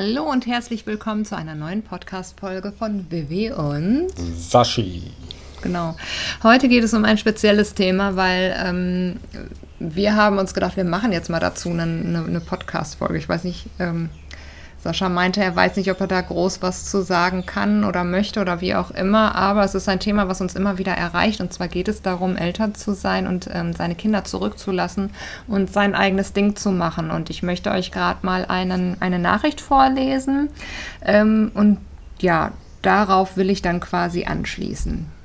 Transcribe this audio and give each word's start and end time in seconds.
Hallo 0.00 0.30
und 0.30 0.46
herzlich 0.46 0.86
willkommen 0.86 1.24
zu 1.24 1.36
einer 1.36 1.56
neuen 1.56 1.82
Podcast-Folge 1.82 2.70
von 2.70 3.10
Vivi 3.10 3.50
und 3.50 4.06
Sashi. 4.16 5.02
Genau. 5.60 5.96
Heute 6.44 6.68
geht 6.68 6.84
es 6.84 6.94
um 6.94 7.04
ein 7.04 7.18
spezielles 7.18 7.74
Thema, 7.74 8.14
weil 8.14 8.54
ähm, 8.64 9.16
wir 9.80 10.14
haben 10.14 10.38
uns 10.38 10.54
gedacht, 10.54 10.76
wir 10.76 10.84
machen 10.84 11.10
jetzt 11.10 11.30
mal 11.30 11.40
dazu 11.40 11.70
eine, 11.70 11.82
eine, 11.82 12.24
eine 12.24 12.38
Podcast-Folge. 12.38 13.18
Ich 13.18 13.28
weiß 13.28 13.42
nicht, 13.42 13.66
ähm, 13.80 14.08
Sascha 14.80 15.08
meinte, 15.08 15.42
er 15.42 15.56
weiß 15.56 15.76
nicht, 15.76 15.90
ob 15.90 16.00
er 16.00 16.06
da 16.06 16.20
groß 16.20 16.62
was 16.62 16.84
zu 16.84 17.02
sagen 17.02 17.46
kann 17.46 17.84
oder 17.84 18.04
möchte 18.04 18.40
oder 18.40 18.60
wie 18.60 18.74
auch 18.74 18.92
immer, 18.92 19.34
aber 19.34 19.64
es 19.64 19.74
ist 19.74 19.88
ein 19.88 19.98
Thema, 19.98 20.28
was 20.28 20.40
uns 20.40 20.54
immer 20.54 20.78
wieder 20.78 20.92
erreicht. 20.92 21.40
Und 21.40 21.52
zwar 21.52 21.66
geht 21.68 21.88
es 21.88 22.00
darum, 22.00 22.36
Eltern 22.36 22.74
zu 22.74 22.94
sein 22.94 23.26
und 23.26 23.48
ähm, 23.52 23.72
seine 23.72 23.96
Kinder 23.96 24.24
zurückzulassen 24.24 25.10
und 25.48 25.72
sein 25.72 25.94
eigenes 25.94 26.32
Ding 26.32 26.54
zu 26.54 26.70
machen. 26.70 27.10
Und 27.10 27.28
ich 27.28 27.42
möchte 27.42 27.72
euch 27.72 27.90
gerade 27.90 28.24
mal 28.24 28.44
einen, 28.44 28.96
eine 29.00 29.18
Nachricht 29.18 29.60
vorlesen. 29.60 30.48
Ähm, 31.04 31.50
und 31.54 31.78
ja, 32.20 32.52
darauf 32.82 33.36
will 33.36 33.50
ich 33.50 33.62
dann 33.62 33.80
quasi 33.80 34.26
anschließen. 34.26 35.17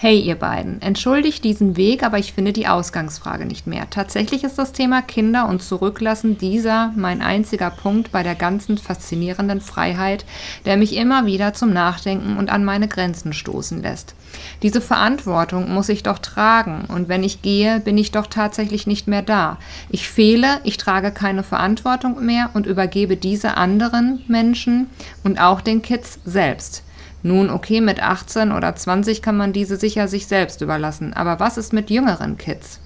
Hey 0.00 0.20
ihr 0.20 0.36
beiden, 0.36 0.80
entschuldigt 0.80 1.42
diesen 1.42 1.76
Weg, 1.76 2.04
aber 2.04 2.20
ich 2.20 2.32
finde 2.32 2.52
die 2.52 2.68
Ausgangsfrage 2.68 3.46
nicht 3.46 3.66
mehr. 3.66 3.90
Tatsächlich 3.90 4.44
ist 4.44 4.56
das 4.56 4.70
Thema 4.70 5.02
Kinder 5.02 5.48
und 5.48 5.60
Zurücklassen 5.60 6.38
dieser 6.38 6.92
mein 6.94 7.20
einziger 7.20 7.70
Punkt 7.70 8.12
bei 8.12 8.22
der 8.22 8.36
ganzen 8.36 8.78
faszinierenden 8.78 9.60
Freiheit, 9.60 10.24
der 10.66 10.76
mich 10.76 10.94
immer 10.94 11.26
wieder 11.26 11.52
zum 11.52 11.72
Nachdenken 11.72 12.36
und 12.36 12.48
an 12.48 12.64
meine 12.64 12.86
Grenzen 12.86 13.32
stoßen 13.32 13.82
lässt. 13.82 14.14
Diese 14.62 14.80
Verantwortung 14.80 15.74
muss 15.74 15.88
ich 15.88 16.04
doch 16.04 16.20
tragen, 16.20 16.84
und 16.86 17.08
wenn 17.08 17.24
ich 17.24 17.42
gehe, 17.42 17.80
bin 17.80 17.98
ich 17.98 18.12
doch 18.12 18.28
tatsächlich 18.28 18.86
nicht 18.86 19.08
mehr 19.08 19.22
da. 19.22 19.58
Ich 19.90 20.08
fehle, 20.08 20.60
ich 20.62 20.76
trage 20.76 21.10
keine 21.10 21.42
Verantwortung 21.42 22.24
mehr 22.24 22.50
und 22.54 22.66
übergebe 22.66 23.16
diese 23.16 23.56
anderen 23.56 24.22
Menschen 24.28 24.86
und 25.24 25.40
auch 25.40 25.60
den 25.60 25.82
Kids 25.82 26.20
selbst. 26.24 26.84
Nun, 27.22 27.50
okay, 27.50 27.80
mit 27.80 28.02
18 28.02 28.52
oder 28.52 28.74
20 28.74 29.22
kann 29.22 29.36
man 29.36 29.52
diese 29.52 29.76
sicher 29.76 30.08
sich 30.08 30.26
selbst 30.26 30.60
überlassen. 30.60 31.12
Aber 31.14 31.40
was 31.40 31.58
ist 31.58 31.72
mit 31.72 31.90
jüngeren 31.90 32.38
Kids? 32.38 32.80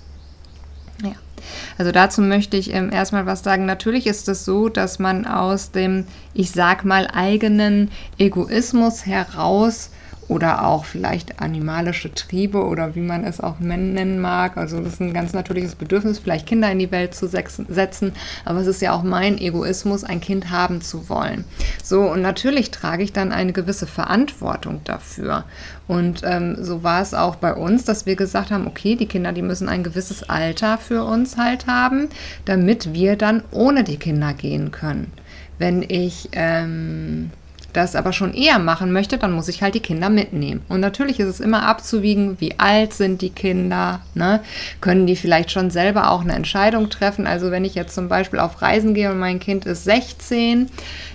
Ja. 1.03 1.13
Also 1.77 1.93
dazu 1.93 2.23
möchte 2.23 2.57
ich 2.57 2.73
ähm, 2.73 2.93
erstmal 2.93 3.27
was 3.27 3.43
sagen. 3.43 3.67
Natürlich 3.67 4.07
ist 4.07 4.29
es 4.29 4.45
so, 4.45 4.69
dass 4.69 4.99
man 4.99 5.27
aus 5.27 5.71
dem, 5.71 6.07
ich 6.35 6.51
sag 6.51 6.85
mal, 6.85 7.09
eigenen 7.13 7.91
Egoismus 8.19 9.07
heraus 9.07 9.91
oder 10.33 10.67
auch 10.67 10.87
vielleicht 10.87 11.41
animalische 11.41 12.13
Triebe 12.15 12.65
oder 12.65 12.95
wie 12.95 13.01
man 13.01 13.25
es 13.25 13.41
auch 13.41 13.61
nennen 13.61 14.19
mag. 14.19 14.57
Also 14.57 14.81
das 14.81 14.95
ist 14.95 15.01
ein 15.01 15.13
ganz 15.13 15.35
natürliches 15.35 15.75
Bedürfnis, 15.75 16.19
vielleicht 16.19 16.47
Kinder 16.47 16.73
in 16.73 16.79
die 16.79 16.91
Welt 16.91 17.15
zu 17.15 17.29
setzen, 17.29 18.13
aber 18.47 18.61
es 18.61 18.67
ist 18.67 18.81
ja 18.81 18.93
auch 18.93 19.03
mein 19.03 19.37
Egoismus, 19.37 20.05
ein 20.05 20.23
Kind 20.23 20.51
haben 20.51 20.81
zu 20.81 21.11
wollen. 21.11 21.45
So, 21.85 22.11
und 22.11 22.23
natürlich 22.23 22.71
trage 22.71 23.03
ich 23.03 23.13
dann 23.13 23.31
eine 23.31 23.53
gewisse 23.53 23.87
Verantwortung 23.87 24.81
dafür. 24.85 25.45
Und 25.87 26.23
ähm, 26.25 26.57
so 26.59 26.83
war 26.83 27.03
es 27.03 27.13
auch 27.13 27.37
bei 27.37 27.53
uns, 27.53 27.85
dass 27.85 28.07
wir 28.07 28.17
gesagt 28.17 28.51
haben, 28.51 28.67
okay, 28.67 28.97
die 28.97 29.07
Kinder, 29.07 29.33
die 29.33 29.43
müssen 29.43 29.69
ein 29.69 29.85
gewisses 29.85 30.23
Alter 30.23 30.79
für 30.79 31.05
uns 31.05 31.37
halt 31.37 31.67
haben, 31.67 32.09
damit 32.47 32.95
wir 32.95 33.17
dann 33.17 33.43
ohne 33.51 33.85
die 33.85 33.99
Kinder 33.99 34.33
gehen 34.33 34.71
können. 34.71 35.13
Wenn 35.59 35.83
ich... 35.83 36.31
Ähm, 36.33 37.31
das 37.73 37.97
aber 37.97 38.13
schon 38.13 38.35
eher 38.35 38.59
machen 38.59 38.93
möchte, 38.93 39.19
dann 39.19 39.33
muss 39.33 39.49
ich 39.49 39.63
halt 39.63 39.75
die 39.75 39.81
Kinder 39.81 40.11
mitnehmen. 40.11 40.63
Und 40.69 40.81
natürlich 40.81 41.21
ist 41.21 41.29
es 41.29 41.41
immer 41.41 41.67
abzuwiegen, 41.67 42.41
wie 42.41 42.59
alt 42.59 42.93
sind 42.93 43.23
die 43.23 43.31
Kinder, 43.31 44.01
ne? 44.15 44.41
können 44.81 45.07
die 45.07 45.17
vielleicht 45.17 45.51
schon 45.51 45.71
selber 45.71 46.11
auch 46.11 46.23
eine 46.23 46.35
Entscheidung 46.35 46.91
treffen. 46.91 47.27
Also 47.27 47.51
wenn 47.51 47.65
ich 47.65 47.75
jetzt 47.75 47.95
zum 47.95 48.09
Beispiel 48.09 48.39
auf 48.39 48.63
Reisen 48.63 48.95
gehe 48.95 49.11
und 49.11 49.19
mein 49.19 49.41
Kind 49.41 49.65
ist 49.65 49.85
16, 49.85 50.69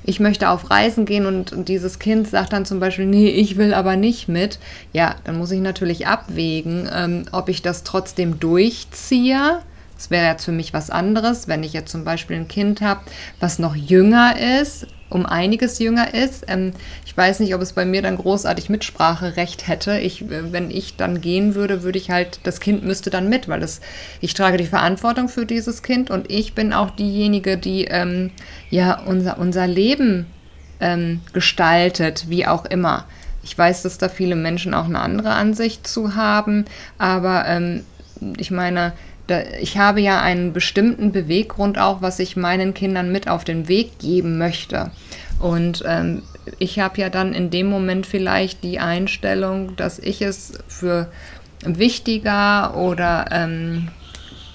ich 0.03 0.19
möchte 0.19 0.49
auf 0.49 0.69
Reisen 0.69 1.05
gehen 1.05 1.25
und, 1.25 1.67
dieses 1.67 1.99
Kind 1.99 2.27
sagt 2.27 2.53
dann 2.53 2.65
zum 2.65 2.79
Beispiel, 2.79 3.05
nee, 3.05 3.29
ich 3.29 3.57
will 3.57 3.73
aber 3.73 3.95
nicht 3.95 4.29
mit, 4.29 4.57
ja, 4.93 5.15
dann 5.25 5.37
muss 5.37 5.51
ich 5.51 5.59
natürlich 5.59 6.07
abwägen, 6.07 6.89
ähm, 6.93 7.25
ob 7.31 7.49
ich 7.49 7.61
das 7.61 7.83
trotzdem 7.83 8.39
durchziehe. 8.39 9.59
Das 9.97 10.11
wäre 10.11 10.27
jetzt 10.27 10.45
für 10.45 10.51
mich 10.51 10.73
was 10.73 10.89
anderes, 10.89 11.47
wenn 11.47 11.63
ich 11.63 11.73
jetzt 11.73 11.91
zum 11.91 12.03
Beispiel 12.03 12.37
ein 12.37 12.47
Kind 12.47 12.81
habe, 12.81 13.01
was 13.39 13.59
noch 13.59 13.75
jünger 13.75 14.35
ist, 14.61 14.87
um 15.09 15.25
einiges 15.25 15.79
jünger 15.79 16.13
ist. 16.13 16.45
Ähm, 16.47 16.73
ich 17.05 17.15
weiß 17.15 17.39
nicht, 17.39 17.55
ob 17.55 17.61
es 17.61 17.73
bei 17.73 17.85
mir 17.85 18.01
dann 18.01 18.17
großartig 18.17 18.69
Mitspracherecht 18.69 19.67
hätte. 19.67 19.97
Ich, 19.99 20.23
äh, 20.23 20.51
wenn 20.51 20.71
ich 20.71 20.95
dann 20.97 21.21
gehen 21.21 21.55
würde, 21.55 21.83
würde 21.83 21.97
ich 21.97 22.11
halt, 22.11 22.39
das 22.43 22.59
Kind 22.59 22.83
müsste 22.83 23.09
dann 23.09 23.29
mit, 23.29 23.47
weil 23.47 23.63
es, 23.63 23.81
ich 24.21 24.33
trage 24.33 24.57
die 24.57 24.65
Verantwortung 24.65 25.29
für 25.29 25.45
dieses 25.45 25.83
Kind 25.83 26.09
und 26.09 26.29
ich 26.29 26.53
bin 26.53 26.73
auch 26.73 26.91
diejenige, 26.91 27.57
die 27.57 27.85
ähm, 27.85 28.31
ja 28.69 29.01
unser, 29.05 29.39
unser 29.39 29.67
Leben 29.67 30.25
ähm, 30.79 31.21
gestaltet, 31.33 32.25
wie 32.29 32.45
auch 32.45 32.65
immer. 32.65 33.05
Ich 33.43 33.57
weiß, 33.57 33.83
dass 33.83 33.97
da 33.97 34.09
viele 34.09 34.35
Menschen 34.35 34.73
auch 34.73 34.85
eine 34.85 34.99
andere 34.99 35.31
Ansicht 35.31 35.87
zu 35.87 36.15
haben, 36.15 36.65
aber 36.97 37.45
ähm, 37.47 37.83
ich 38.37 38.51
meine, 38.51 38.93
ich 39.59 39.77
habe 39.77 40.01
ja 40.01 40.21
einen 40.21 40.53
bestimmten 40.53 41.11
Beweggrund 41.11 41.77
auch, 41.77 42.01
was 42.01 42.19
ich 42.19 42.35
meinen 42.35 42.73
Kindern 42.73 43.11
mit 43.11 43.27
auf 43.27 43.43
den 43.43 43.67
Weg 43.67 43.99
geben 43.99 44.37
möchte. 44.37 44.91
Und 45.39 45.83
ähm, 45.85 46.23
ich 46.59 46.79
habe 46.79 46.99
ja 47.01 47.09
dann 47.09 47.33
in 47.33 47.49
dem 47.49 47.67
Moment 47.67 48.05
vielleicht 48.05 48.63
die 48.63 48.79
Einstellung, 48.79 49.75
dass 49.75 49.99
ich 49.99 50.21
es 50.21 50.53
für 50.67 51.11
wichtiger 51.63 52.75
oder 52.75 53.25
ähm, 53.31 53.89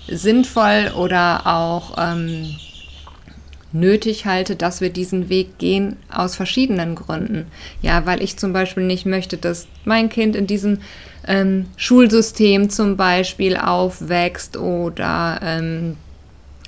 sinnvoll 0.08 0.92
oder 0.96 1.46
auch 1.46 1.96
ähm, 1.98 2.56
nötig 3.72 4.26
halte, 4.26 4.56
dass 4.56 4.80
wir 4.80 4.90
diesen 4.90 5.28
Weg 5.28 5.58
gehen 5.58 5.96
aus 6.10 6.36
verschiedenen 6.36 6.94
Gründen. 6.94 7.46
Ja, 7.80 8.06
weil 8.06 8.22
ich 8.22 8.36
zum 8.36 8.52
Beispiel 8.52 8.84
nicht 8.84 9.06
möchte, 9.06 9.36
dass 9.36 9.66
mein 9.84 10.08
Kind 10.08 10.36
in 10.36 10.46
diesem 10.46 10.78
ähm, 11.26 11.66
Schulsystem 11.76 12.70
zum 12.70 12.96
Beispiel 12.96 13.56
aufwächst 13.56 14.56
oder 14.56 15.40
ähm, 15.42 15.96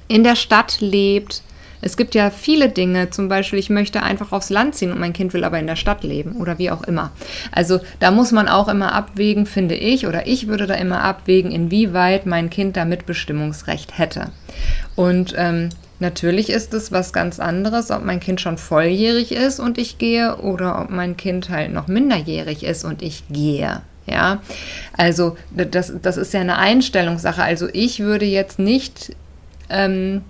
in 0.08 0.24
der 0.24 0.36
Stadt 0.36 0.80
lebt. 0.80 1.42
Es 1.80 1.98
gibt 1.98 2.14
ja 2.14 2.30
viele 2.30 2.70
Dinge, 2.70 3.10
zum 3.10 3.28
Beispiel, 3.28 3.58
ich 3.58 3.68
möchte 3.68 4.02
einfach 4.02 4.32
aufs 4.32 4.48
Land 4.48 4.74
ziehen 4.74 4.90
und 4.90 4.98
mein 4.98 5.12
Kind 5.12 5.34
will 5.34 5.44
aber 5.44 5.58
in 5.58 5.66
der 5.66 5.76
Stadt 5.76 6.02
leben 6.02 6.36
oder 6.36 6.58
wie 6.58 6.70
auch 6.70 6.82
immer. 6.84 7.12
Also 7.52 7.78
da 8.00 8.10
muss 8.10 8.32
man 8.32 8.48
auch 8.48 8.68
immer 8.68 8.94
abwägen, 8.94 9.44
finde 9.44 9.74
ich, 9.74 10.06
oder 10.06 10.26
ich 10.26 10.46
würde 10.46 10.66
da 10.66 10.74
immer 10.74 11.02
abwägen, 11.02 11.52
inwieweit 11.52 12.24
mein 12.24 12.48
Kind 12.48 12.78
da 12.78 12.86
Mitbestimmungsrecht 12.86 13.98
hätte. 13.98 14.30
Und 14.96 15.34
ähm, 15.36 15.68
Natürlich 16.00 16.50
ist 16.50 16.74
es 16.74 16.90
was 16.90 17.12
ganz 17.12 17.38
anderes, 17.38 17.90
ob 17.90 18.04
mein 18.04 18.18
Kind 18.18 18.40
schon 18.40 18.58
volljährig 18.58 19.32
ist 19.32 19.60
und 19.60 19.78
ich 19.78 19.96
gehe 19.96 20.36
oder 20.36 20.82
ob 20.82 20.90
mein 20.90 21.16
Kind 21.16 21.50
halt 21.50 21.72
noch 21.72 21.86
minderjährig 21.86 22.64
ist 22.64 22.84
und 22.84 23.00
ich 23.00 23.28
gehe. 23.28 23.80
Ja, 24.06 24.42
also 24.96 25.36
das, 25.50 25.92
das 26.02 26.16
ist 26.16 26.34
ja 26.34 26.40
eine 26.40 26.58
Einstellungssache. 26.58 27.42
Also 27.42 27.68
ich 27.72 28.00
würde 28.00 28.26
jetzt 28.26 28.58
nicht 28.58 29.16
ähm, 29.70 30.22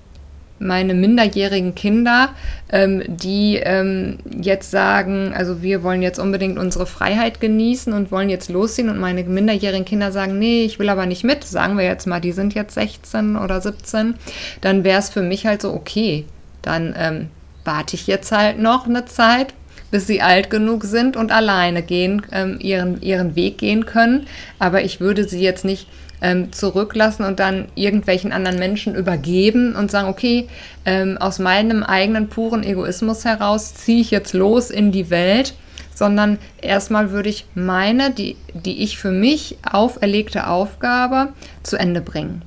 meine 0.58 0.94
minderjährigen 0.94 1.74
Kinder, 1.74 2.30
ähm, 2.70 3.02
die 3.06 3.56
ähm, 3.56 4.18
jetzt 4.40 4.70
sagen, 4.70 5.32
also 5.34 5.62
wir 5.62 5.82
wollen 5.82 6.02
jetzt 6.02 6.18
unbedingt 6.18 6.58
unsere 6.58 6.86
Freiheit 6.86 7.40
genießen 7.40 7.92
und 7.92 8.12
wollen 8.12 8.30
jetzt 8.30 8.48
losziehen 8.48 8.88
und 8.88 9.00
meine 9.00 9.24
minderjährigen 9.24 9.84
Kinder 9.84 10.12
sagen, 10.12 10.38
nee, 10.38 10.64
ich 10.64 10.78
will 10.78 10.88
aber 10.88 11.06
nicht 11.06 11.24
mit, 11.24 11.44
sagen 11.44 11.76
wir 11.76 11.84
jetzt 11.84 12.06
mal, 12.06 12.20
die 12.20 12.32
sind 12.32 12.54
jetzt 12.54 12.74
16 12.74 13.36
oder 13.36 13.60
17, 13.60 14.14
dann 14.60 14.84
wäre 14.84 15.00
es 15.00 15.10
für 15.10 15.22
mich 15.22 15.46
halt 15.46 15.62
so, 15.62 15.72
okay, 15.72 16.24
dann 16.62 16.94
ähm, 16.96 17.28
warte 17.64 17.96
ich 17.96 18.06
jetzt 18.06 18.30
halt 18.30 18.58
noch 18.58 18.86
eine 18.86 19.04
Zeit, 19.06 19.54
bis 19.94 20.08
sie 20.08 20.22
alt 20.22 20.50
genug 20.50 20.82
sind 20.82 21.16
und 21.16 21.30
alleine 21.30 21.80
gehen, 21.80 22.22
ähm, 22.32 22.58
ihren, 22.58 23.00
ihren 23.00 23.36
Weg 23.36 23.58
gehen 23.58 23.86
können. 23.86 24.26
Aber 24.58 24.82
ich 24.82 24.98
würde 24.98 25.22
sie 25.22 25.40
jetzt 25.40 25.64
nicht 25.64 25.86
ähm, 26.20 26.52
zurücklassen 26.52 27.24
und 27.24 27.38
dann 27.38 27.66
irgendwelchen 27.76 28.32
anderen 28.32 28.58
Menschen 28.58 28.96
übergeben 28.96 29.76
und 29.76 29.92
sagen, 29.92 30.08
okay, 30.08 30.48
ähm, 30.84 31.16
aus 31.18 31.38
meinem 31.38 31.84
eigenen 31.84 32.28
puren 32.28 32.64
Egoismus 32.64 33.24
heraus 33.24 33.72
ziehe 33.72 34.00
ich 34.00 34.10
jetzt 34.10 34.32
los 34.32 34.70
in 34.70 34.90
die 34.90 35.10
Welt, 35.10 35.54
sondern 35.94 36.38
erstmal 36.60 37.12
würde 37.12 37.28
ich 37.28 37.46
meine, 37.54 38.10
die, 38.10 38.34
die 38.52 38.82
ich 38.82 38.98
für 38.98 39.12
mich 39.12 39.58
auferlegte 39.62 40.48
Aufgabe 40.48 41.28
zu 41.62 41.76
Ende 41.76 42.00
bringen. 42.00 42.42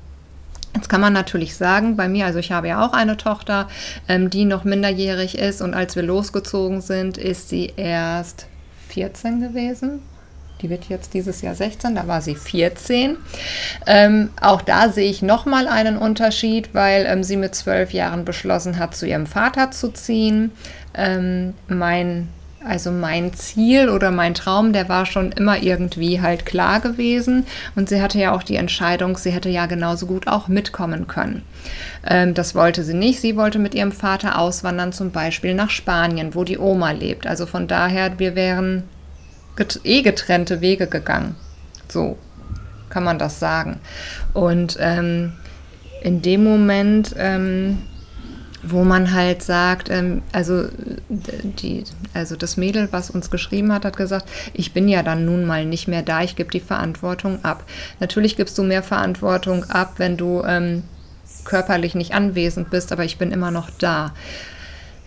Jetzt 0.77 0.89
kann 0.89 1.01
man 1.01 1.11
natürlich 1.11 1.55
sagen, 1.55 1.95
bei 1.95 2.07
mir, 2.07 2.27
also 2.27 2.37
ich 2.37 2.51
habe 2.51 2.67
ja 2.67 2.85
auch 2.85 2.93
eine 2.93 3.17
Tochter, 3.17 3.67
ähm, 4.07 4.29
die 4.29 4.45
noch 4.45 4.63
minderjährig 4.63 5.35
ist 5.35 5.63
und 5.63 5.73
als 5.73 5.95
wir 5.95 6.03
losgezogen 6.03 6.81
sind, 6.81 7.17
ist 7.17 7.49
sie 7.49 7.73
erst 7.75 8.45
14 8.89 9.41
gewesen. 9.41 10.03
Die 10.61 10.69
wird 10.69 10.85
jetzt 10.85 11.15
dieses 11.15 11.41
Jahr 11.41 11.55
16, 11.55 11.95
da 11.95 12.05
war 12.05 12.21
sie 12.21 12.35
14. 12.35 13.17
Ähm, 13.87 14.29
auch 14.39 14.61
da 14.61 14.89
sehe 14.89 15.09
ich 15.09 15.23
nochmal 15.23 15.67
einen 15.67 15.97
Unterschied, 15.97 16.75
weil 16.75 17.07
ähm, 17.07 17.23
sie 17.23 17.37
mit 17.37 17.55
zwölf 17.55 17.91
Jahren 17.91 18.23
beschlossen 18.23 18.77
hat, 18.77 18.95
zu 18.95 19.07
ihrem 19.07 19.25
Vater 19.25 19.71
zu 19.71 19.89
ziehen. 19.89 20.51
Ähm, 20.93 21.55
mein 21.67 22.29
also 22.67 22.91
mein 22.91 23.33
Ziel 23.33 23.89
oder 23.89 24.11
mein 24.11 24.33
Traum, 24.33 24.73
der 24.73 24.89
war 24.89 25.05
schon 25.05 25.31
immer 25.31 25.61
irgendwie 25.61 26.21
halt 26.21 26.45
klar 26.45 26.79
gewesen. 26.79 27.45
Und 27.75 27.89
sie 27.89 28.01
hatte 28.01 28.19
ja 28.19 28.33
auch 28.33 28.43
die 28.43 28.55
Entscheidung, 28.55 29.17
sie 29.17 29.31
hätte 29.31 29.49
ja 29.49 29.65
genauso 29.65 30.05
gut 30.05 30.27
auch 30.27 30.47
mitkommen 30.47 31.07
können. 31.07 31.43
Ähm, 32.05 32.33
das 32.33 32.55
wollte 32.55 32.83
sie 32.83 32.93
nicht. 32.93 33.21
Sie 33.21 33.35
wollte 33.35 33.59
mit 33.59 33.73
ihrem 33.73 33.91
Vater 33.91 34.37
auswandern, 34.37 34.93
zum 34.93 35.11
Beispiel 35.11 35.53
nach 35.53 35.69
Spanien, 35.69 36.35
wo 36.35 36.43
die 36.43 36.57
Oma 36.57 36.91
lebt. 36.91 37.27
Also 37.27 37.45
von 37.45 37.67
daher, 37.67 38.19
wir 38.19 38.35
wären 38.35 38.83
get 39.55 39.79
eh 39.83 40.01
getrennte 40.01 40.61
Wege 40.61 40.87
gegangen. 40.87 41.35
So 41.87 42.17
kann 42.89 43.03
man 43.03 43.19
das 43.19 43.39
sagen. 43.39 43.79
Und 44.33 44.77
ähm, 44.79 45.33
in 46.01 46.21
dem 46.21 46.43
Moment, 46.43 47.15
ähm, 47.17 47.79
wo 48.63 48.83
man 48.83 49.13
halt 49.13 49.43
sagt, 49.43 49.89
ähm, 49.89 50.21
also, 50.31 50.67
die, 51.09 51.83
also 52.13 52.35
das 52.35 52.57
Mädel, 52.57 52.87
was 52.91 53.09
uns 53.09 53.29
geschrieben 53.29 53.71
hat, 53.71 53.85
hat 53.85 53.97
gesagt, 53.97 54.27
ich 54.53 54.73
bin 54.73 54.87
ja 54.87 55.03
dann 55.03 55.25
nun 55.25 55.45
mal 55.45 55.65
nicht 55.65 55.87
mehr 55.87 56.01
da, 56.01 56.21
ich 56.23 56.35
gebe 56.35 56.49
die 56.49 56.59
Verantwortung 56.59 57.43
ab. 57.43 57.63
Natürlich 57.99 58.35
gibst 58.35 58.57
du 58.57 58.63
mehr 58.63 58.83
Verantwortung 58.83 59.63
ab, 59.65 59.95
wenn 59.97 60.17
du 60.17 60.43
ähm, 60.43 60.83
körperlich 61.45 61.95
nicht 61.95 62.13
anwesend 62.13 62.69
bist, 62.69 62.91
aber 62.91 63.05
ich 63.05 63.17
bin 63.17 63.31
immer 63.31 63.51
noch 63.51 63.69
da. 63.69 64.13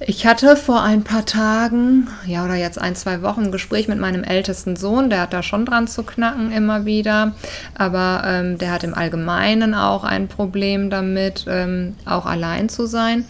Ich 0.07 0.27
hatte 0.27 0.57
vor 0.57 0.83
ein 0.83 1.05
paar 1.05 1.27
Tagen, 1.27 2.09
ja, 2.25 2.43
oder 2.47 2.55
jetzt 2.55 2.81
ein, 2.81 2.97
zwei 2.97 3.21
Wochen 3.21 3.45
ein 3.45 3.53
Gespräch 3.53 3.87
mit 3.87 3.99
meinem 3.99 4.25
ältesten 4.25 4.75
Sohn. 4.75 5.11
Der 5.11 5.21
hat 5.21 5.35
da 5.35 5.43
schon 5.43 5.67
dran 5.67 5.89
zu 5.89 6.05
knacken 6.05 6.53
immer 6.53 6.87
wieder. 6.87 7.33
Aber 7.75 8.23
ähm, 8.25 8.57
der 8.57 8.73
hat 8.73 8.83
im 8.83 8.95
Allgemeinen 8.95 9.75
auch 9.75 10.03
ein 10.03 10.27
Problem 10.27 10.89
damit, 10.89 11.45
ähm, 11.49 11.97
auch 12.07 12.25
allein 12.25 12.71
zu 12.71 12.87
sein. 12.87 13.27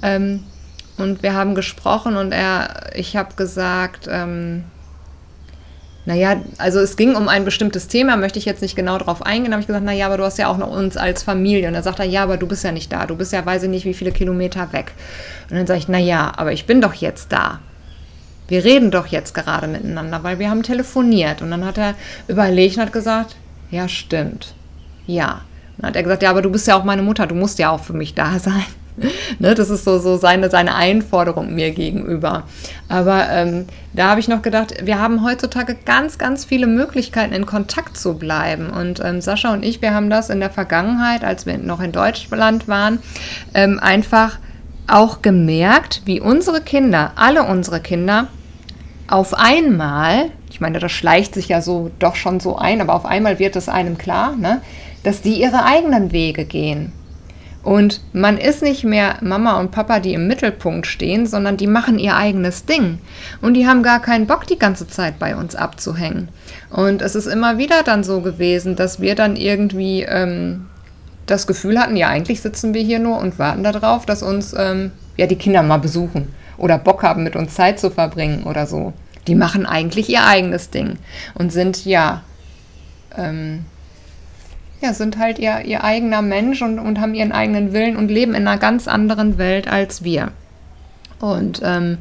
Ähm, 0.00 0.44
und 0.96 1.24
wir 1.24 1.34
haben 1.34 1.56
gesprochen 1.56 2.16
und 2.16 2.30
er, 2.30 2.92
ich 2.94 3.16
habe 3.16 3.34
gesagt, 3.34 4.06
ähm, 4.08 4.62
naja, 6.04 6.42
also 6.58 6.80
es 6.80 6.96
ging 6.96 7.14
um 7.14 7.28
ein 7.28 7.44
bestimmtes 7.44 7.86
Thema, 7.86 8.16
möchte 8.16 8.38
ich 8.38 8.44
jetzt 8.44 8.60
nicht 8.60 8.74
genau 8.74 8.98
darauf 8.98 9.24
eingehen, 9.24 9.52
habe 9.52 9.60
ich 9.60 9.68
gesagt, 9.68 9.84
naja, 9.84 10.06
aber 10.06 10.16
du 10.16 10.24
hast 10.24 10.38
ja 10.38 10.48
auch 10.48 10.56
noch 10.56 10.70
uns 10.70 10.96
als 10.96 11.22
Familie. 11.22 11.68
Und 11.68 11.74
dann 11.74 11.82
sagt 11.82 12.00
er, 12.00 12.04
ja, 12.04 12.24
aber 12.24 12.36
du 12.36 12.48
bist 12.48 12.64
ja 12.64 12.72
nicht 12.72 12.92
da, 12.92 13.06
du 13.06 13.14
bist 13.14 13.32
ja, 13.32 13.46
weiß 13.46 13.62
ich 13.62 13.68
nicht, 13.68 13.84
wie 13.84 13.94
viele 13.94 14.10
Kilometer 14.10 14.72
weg. 14.72 14.92
Und 15.48 15.56
dann 15.56 15.66
sage 15.66 15.78
ich, 15.78 15.88
naja, 15.88 16.32
aber 16.36 16.52
ich 16.52 16.66
bin 16.66 16.80
doch 16.80 16.94
jetzt 16.94 17.30
da. 17.30 17.60
Wir 18.48 18.64
reden 18.64 18.90
doch 18.90 19.06
jetzt 19.06 19.32
gerade 19.32 19.68
miteinander, 19.68 20.24
weil 20.24 20.40
wir 20.40 20.50
haben 20.50 20.64
telefoniert. 20.64 21.40
Und 21.40 21.52
dann 21.52 21.64
hat 21.64 21.78
er 21.78 21.94
überlegt 22.26 22.76
und 22.76 22.82
hat 22.82 22.92
gesagt, 22.92 23.36
ja, 23.70 23.86
stimmt. 23.88 24.54
Ja. 25.06 25.42
Und 25.76 25.82
dann 25.82 25.88
hat 25.90 25.96
er 25.96 26.02
gesagt, 26.02 26.22
ja, 26.24 26.30
aber 26.30 26.42
du 26.42 26.50
bist 26.50 26.66
ja 26.66 26.76
auch 26.76 26.84
meine 26.84 27.02
Mutter, 27.02 27.28
du 27.28 27.36
musst 27.36 27.60
ja 27.60 27.70
auch 27.70 27.80
für 27.80 27.92
mich 27.92 28.14
da 28.14 28.38
sein. 28.40 28.64
Ne, 29.38 29.54
das 29.54 29.70
ist 29.70 29.84
so, 29.84 29.98
so 29.98 30.16
seine, 30.16 30.50
seine 30.50 30.74
Einforderung 30.74 31.54
mir 31.54 31.70
gegenüber. 31.70 32.44
Aber 32.88 33.28
ähm, 33.30 33.66
da 33.92 34.08
habe 34.10 34.20
ich 34.20 34.28
noch 34.28 34.42
gedacht, 34.42 34.74
wir 34.84 34.98
haben 34.98 35.24
heutzutage 35.24 35.76
ganz, 35.84 36.18
ganz 36.18 36.44
viele 36.44 36.66
Möglichkeiten, 36.66 37.34
in 37.34 37.46
Kontakt 37.46 37.96
zu 37.96 38.14
bleiben. 38.14 38.70
Und 38.70 39.00
ähm, 39.04 39.20
Sascha 39.20 39.52
und 39.52 39.64
ich, 39.64 39.82
wir 39.82 39.94
haben 39.94 40.10
das 40.10 40.30
in 40.30 40.40
der 40.40 40.50
Vergangenheit, 40.50 41.24
als 41.24 41.46
wir 41.46 41.58
noch 41.58 41.80
in 41.80 41.92
Deutschland 41.92 42.68
waren, 42.68 42.98
ähm, 43.54 43.78
einfach 43.80 44.38
auch 44.86 45.22
gemerkt, 45.22 46.02
wie 46.04 46.20
unsere 46.20 46.60
Kinder, 46.60 47.12
alle 47.16 47.44
unsere 47.44 47.80
Kinder, 47.80 48.28
auf 49.08 49.34
einmal, 49.34 50.30
ich 50.50 50.60
meine, 50.60 50.78
das 50.78 50.90
schleicht 50.92 51.34
sich 51.34 51.48
ja 51.48 51.60
so 51.60 51.90
doch 51.98 52.16
schon 52.16 52.40
so 52.40 52.56
ein, 52.56 52.80
aber 52.80 52.94
auf 52.94 53.04
einmal 53.04 53.38
wird 53.38 53.56
es 53.56 53.68
einem 53.68 53.98
klar, 53.98 54.36
ne, 54.36 54.62
dass 55.02 55.20
die 55.20 55.40
ihre 55.40 55.64
eigenen 55.64 56.12
Wege 56.12 56.44
gehen. 56.44 56.92
Und 57.62 58.00
man 58.12 58.38
ist 58.38 58.62
nicht 58.62 58.82
mehr 58.82 59.16
Mama 59.20 59.60
und 59.60 59.70
Papa, 59.70 60.00
die 60.00 60.14
im 60.14 60.26
Mittelpunkt 60.26 60.86
stehen, 60.86 61.26
sondern 61.26 61.56
die 61.56 61.68
machen 61.68 61.98
ihr 61.98 62.16
eigenes 62.16 62.64
Ding. 62.64 62.98
Und 63.40 63.54
die 63.54 63.66
haben 63.66 63.84
gar 63.84 64.00
keinen 64.00 64.26
Bock, 64.26 64.46
die 64.46 64.58
ganze 64.58 64.88
Zeit 64.88 65.18
bei 65.20 65.36
uns 65.36 65.54
abzuhängen. 65.54 66.28
Und 66.70 67.02
es 67.02 67.14
ist 67.14 67.26
immer 67.26 67.58
wieder 67.58 67.84
dann 67.84 68.02
so 68.02 68.20
gewesen, 68.20 68.74
dass 68.74 69.00
wir 69.00 69.14
dann 69.14 69.36
irgendwie 69.36 70.02
ähm, 70.02 70.66
das 71.26 71.46
Gefühl 71.46 71.78
hatten, 71.78 71.96
ja, 71.96 72.08
eigentlich 72.08 72.40
sitzen 72.40 72.74
wir 72.74 72.82
hier 72.82 72.98
nur 72.98 73.18
und 73.18 73.38
warten 73.38 73.62
darauf, 73.62 74.06
dass 74.06 74.22
uns 74.22 74.54
ähm, 74.58 74.90
ja 75.16 75.26
die 75.26 75.36
Kinder 75.36 75.62
mal 75.62 75.78
besuchen 75.78 76.34
oder 76.58 76.78
Bock 76.78 77.04
haben, 77.04 77.22
mit 77.22 77.36
uns 77.36 77.54
Zeit 77.54 77.78
zu 77.78 77.90
verbringen 77.90 78.42
oder 78.42 78.66
so. 78.66 78.92
Die 79.28 79.36
machen 79.36 79.66
eigentlich 79.66 80.08
ihr 80.08 80.26
eigenes 80.26 80.70
Ding 80.70 80.98
und 81.34 81.52
sind 81.52 81.84
ja 81.84 82.22
ähm, 83.16 83.64
ja, 84.82 84.92
sind 84.92 85.18
halt 85.18 85.38
ihr, 85.38 85.60
ihr 85.64 85.84
eigener 85.84 86.22
Mensch 86.22 86.60
und, 86.60 86.78
und 86.78 87.00
haben 87.00 87.14
ihren 87.14 87.32
eigenen 87.32 87.72
Willen 87.72 87.96
und 87.96 88.10
leben 88.10 88.34
in 88.34 88.46
einer 88.46 88.58
ganz 88.58 88.88
anderen 88.88 89.38
Welt 89.38 89.68
als 89.68 90.02
wir. 90.02 90.32
Und 91.20 91.60
ähm, 91.64 91.98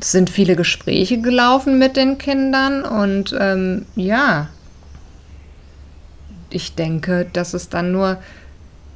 es 0.00 0.12
sind 0.12 0.30
viele 0.30 0.56
Gespräche 0.56 1.20
gelaufen 1.20 1.78
mit 1.78 1.96
den 1.96 2.18
Kindern 2.18 2.84
und 2.84 3.34
ähm, 3.38 3.86
ja, 3.96 4.48
ich 6.50 6.74
denke, 6.74 7.26
dass 7.32 7.54
es 7.54 7.68
dann 7.68 7.92
nur 7.92 8.18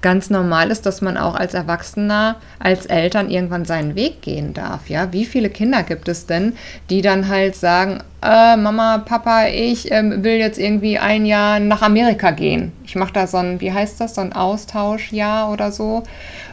ganz 0.00 0.31
normal 0.31 0.71
ist, 0.71 0.87
dass 0.87 1.00
man 1.00 1.17
auch 1.17 1.35
als 1.35 1.55
Erwachsener, 1.55 2.37
als 2.59 2.87
Eltern 2.87 3.31
irgendwann 3.31 3.65
seinen 3.65 3.95
Weg 3.95 4.23
gehen 4.23 4.55
darf. 4.55 4.89
Ja, 4.89 5.12
wie 5.12 5.25
viele 5.25 5.50
Kinder 5.50 5.83
gibt 5.83 6.09
es 6.09 6.27
denn, 6.27 6.55
die 6.91 7.03
dann 7.03 7.29
halt 7.29 7.56
sagen, 7.56 8.00
äh, 8.23 8.56
Mama, 8.56 8.99
Papa, 8.99 9.47
ich 9.47 9.91
äh, 9.91 10.23
will 10.23 10.37
jetzt 10.37 10.59
irgendwie 10.59 10.99
ein 10.99 11.25
Jahr 11.27 11.61
nach 11.61 11.83
Amerika 11.83 12.31
gehen. 12.31 12.73
Ich 12.85 12.97
mache 12.97 13.12
da 13.12 13.27
so 13.27 13.39
ein, 13.39 13.61
wie 13.61 13.73
heißt 13.73 14.00
das, 14.00 14.15
so 14.15 14.21
ein 14.21 14.33
Austauschjahr 14.33 15.53
oder 15.53 15.73
so 15.73 16.03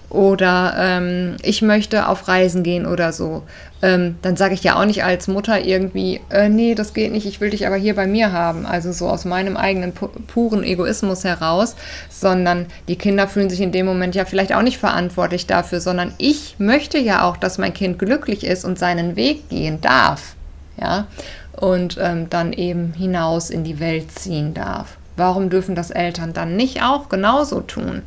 oder 0.10 0.76
ähm, 0.78 1.38
ich 1.42 1.62
möchte 1.62 2.08
auf 2.08 2.28
Reisen 2.28 2.64
gehen 2.64 2.86
oder 2.86 3.12
so, 3.12 3.44
ähm, 3.82 4.16
dann 4.22 4.36
sage 4.36 4.54
ich 4.54 4.64
ja 4.64 4.80
auch 4.80 4.86
nicht 4.86 5.04
als 5.04 5.28
Mutter 5.28 5.64
irgendwie, 5.64 6.22
äh, 6.30 6.50
nee, 6.50 6.76
das 6.76 6.94
geht 6.94 7.12
nicht, 7.12 7.26
ich 7.26 7.42
will 7.42 7.50
dich 7.50 7.68
aber 7.68 7.76
hier 7.76 7.96
bei 7.96 8.08
mir 8.08 8.32
haben. 8.32 8.66
Also 8.66 8.92
so 8.92 9.08
aus 9.08 9.26
meinem 9.26 9.58
eigenen 9.58 9.94
pu 9.94 10.08
puren 10.28 10.64
Egoismus 10.64 11.24
heraus, 11.24 11.76
sondern 12.10 12.66
die 12.88 12.96
Kinder 12.96 13.28
fühlen 13.28 13.50
sich 13.50 13.62
in 13.62 13.72
dem 13.72 13.86
Moment 13.86 14.16
ja 14.16 14.26
vielleicht 14.26 14.54
auch 14.54 14.62
nicht 14.62 14.78
verantwortlich 14.78 15.48
dafür, 15.48 15.82
sondern 15.82 16.14
ich 16.18 16.56
möchte 16.58 16.98
ja 16.98 17.24
auch, 17.24 17.38
dass 17.38 17.58
mein 17.58 17.74
Kind 17.74 18.00
glücklich 18.00 18.44
ist 18.46 18.66
und 18.66 18.80
seinen 18.80 19.16
Weg 19.16 19.50
gehen 19.50 19.82
darf. 19.82 20.36
Ja, 20.78 21.08
und 21.56 21.98
ähm, 22.02 22.30
dann 22.30 22.52
eben 22.52 22.94
hinaus 22.94 23.50
in 23.50 23.64
die 23.64 23.80
Welt 23.80 24.12
ziehen 24.12 24.54
darf. 24.54 24.98
Warum 25.16 25.50
dürfen 25.50 25.76
das 25.76 25.92
Eltern 25.92 26.34
dann 26.34 26.58
nicht 26.58 26.84
auch 26.84 27.08
genauso 27.08 27.62
tun? 27.62 28.02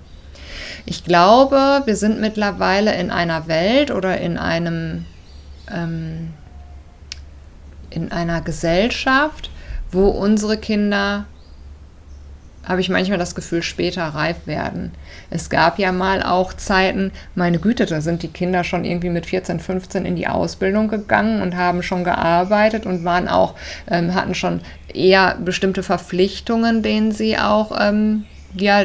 Ich 0.90 1.04
glaube, 1.04 1.82
wir 1.84 1.96
sind 1.96 2.18
mittlerweile 2.18 2.94
in 2.94 3.10
einer 3.10 3.46
Welt 3.46 3.90
oder 3.90 4.16
in 4.16 4.38
einem 4.38 5.04
ähm, 5.70 6.30
in 7.90 8.10
einer 8.10 8.40
Gesellschaft, 8.40 9.50
wo 9.92 10.08
unsere 10.08 10.56
Kinder 10.56 11.26
habe 12.64 12.80
ich 12.80 12.88
manchmal 12.88 13.18
das 13.18 13.34
Gefühl, 13.34 13.62
später 13.62 14.02
reif 14.02 14.46
werden. 14.46 14.92
Es 15.28 15.50
gab 15.50 15.78
ja 15.78 15.92
mal 15.92 16.22
auch 16.22 16.54
Zeiten, 16.54 17.12
meine 17.34 17.58
Güte, 17.58 17.84
da 17.84 18.00
sind 18.00 18.22
die 18.22 18.28
Kinder 18.28 18.64
schon 18.64 18.86
irgendwie 18.86 19.10
mit 19.10 19.26
14, 19.26 19.60
15 19.60 20.06
in 20.06 20.16
die 20.16 20.26
Ausbildung 20.26 20.88
gegangen 20.88 21.42
und 21.42 21.54
haben 21.54 21.82
schon 21.82 22.02
gearbeitet 22.02 22.86
und 22.86 23.04
waren 23.04 23.28
auch, 23.28 23.54
ähm, 23.90 24.14
hatten 24.14 24.34
schon 24.34 24.62
eher 24.94 25.36
bestimmte 25.36 25.82
Verpflichtungen, 25.82 26.82
denen 26.82 27.12
sie 27.12 27.36
auch 27.36 27.78
ähm, 27.78 28.24
ja, 28.54 28.84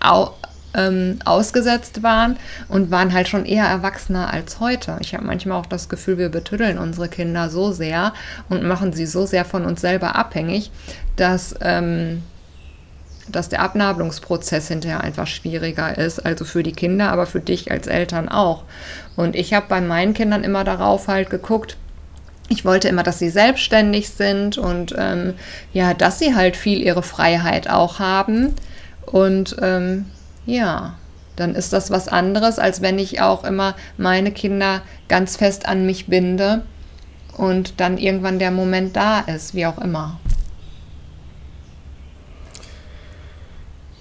au 0.00 0.30
ähm, 0.74 1.18
ausgesetzt 1.24 2.02
waren 2.02 2.36
und 2.68 2.90
waren 2.90 3.12
halt 3.12 3.28
schon 3.28 3.44
eher 3.44 3.64
erwachsener 3.64 4.32
als 4.32 4.60
heute. 4.60 4.96
Ich 5.00 5.14
habe 5.14 5.24
manchmal 5.24 5.58
auch 5.58 5.66
das 5.66 5.88
Gefühl, 5.88 6.18
wir 6.18 6.28
betüddeln 6.28 6.78
unsere 6.78 7.08
Kinder 7.08 7.48
so 7.50 7.72
sehr 7.72 8.12
und 8.48 8.64
machen 8.64 8.92
sie 8.92 9.06
so 9.06 9.26
sehr 9.26 9.44
von 9.44 9.64
uns 9.64 9.80
selber 9.80 10.16
abhängig, 10.16 10.70
dass, 11.16 11.54
ähm, 11.60 12.22
dass 13.28 13.48
der 13.48 13.60
Abnabelungsprozess 13.60 14.68
hinterher 14.68 15.02
einfach 15.02 15.26
schwieriger 15.26 15.96
ist. 15.96 16.24
Also 16.24 16.44
für 16.44 16.62
die 16.62 16.72
Kinder, 16.72 17.10
aber 17.10 17.26
für 17.26 17.40
dich 17.40 17.70
als 17.70 17.86
Eltern 17.86 18.28
auch. 18.28 18.64
Und 19.16 19.36
ich 19.36 19.54
habe 19.54 19.66
bei 19.68 19.80
meinen 19.80 20.14
Kindern 20.14 20.44
immer 20.44 20.64
darauf 20.64 21.08
halt 21.08 21.30
geguckt, 21.30 21.76
ich 22.50 22.64
wollte 22.64 22.88
immer, 22.88 23.02
dass 23.02 23.18
sie 23.18 23.30
selbstständig 23.30 24.10
sind 24.10 24.58
und 24.58 24.94
ähm, 24.98 25.34
ja, 25.72 25.94
dass 25.94 26.18
sie 26.18 26.34
halt 26.34 26.56
viel 26.56 26.82
ihre 26.82 27.02
Freiheit 27.02 27.70
auch 27.70 27.98
haben. 27.98 28.54
Und 29.06 29.56
ähm, 29.62 30.06
ja, 30.46 30.94
dann 31.36 31.54
ist 31.54 31.72
das 31.72 31.90
was 31.90 32.08
anderes, 32.08 32.58
als 32.58 32.80
wenn 32.80 32.98
ich 32.98 33.20
auch 33.20 33.44
immer 33.44 33.74
meine 33.96 34.30
Kinder 34.30 34.82
ganz 35.08 35.36
fest 35.36 35.66
an 35.66 35.84
mich 35.86 36.06
binde 36.06 36.62
und 37.36 37.80
dann 37.80 37.98
irgendwann 37.98 38.38
der 38.38 38.50
Moment 38.50 38.96
da 38.96 39.20
ist, 39.20 39.54
wie 39.54 39.66
auch 39.66 39.78
immer. 39.78 40.20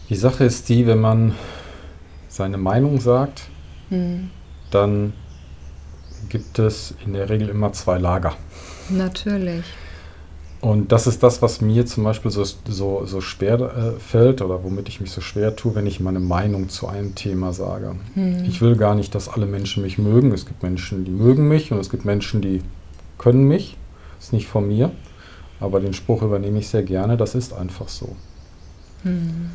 Die 0.10 0.16
Sache 0.16 0.44
ist 0.44 0.70
die, 0.70 0.86
wenn 0.86 1.00
man 1.00 1.34
seine 2.28 2.58
Meinung 2.58 3.00
sagt, 3.00 3.44
hm. 3.90 4.30
dann 4.70 5.14
gibt 6.30 6.60
es 6.60 6.94
in 7.04 7.14
der 7.14 7.30
Regel 7.30 7.50
immer 7.50 7.74
zwei 7.74 7.98
Lager. 7.98 8.36
Natürlich. 8.90 9.66
Und 10.64 10.94
das 10.94 11.08
ist 11.08 11.22
das, 11.24 11.42
was 11.42 11.60
mir 11.60 11.86
zum 11.86 12.06
Beispiel 12.06 12.32
so, 12.32 12.42
so, 12.46 13.06
so 13.06 13.20
schwer 13.20 13.60
äh, 13.60 14.00
fällt 14.00 14.42
oder 14.42 14.64
womit 14.64 14.88
ich 14.88 15.02
mich 15.02 15.12
so 15.12 15.20
schwer 15.20 15.58
tue, 15.58 15.76
wenn 15.76 15.86
ich 15.86 16.00
meine 16.00 16.22
Meinung 16.22 16.70
zu 16.70 16.88
einem 16.88 17.16
Thema 17.16 17.52
sage. 17.52 17.98
Hm. 18.14 18.46
Ich 18.46 18.62
will 18.62 18.78
gar 18.78 18.96
nicht, 18.96 19.14
dass 19.14 19.28
alle 19.28 19.46
Menschen 19.46 19.84
mich 19.84 19.98
mögen. 19.98 20.32
Es 20.32 20.46
gibt 20.46 20.64
Menschen, 20.64 21.04
die 21.04 21.12
mögen 21.12 21.50
mich 21.50 21.74
und 21.74 21.80
es 21.80 21.90
gibt 21.90 22.06
Menschen, 22.06 22.42
die 22.42 22.62
können 23.18 23.46
mich. 23.46 23.78
ist 24.22 24.32
nicht 24.32 24.48
von 24.48 24.66
mir, 24.66 24.92
aber 25.60 25.82
den 25.82 25.94
Spruch 25.94 26.22
übernehme 26.22 26.60
ich 26.60 26.70
sehr 26.70 26.84
gerne, 26.84 27.18
das 27.18 27.36
ist 27.36 27.52
einfach 27.52 27.90
so. 27.90 28.16
Mhm. 29.04 29.50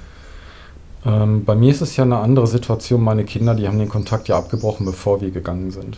Ähm, 1.06 1.44
bei 1.46 1.54
mir 1.54 1.70
ist 1.70 1.80
es 1.80 1.96
ja 1.96 2.04
eine 2.04 2.18
andere 2.18 2.46
Situation. 2.46 3.02
Meine 3.02 3.24
Kinder, 3.24 3.54
die 3.54 3.66
haben 3.66 3.78
den 3.78 3.88
Kontakt 3.88 4.28
ja 4.28 4.36
abgebrochen, 4.36 4.84
bevor 4.84 5.22
wir 5.22 5.30
gegangen 5.30 5.70
sind. 5.70 5.96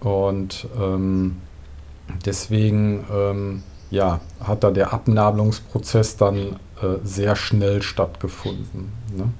Und 0.00 0.66
ähm, 0.80 1.36
deswegen 2.24 3.04
ähm, 3.12 3.62
ja, 3.90 4.20
hat 4.42 4.64
da 4.64 4.70
der 4.70 4.92
Abnabelungsprozess 4.92 6.16
dann 6.16 6.56
äh, 6.82 6.98
sehr 7.04 7.36
schnell 7.36 7.82
stattgefunden. 7.82 8.92
Ne? 9.16 9.32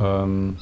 Ähm, 0.00 0.56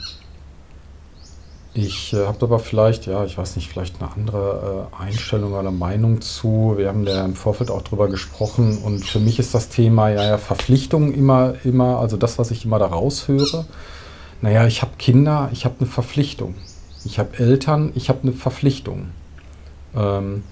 ich 1.75 2.15
äh, 2.15 2.27
habe 2.27 2.39
aber 2.41 2.59
vielleicht, 2.59 3.07
ja, 3.07 3.25
ich 3.25 3.37
weiß 3.37 3.57
nicht, 3.57 3.69
vielleicht 3.69 4.01
eine 4.01 4.11
andere 4.11 4.89
äh, 4.99 5.03
Einstellung 5.03 5.53
oder 5.53 5.71
Meinung 5.71 6.23
zu. 6.23 6.75
Wir 6.79 6.89
haben 6.89 7.07
ja 7.07 7.23
im 7.23 7.35
Vorfeld 7.35 7.71
auch 7.71 7.83
drüber 7.83 8.09
gesprochen 8.09 8.79
und 8.79 9.05
für 9.05 9.21
mich 9.21 9.39
ist 9.39 9.55
das 9.55 9.69
Thema 9.69 10.09
ja, 10.09 10.25
ja 10.25 10.39
Verpflichtung 10.39 11.13
immer, 11.13 11.55
immer, 11.65 11.99
also 11.99 12.17
das, 12.17 12.39
was 12.39 12.51
ich 12.51 12.65
immer 12.65 12.79
da 12.79 12.87
raushöre. 12.87 13.67
Naja, 14.41 14.67
ich 14.67 14.81
habe 14.81 14.93
Kinder, 14.99 15.51
ich 15.53 15.67
habe 15.67 15.75
eine 15.81 15.89
Verpflichtung. 15.89 16.55
Ich 17.05 17.19
habe 17.19 17.39
Eltern, 17.39 17.93
ich 17.95 18.09
habe 18.09 18.21
eine 18.23 18.33
Verpflichtung. 18.33 19.09
Ähm, 19.95 20.45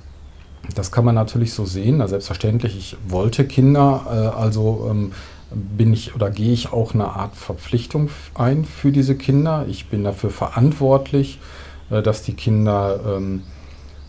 das 0.75 0.93
kann 0.93 1.05
man 1.05 1.15
natürlich 1.15 1.53
so 1.53 1.65
sehen. 1.65 1.99
Na, 1.99 2.09
selbstverständlich, 2.09 2.77
ich 2.77 2.97
wollte 3.09 3.47
Kinder, 3.47 4.07
äh, 4.37 4.41
also 4.41 4.89
ähm, 4.91 5.13
bin 5.55 5.93
ich 5.93 6.15
oder 6.15 6.31
gehe 6.31 6.53
ich 6.53 6.73
auch 6.73 6.95
eine 6.95 7.09
Art 7.09 7.37
Verpflichtung 7.37 8.11
ein 8.35 8.65
für 8.65 8.93
diese 8.93 9.15
Kinder. 9.17 9.67
Ich 9.69 9.89
bin 9.89 10.05
dafür 10.05 10.31
verantwortlich, 10.31 11.39
äh, 11.91 12.03
dass 12.03 12.23
die 12.23 12.35
Kinder 12.35 13.01
ähm, 13.17 13.43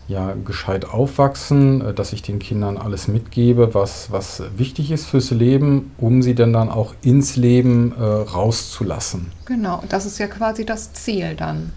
ja, 0.08 0.34
gescheit 0.34 0.86
aufwachsen, 0.86 1.82
äh, 1.82 1.94
dass 1.94 2.14
ich 2.14 2.22
den 2.22 2.40
Kindern 2.40 2.78
alles 2.78 3.08
mitgebe, 3.08 3.74
was, 3.74 4.12
was 4.12 4.44
wichtig 4.58 4.92
ist 4.92 5.06
fürs 5.06 5.32
Leben, 5.32 5.92
um 5.98 6.22
sie 6.22 6.36
dann, 6.36 6.54
dann 6.54 6.70
auch 6.70 6.94
ins 7.02 7.36
Leben 7.36 7.94
äh, 7.98 8.04
rauszulassen. 8.04 9.32
Genau, 9.46 9.84
das 9.90 10.06
ist 10.06 10.20
ja 10.20 10.28
quasi 10.28 10.66
das 10.66 10.94
Ziel 10.94 11.36
dann. 11.36 11.72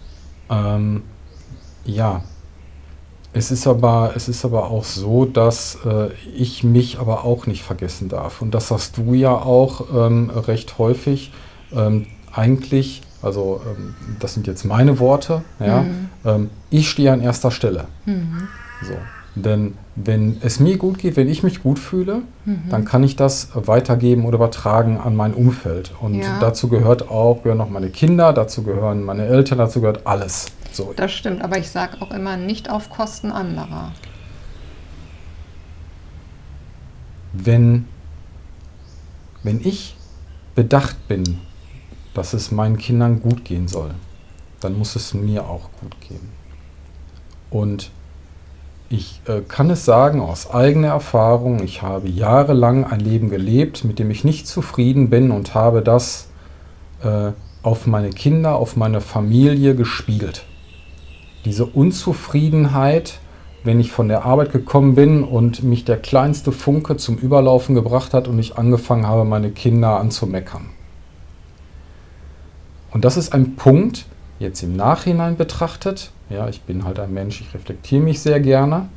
Ähm, 0.50 1.02
ja, 1.85 2.23
es 3.32 3.50
ist 3.50 3.66
aber, 3.66 4.12
es 4.16 4.28
ist 4.28 4.44
aber 4.44 4.70
auch 4.70 4.85
so, 4.85 5.25
dass 5.25 5.78
äh, 5.85 6.08
ich 6.35 6.64
mich 6.64 6.99
aber 6.99 7.25
auch 7.25 7.47
nicht 7.47 7.62
vergessen 7.62 8.08
darf. 8.08 8.40
Und 8.42 8.52
das 8.52 8.68
sagst 8.68 8.97
du 8.97 9.14
ja 9.14 9.32
auch 9.32 9.85
ähm, 9.94 10.30
recht 10.30 10.78
häufig. 10.78 11.32
Ähm, 11.73 12.06
eigentlich, 12.32 13.02
also 13.23 13.61
ähm, 13.66 13.94
das 14.18 14.35
sind 14.35 14.47
jetzt 14.47 14.64
meine 14.64 14.99
Worte, 14.99 15.42
ja, 15.61 15.82
mhm. 15.82 16.08
Ähm, 16.25 16.50
ich 16.70 16.90
stehe 16.90 17.12
an 17.12 17.20
erster 17.20 17.50
Stelle. 17.50 17.85
Mhm. 18.04 18.49
So. 18.82 18.94
Denn 19.35 19.75
wenn 19.94 20.38
es 20.40 20.58
mir 20.58 20.78
gut 20.78 20.99
geht, 20.99 21.16
wenn 21.16 21.28
ich 21.28 21.42
mich 21.42 21.62
gut 21.62 21.78
fühle, 21.78 22.23
mhm. 22.44 22.62
dann 22.70 22.85
kann 22.85 23.02
ich 23.04 23.14
das 23.14 23.50
weitergeben 23.54 24.25
oder 24.25 24.37
übertragen 24.37 24.99
an 24.99 25.14
mein 25.14 25.35
Umfeld. 25.35 25.92
Und 26.00 26.16
ja. 26.16 26.38
dazu 26.40 26.68
gehört 26.68 27.08
auch, 27.08 27.42
gehören 27.42 27.61
auch 27.61 27.70
meine 27.70 27.90
Kinder, 27.90 28.32
dazu 28.32 28.62
gehören 28.62 29.04
meine 29.04 29.26
Eltern, 29.26 29.58
dazu 29.58 29.80
gehört 29.80 30.06
alles. 30.06 30.47
So. 30.73 30.93
Das 30.95 31.13
stimmt, 31.13 31.43
aber 31.43 31.59
ich 31.59 31.71
sage 31.71 32.01
auch 32.01 32.11
immer 32.11 32.37
nicht 32.37 32.71
auf 32.71 32.91
Kosten 32.91 33.33
anderer. 33.33 33.93
Wenn, 37.33 37.87
wenn 39.43 39.61
ich 39.61 39.97
bedacht 40.55 41.09
bin, 41.09 41.39
dass 42.15 42.33
es 42.33 42.51
meinen 42.51 42.79
Kindern 42.79 43.21
gut 43.21 43.45
gehen 43.45 43.69
soll, 43.69 43.95
dann 44.61 44.77
muss 44.77 44.97
es 44.97 45.15
mir 45.15 45.49
auch 45.49 45.71
gut 45.81 46.01
gehen. 46.01 46.29
Und 47.51 47.91
ich 48.89 49.21
äh, 49.27 49.43
kann 49.43 49.71
es 49.71 49.85
sagen 49.85 50.21
aus 50.21 50.51
eigener 50.51 50.89
Erfahrung, 50.89 51.63
ich 51.63 51.83
habe 51.83 52.09
jahrelang 52.09 52.85
ein 52.85 53.01
Leben 53.01 53.31
gelebt, 53.31 53.85
mit 53.85 53.99
dem 53.99 54.11
ich 54.11 54.25
nicht 54.25 54.47
zufrieden 54.47 55.11
bin 55.11 55.31
und 55.31 55.55
habe 55.55 55.83
das 55.83 56.29
äh, 57.03 57.33
auf 57.63 57.87
meine 57.87 58.11
Kinder, 58.11 58.57
auf 58.57 58.77
meine 58.77 59.01
Familie 59.01 59.75
gespiegelt 59.75 60.45
diese 61.49 61.64
Unzufriedenheit, 61.64 63.21
wenn 63.64 63.81
ich 63.81 63.90
von 63.90 64.09
der 64.09 64.26
Arbeit 64.26 64.52
gekommen 64.52 64.95
bin 64.95 65.25
und 65.25 65.62
mich 65.62 65.87
der 65.87 65.97
kleinste 65.97 66.52
Funke 66.52 66.99
zum 66.99 67.17
Überlaufen 67.17 67.75
gebracht 67.75 68.12
hat 68.12 68.28
und 68.28 68.38
ich 68.38 68.59
angefangen 68.59 69.07
habe, 69.07 69.25
meine 69.25 69.50
Kinder 69.50 69.99
anzumeckern. 69.99 70.69
Und 72.90 73.07
das 73.07 73.17
ist 73.17 73.33
ein 73.33 73.57
Punkt, 73.57 74.05
jetzt 74.38 74.62
im 74.62 74.76
Nachhinein 74.76 75.38
betrachtet, 75.38 76.12
ja, 76.28 76.50
ich 76.50 76.61
bin 76.61 76.85
halt 76.85 77.00
ein 77.00 77.14
Mensch, 77.14 77.40
ich 77.40 77.55
reflektiere 77.55 78.02
mich 78.02 78.21
sehr 78.21 78.40
gerne. 78.40 78.90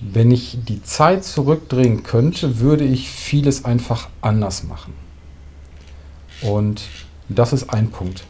Wenn 0.00 0.32
ich 0.32 0.58
die 0.64 0.82
Zeit 0.82 1.22
zurückdrehen 1.22 2.02
könnte, 2.02 2.58
würde 2.58 2.82
ich 2.82 3.10
vieles 3.10 3.64
einfach 3.64 4.08
anders 4.22 4.64
machen. 4.64 4.92
Und 6.42 6.82
das 7.28 7.52
ist 7.52 7.72
ein 7.72 7.90
Punkt. 7.90 8.24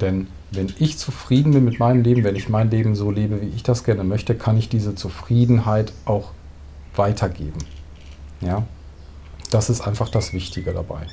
Denn 0.00 0.28
wenn 0.56 0.72
ich 0.78 0.98
zufrieden 0.98 1.52
bin 1.52 1.64
mit 1.64 1.78
meinem 1.78 2.02
Leben, 2.02 2.24
wenn 2.24 2.36
ich 2.36 2.48
mein 2.48 2.70
Leben 2.70 2.94
so 2.94 3.10
lebe, 3.10 3.40
wie 3.42 3.48
ich 3.48 3.62
das 3.62 3.84
gerne 3.84 4.04
möchte, 4.04 4.34
kann 4.34 4.56
ich 4.56 4.68
diese 4.68 4.94
Zufriedenheit 4.94 5.92
auch 6.04 6.32
weitergeben. 6.94 7.58
Ja? 8.40 8.64
Das 9.50 9.70
ist 9.70 9.80
einfach 9.80 10.08
das 10.08 10.32
Wichtige 10.32 10.72
dabei. 10.72 11.06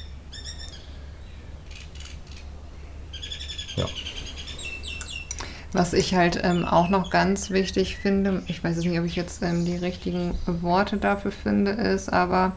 Was 5.74 5.94
ich 5.94 6.14
halt 6.14 6.40
ähm, 6.44 6.66
auch 6.66 6.90
noch 6.90 7.10
ganz 7.10 7.50
wichtig 7.50 7.98
finde, 7.98 8.44
ich 8.46 8.64
weiß 8.64 8.78
nicht, 8.78 9.00
ob 9.00 9.06
ich 9.06 9.16
jetzt 9.16 9.42
ähm, 9.42 9.66
die 9.66 9.76
richtigen 9.76 10.38
Worte 10.46 10.98
dafür 10.98 11.32
finde, 11.32 11.72
ist, 11.72 12.14
aber 12.14 12.54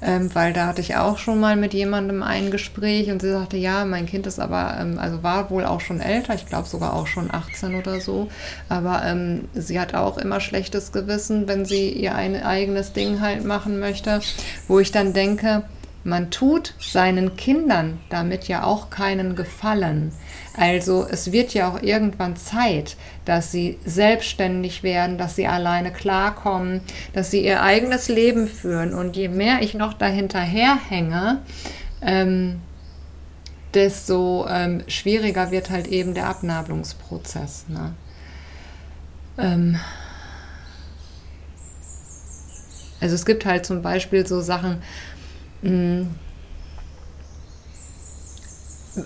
ähm, 0.00 0.32
weil 0.34 0.52
da 0.52 0.68
hatte 0.68 0.80
ich 0.80 0.96
auch 0.96 1.18
schon 1.18 1.40
mal 1.40 1.56
mit 1.56 1.74
jemandem 1.74 2.22
ein 2.22 2.52
Gespräch 2.52 3.10
und 3.10 3.20
sie 3.22 3.32
sagte, 3.32 3.56
ja, 3.56 3.84
mein 3.84 4.06
Kind 4.06 4.28
ist 4.28 4.38
aber, 4.38 4.76
ähm, 4.80 5.00
also 5.00 5.24
war 5.24 5.50
wohl 5.50 5.64
auch 5.64 5.80
schon 5.80 6.00
älter, 6.00 6.34
ich 6.34 6.46
glaube 6.46 6.68
sogar 6.68 6.94
auch 6.94 7.08
schon 7.08 7.28
18 7.32 7.74
oder 7.74 8.00
so, 8.00 8.28
aber 8.68 9.02
ähm, 9.04 9.48
sie 9.52 9.80
hat 9.80 9.94
auch 9.94 10.16
immer 10.16 10.38
schlechtes 10.38 10.92
Gewissen, 10.92 11.48
wenn 11.48 11.64
sie 11.64 11.90
ihr 11.90 12.14
ein 12.14 12.40
eigenes 12.40 12.92
Ding 12.92 13.20
halt 13.20 13.44
machen 13.44 13.80
möchte, 13.80 14.20
wo 14.68 14.78
ich 14.78 14.92
dann 14.92 15.12
denke, 15.12 15.64
man 16.02 16.30
tut 16.30 16.74
seinen 16.80 17.36
Kindern 17.36 18.00
damit 18.08 18.48
ja 18.48 18.64
auch 18.64 18.90
keinen 18.90 19.36
Gefallen. 19.36 20.12
Also 20.56 21.06
es 21.08 21.32
wird 21.32 21.54
ja 21.54 21.70
auch 21.70 21.82
irgendwann 21.82 22.36
Zeit, 22.36 22.96
dass 23.24 23.52
sie 23.52 23.78
selbstständig 23.84 24.82
werden, 24.82 25.18
dass 25.18 25.36
sie 25.36 25.46
alleine 25.46 25.92
klarkommen, 25.92 26.80
dass 27.12 27.30
sie 27.30 27.44
ihr 27.44 27.62
eigenes 27.62 28.08
Leben 28.08 28.48
führen. 28.48 28.94
Und 28.94 29.16
je 29.16 29.28
mehr 29.28 29.62
ich 29.62 29.74
noch 29.74 29.94
dahinterher 29.94 30.78
hänge, 30.88 31.42
ähm, 32.02 32.60
desto 33.74 34.46
ähm, 34.48 34.82
schwieriger 34.88 35.50
wird 35.50 35.70
halt 35.70 35.86
eben 35.86 36.14
der 36.14 36.26
Abnabelungsprozess. 36.26 37.66
Ne? 37.68 37.94
Ähm, 39.38 39.78
also 43.00 43.14
es 43.14 43.24
gibt 43.24 43.46
halt 43.46 43.64
zum 43.64 43.82
Beispiel 43.82 44.26
so 44.26 44.40
Sachen, 44.40 44.82
mh, 45.62 45.68
hm, 45.68 46.08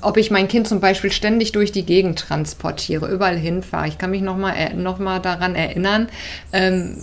ob 0.03 0.17
ich 0.17 0.31
mein 0.31 0.49
Kind 0.49 0.69
zum 0.69 0.81
Beispiel 0.81 1.13
ständig 1.13 1.53
durch 1.53 1.73
die 1.73 1.85
Gegend 1.85 2.19
transportiere, 2.19 3.11
überall 3.11 3.37
hinfahre. 3.37 3.89
Ich 3.89 3.99
kann 3.99 4.11
mich 4.11 4.23
nochmal 4.23 4.75
noch 4.75 4.99
mal 4.99 5.21
daran 5.21 5.55
erinnern, 5.55 6.09
ähm, 6.53 6.97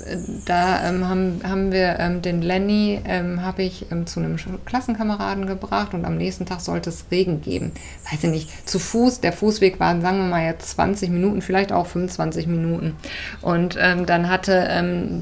da 0.45 0.87
ähm, 0.87 1.07
haben, 1.07 1.41
haben 1.43 1.71
wir 1.71 1.97
ähm, 1.99 2.21
den 2.21 2.41
Lenny, 2.41 3.01
ähm, 3.05 3.41
habe 3.43 3.63
ich 3.63 3.91
ähm, 3.91 4.07
zu 4.07 4.19
einem 4.19 4.37
Klassenkameraden 4.65 5.45
gebracht 5.45 5.93
und 5.93 6.05
am 6.05 6.17
nächsten 6.17 6.45
Tag 6.45 6.61
sollte 6.61 6.89
es 6.89 7.05
Regen 7.11 7.41
geben. 7.41 7.71
Weiß 8.11 8.23
ich 8.23 8.29
nicht, 8.29 8.69
zu 8.69 8.79
Fuß, 8.79 9.21
der 9.21 9.33
Fußweg 9.33 9.79
war, 9.79 9.99
sagen 10.01 10.17
wir 10.17 10.25
mal 10.25 10.45
jetzt 10.45 10.71
20 10.71 11.09
Minuten, 11.09 11.41
vielleicht 11.41 11.71
auch 11.71 11.85
25 11.85 12.47
Minuten. 12.47 12.95
Und 13.41 13.77
ähm, 13.79 14.05
dann 14.05 14.29
hatte 14.29 14.69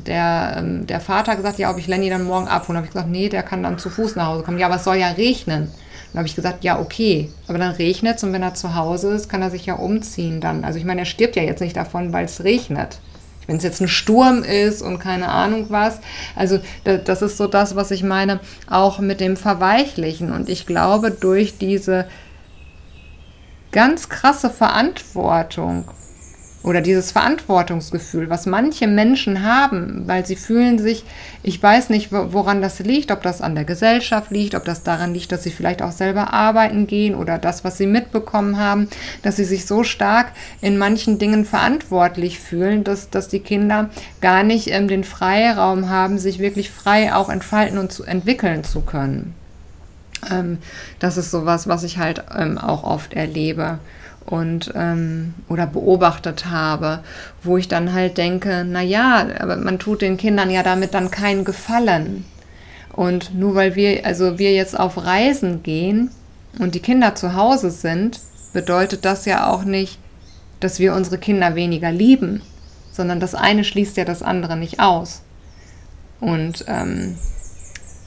der, 0.05 0.61
der 0.61 0.99
Vater 0.99 1.35
gesagt, 1.35 1.59
ja, 1.59 1.71
ob 1.71 1.77
ich 1.77 1.87
Lenny 1.87 2.09
dann 2.09 2.23
morgen 2.23 2.47
abholen. 2.47 2.77
habe 2.77 2.87
ich 2.87 2.93
gesagt, 2.93 3.09
nee, 3.09 3.29
der 3.29 3.43
kann 3.43 3.63
dann 3.63 3.79
zu 3.79 3.89
Fuß 3.89 4.15
nach 4.15 4.27
Hause 4.27 4.43
kommen. 4.43 4.57
Ja, 4.57 4.67
aber 4.67 4.75
es 4.75 4.83
soll 4.83 4.97
ja 4.97 5.09
regnen. 5.09 5.71
Dann 6.11 6.19
habe 6.19 6.27
ich 6.27 6.35
gesagt, 6.35 6.63
ja, 6.63 6.79
okay, 6.79 7.29
aber 7.47 7.59
dann 7.59 7.73
regnet 7.73 8.17
es 8.17 8.23
und 8.23 8.33
wenn 8.33 8.41
er 8.41 8.55
zu 8.55 8.75
Hause 8.75 9.13
ist, 9.13 9.29
kann 9.29 9.41
er 9.41 9.51
sich 9.51 9.65
ja 9.67 9.75
umziehen 9.75 10.41
dann. 10.41 10.63
Also 10.63 10.79
ich 10.79 10.85
meine, 10.85 11.01
er 11.01 11.05
stirbt 11.05 11.35
ja 11.35 11.43
jetzt 11.43 11.61
nicht 11.61 11.77
davon, 11.77 12.13
weil 12.13 12.25
es 12.25 12.43
regnet. 12.43 12.99
Wenn 13.45 13.57
es 13.57 13.63
jetzt 13.63 13.81
ein 13.81 13.87
Sturm 13.87 14.43
ist 14.43 14.81
und 14.81 14.99
keine 14.99 15.29
Ahnung 15.29 15.67
was. 15.69 15.99
Also 16.35 16.59
das 16.83 17.21
ist 17.21 17.37
so 17.37 17.47
das, 17.47 17.75
was 17.75 17.91
ich 17.91 18.03
meine, 18.03 18.39
auch 18.69 18.99
mit 18.99 19.19
dem 19.19 19.37
Verweichlichen. 19.37 20.31
Und 20.31 20.49
ich 20.49 20.65
glaube, 20.65 21.11
durch 21.11 21.57
diese 21.57 22.05
ganz 23.71 24.09
krasse 24.09 24.49
Verantwortung 24.49 25.85
oder 26.69 26.81
dieses 26.81 27.11
Verantwortungsgefühl, 27.11 28.29
was 28.29 28.45
manche 28.45 28.85
Menschen 28.85 29.43
haben, 29.43 30.03
weil 30.05 30.27
sie 30.27 30.35
fühlen 30.35 30.77
sich, 30.77 31.03
ich 31.41 31.61
weiß 31.61 31.89
nicht, 31.89 32.11
woran 32.11 32.61
das 32.61 32.77
liegt, 32.77 33.09
ob 33.09 33.23
das 33.23 33.41
an 33.41 33.55
der 33.55 33.65
Gesellschaft 33.65 34.29
liegt, 34.29 34.53
ob 34.53 34.65
das 34.65 34.83
daran 34.83 35.11
liegt, 35.11 35.31
dass 35.31 35.41
sie 35.41 35.49
vielleicht 35.49 35.81
auch 35.81 35.91
selber 35.91 36.31
arbeiten 36.31 36.85
gehen 36.85 37.15
oder 37.15 37.39
das, 37.39 37.63
was 37.63 37.79
sie 37.79 37.87
mitbekommen 37.87 38.59
haben, 38.59 38.87
dass 39.23 39.37
sie 39.37 39.45
sich 39.45 39.65
so 39.65 39.83
stark 39.83 40.27
in 40.61 40.77
manchen 40.77 41.17
Dingen 41.17 41.43
verantwortlich 41.43 42.37
fühlen, 42.37 42.83
dass, 42.83 43.09
dass 43.09 43.29
die 43.29 43.39
Kinder 43.39 43.89
gar 44.21 44.43
nicht 44.43 44.69
ähm, 44.69 44.87
den 44.87 45.03
Freiraum 45.03 45.89
haben, 45.89 46.19
sich 46.19 46.37
wirklich 46.37 46.69
frei 46.69 47.15
auch 47.15 47.29
entfalten 47.29 47.79
und 47.79 47.91
zu 47.91 48.03
entwickeln 48.03 48.63
zu 48.63 48.81
können. 48.81 49.33
Ähm, 50.29 50.59
das 50.99 51.17
ist 51.17 51.31
sowas, 51.31 51.67
was 51.67 51.81
ich 51.81 51.97
halt 51.97 52.23
ähm, 52.37 52.59
auch 52.59 52.83
oft 52.83 53.13
erlebe 53.15 53.79
und 54.29 54.71
ähm, 54.75 55.33
oder 55.47 55.65
beobachtet 55.65 56.45
habe, 56.45 56.99
wo 57.41 57.57
ich 57.57 57.67
dann 57.67 57.93
halt 57.93 58.17
denke, 58.19 58.63
na 58.67 58.81
ja, 58.81 59.25
aber 59.39 59.57
man 59.57 59.79
tut 59.79 60.03
den 60.03 60.17
Kindern 60.17 60.51
ja 60.51 60.61
damit 60.61 60.93
dann 60.93 61.09
keinen 61.09 61.43
Gefallen. 61.45 62.25
Und 62.93 63.33
nur 63.33 63.55
weil 63.55 63.75
wir, 63.75 64.05
also 64.05 64.37
wir 64.37 64.53
jetzt 64.53 64.79
auf 64.79 65.03
Reisen 65.03 65.63
gehen 65.63 66.11
und 66.59 66.75
die 66.75 66.79
Kinder 66.79 67.15
zu 67.15 67.33
Hause 67.33 67.71
sind, 67.71 68.19
bedeutet 68.53 69.03
das 69.03 69.25
ja 69.25 69.49
auch 69.49 69.63
nicht, 69.63 69.97
dass 70.59 70.77
wir 70.77 70.93
unsere 70.93 71.17
Kinder 71.17 71.55
weniger 71.55 71.91
lieben, 71.91 72.43
sondern 72.91 73.19
das 73.19 73.33
eine 73.33 73.63
schließt 73.63 73.97
ja 73.97 74.05
das 74.05 74.21
andere 74.21 74.57
nicht 74.57 74.79
aus. 74.79 75.23
Und 76.19 76.65
ähm, 76.67 77.15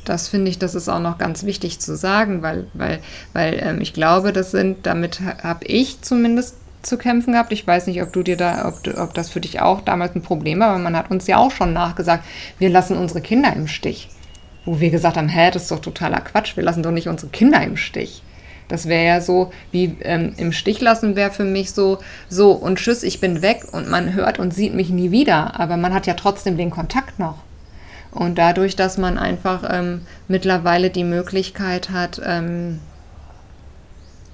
das 0.05 0.29
finde 0.29 0.51
ich, 0.51 0.59
das 0.59 0.75
ist 0.75 0.89
auch 0.89 1.01
noch 1.01 1.19
ganz 1.19 1.45
wichtig 1.45 1.79
zu 1.79 1.97
sagen, 1.97 2.43
weil, 2.43 2.67
weil, 2.75 3.01
weil 3.33 3.61
ähm, 3.63 3.81
ich 3.81 3.93
glaube, 3.93 4.33
das 4.33 4.51
sind, 4.51 4.87
damit 4.87 5.21
habe 5.21 5.65
ich 5.67 6.03
zumindest 6.03 6.57
zu 6.83 6.99
kämpfen 6.99 7.33
gehabt. 7.33 7.53
Ich 7.53 7.67
weiß 7.67 7.87
nicht, 7.87 8.03
ob 8.03 8.13
du 8.13 8.23
dir 8.23 8.37
da, 8.37 8.67
ob, 8.67 8.81
ob 8.99 9.15
das 9.15 9.31
für 9.31 9.41
dich 9.41 9.61
auch 9.61 9.81
damals 9.81 10.15
ein 10.15 10.23
Problem 10.23 10.61
war, 10.61 10.71
aber 10.71 10.79
man 10.79 10.97
hat 10.97 11.11
uns 11.11 11.27
ja 11.27 11.39
auch 11.39 11.51
schon 11.51 11.73
nachgesagt, 11.73 12.25
wir 12.59 12.71
lassen 12.71 12.97
unsere 12.97 13.21
Kinder 13.21 13.53
im 13.55 13.69
Stich. 13.69 14.09
Wo 14.65 14.79
wir 14.79 14.91
gesagt 14.91 15.17
haben, 15.17 15.29
hä, 15.29 15.51
das 15.51 15.63
ist 15.63 15.71
doch 15.71 15.81
totaler 15.81 16.21
Quatsch, 16.21 16.57
wir 16.57 16.63
lassen 16.63 16.83
doch 16.83 16.93
nicht 16.93 17.09
unsere 17.09 17.31
Kinder 17.31 17.63
im 17.63 17.77
Stich. 17.77 18.23
Das 18.69 18.87
wäre 18.89 19.05
ja 19.05 19.21
so, 19.21 19.53
wie 19.71 19.97
ähm, 20.03 20.35
im 20.37 20.53
Stich 20.53 20.81
lassen 20.81 21.17
wäre 21.17 21.31
für 21.31 21.45
mich 21.45 21.73
so, 21.73 21.99
so 22.29 22.53
und 22.53 22.79
tschüss, 22.79 23.03
ich 23.03 23.21
bin 23.21 23.43
weg 23.43 23.65
und 23.73 23.91
man 23.91 24.15
hört 24.15 24.39
und 24.39 24.55
sieht 24.55 24.75
mich 24.75 24.89
nie 24.89 25.11
wieder, 25.11 25.59
aber 25.61 25.77
man 25.77 25.93
hat 25.93 26.07
ja 26.07 26.15
trotzdem 26.15 26.57
den 26.57 26.71
Kontakt 26.71 27.19
noch. 27.19 27.39
Und 28.13 28.37
dadurch, 28.37 28.77
dass 28.77 28.99
man 28.99 29.19
einfach 29.19 29.65
ähm, 29.69 30.03
mittlerweile 30.29 30.91
die 30.91 31.05
Möglichkeit 31.05 31.91
hat, 31.91 32.21
ähm, 32.25 32.79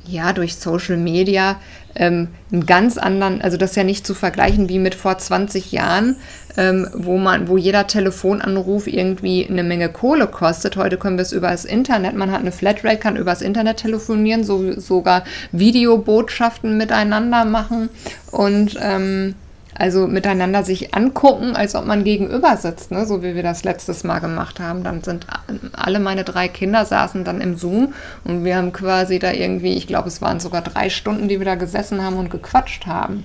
ja, 0.05 0.33
durch 0.33 0.57
Social 0.57 0.97
Media 0.97 1.61
ähm, 1.95 2.29
einen 2.51 2.67
ganz 2.67 2.97
anderen, 2.99 3.43
also 3.43 3.57
das 3.57 3.71
ist 3.71 3.77
ja 3.77 3.85
nicht 3.85 4.07
zu 4.07 4.15
vergleichen 4.15 4.69
wie 4.69 4.79
mit 4.79 4.95
vor 4.95 5.19
20 5.19 5.71
Jahren, 5.71 6.17
ähm, 6.57 6.89
wo 6.95 7.19
man, 7.19 7.49
wo 7.49 7.57
jeder 7.57 7.87
Telefonanruf 7.87 8.87
irgendwie 8.87 9.47
eine 9.49 9.63
Menge 9.63 9.91
Kohle 9.91 10.27
kostet. 10.27 10.77
Heute 10.77 10.97
können 10.97 11.19
wir 11.19 11.23
es 11.23 11.33
über 11.33 11.51
das 11.51 11.65
Internet, 11.65 12.17
man 12.17 12.33
hat 12.33 12.41
eine 12.41 12.53
Flatrate, 12.53 12.97
kann 12.97 13.17
über 13.17 13.33
das 13.33 13.43
Internet 13.43 13.79
telefonieren, 13.79 14.45
so, 14.45 14.81
sogar 14.81 15.25
Videobotschaften 15.53 16.77
miteinander 16.77 17.45
machen 17.45 17.91
und 18.31 18.79
ähm, 18.81 19.35
also 19.79 20.09
miteinander 20.09 20.65
sich 20.65 20.95
angucken, 20.95 21.55
als 21.55 21.77
ob 21.77 21.87
man 21.87 22.03
gegenüber 22.03 22.57
sitzt, 22.57 22.91
ne? 22.91 23.07
so 23.07 23.23
wie 23.23 23.37
wir 23.37 23.45
das 23.45 23.63
letztes 23.63 24.03
Mal 24.03 24.19
gemacht 24.19 24.59
haben. 24.59 24.83
Dann 24.83 25.05
sind 25.05 25.27
alle 25.73 26.01
meine 26.01 26.25
drei 26.25 26.49
Kinder 26.49 26.85
saßen 26.85 27.25
dann 27.25 27.41
im 27.41 27.57
Zoom 27.57 27.95
und 28.25 28.45
wir 28.45 28.57
haben 28.57 28.73
quasi 28.73 29.21
da 29.21 29.31
irgendwie, 29.31 29.75
ich 29.75 29.87
glaube, 29.87 30.09
es 30.09 30.21
waren 30.21 30.41
sogar 30.41 30.63
drei 30.63 30.91
Stunden, 30.91 31.29
die 31.29 31.39
wir 31.39 31.47
da 31.47 31.55
gesessen 31.55 32.03
haben 32.03 32.17
und 32.17 32.29
gequatscht 32.31 32.87
haben. 32.87 33.25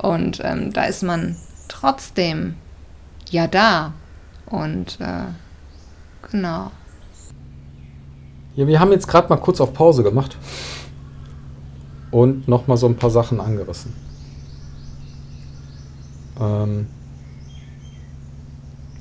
Und 0.00 0.42
ähm, 0.44 0.72
da 0.72 0.84
ist 0.84 1.02
man 1.02 1.36
trotzdem 1.68 2.54
ja 3.30 3.46
da. 3.46 3.94
Und 4.44 4.98
äh, 5.00 5.32
genau. 6.30 6.70
Ja, 8.54 8.66
wir 8.66 8.80
haben 8.80 8.92
jetzt 8.92 9.08
gerade 9.08 9.28
mal 9.30 9.36
kurz 9.36 9.60
auf 9.62 9.72
Pause 9.72 10.02
gemacht 10.02 10.36
und 12.10 12.48
nochmal 12.48 12.76
so 12.76 12.86
ein 12.86 12.96
paar 12.96 13.10
Sachen 13.10 13.40
angerissen. 13.40 14.05
Ähm, 16.40 16.86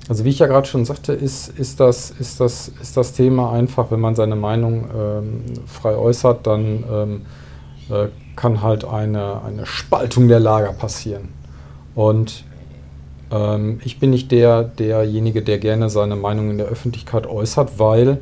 also 0.08 0.24
wie 0.24 0.30
ich 0.30 0.40
ja 0.40 0.48
gerade 0.48 0.68
schon 0.68 0.86
sagte, 0.86 1.14
ist, 1.14 1.48
ist, 1.58 1.80
das, 1.80 2.12
ist, 2.12 2.40
das, 2.40 2.72
ist 2.82 2.96
das 2.96 3.14
Thema 3.14 3.52
einfach, 3.52 3.90
wenn 3.90 4.00
man 4.00 4.16
seine 4.16 4.36
Meinung 4.36 4.86
ähm, 4.96 5.44
frei 5.66 5.96
äußert, 5.96 6.46
dann 6.46 6.84
ähm, 6.92 7.22
äh, 7.90 8.08
kann 8.36 8.62
halt 8.62 8.86
eine, 8.86 9.42
eine 9.44 9.66
Spaltung 9.66 10.28
der 10.28 10.40
Lager 10.40 10.74
passieren. 10.74 11.30
Und 11.96 12.44
ähm, 13.32 13.80
ich 13.84 14.00
bin 14.00 14.12
nicht 14.12 14.32
der, 14.32 14.64
derjenige, 14.64 15.42
der 15.42 15.58
gerne 15.58 15.90
seine 15.90 16.16
Meinung 16.16 16.52
in 16.52 16.58
der 16.60 16.68
Öffentlichkeit 16.68 17.26
äußert, 17.26 17.80
weil 17.80 18.20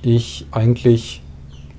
ich 0.00 0.46
eigentlich, 0.50 1.22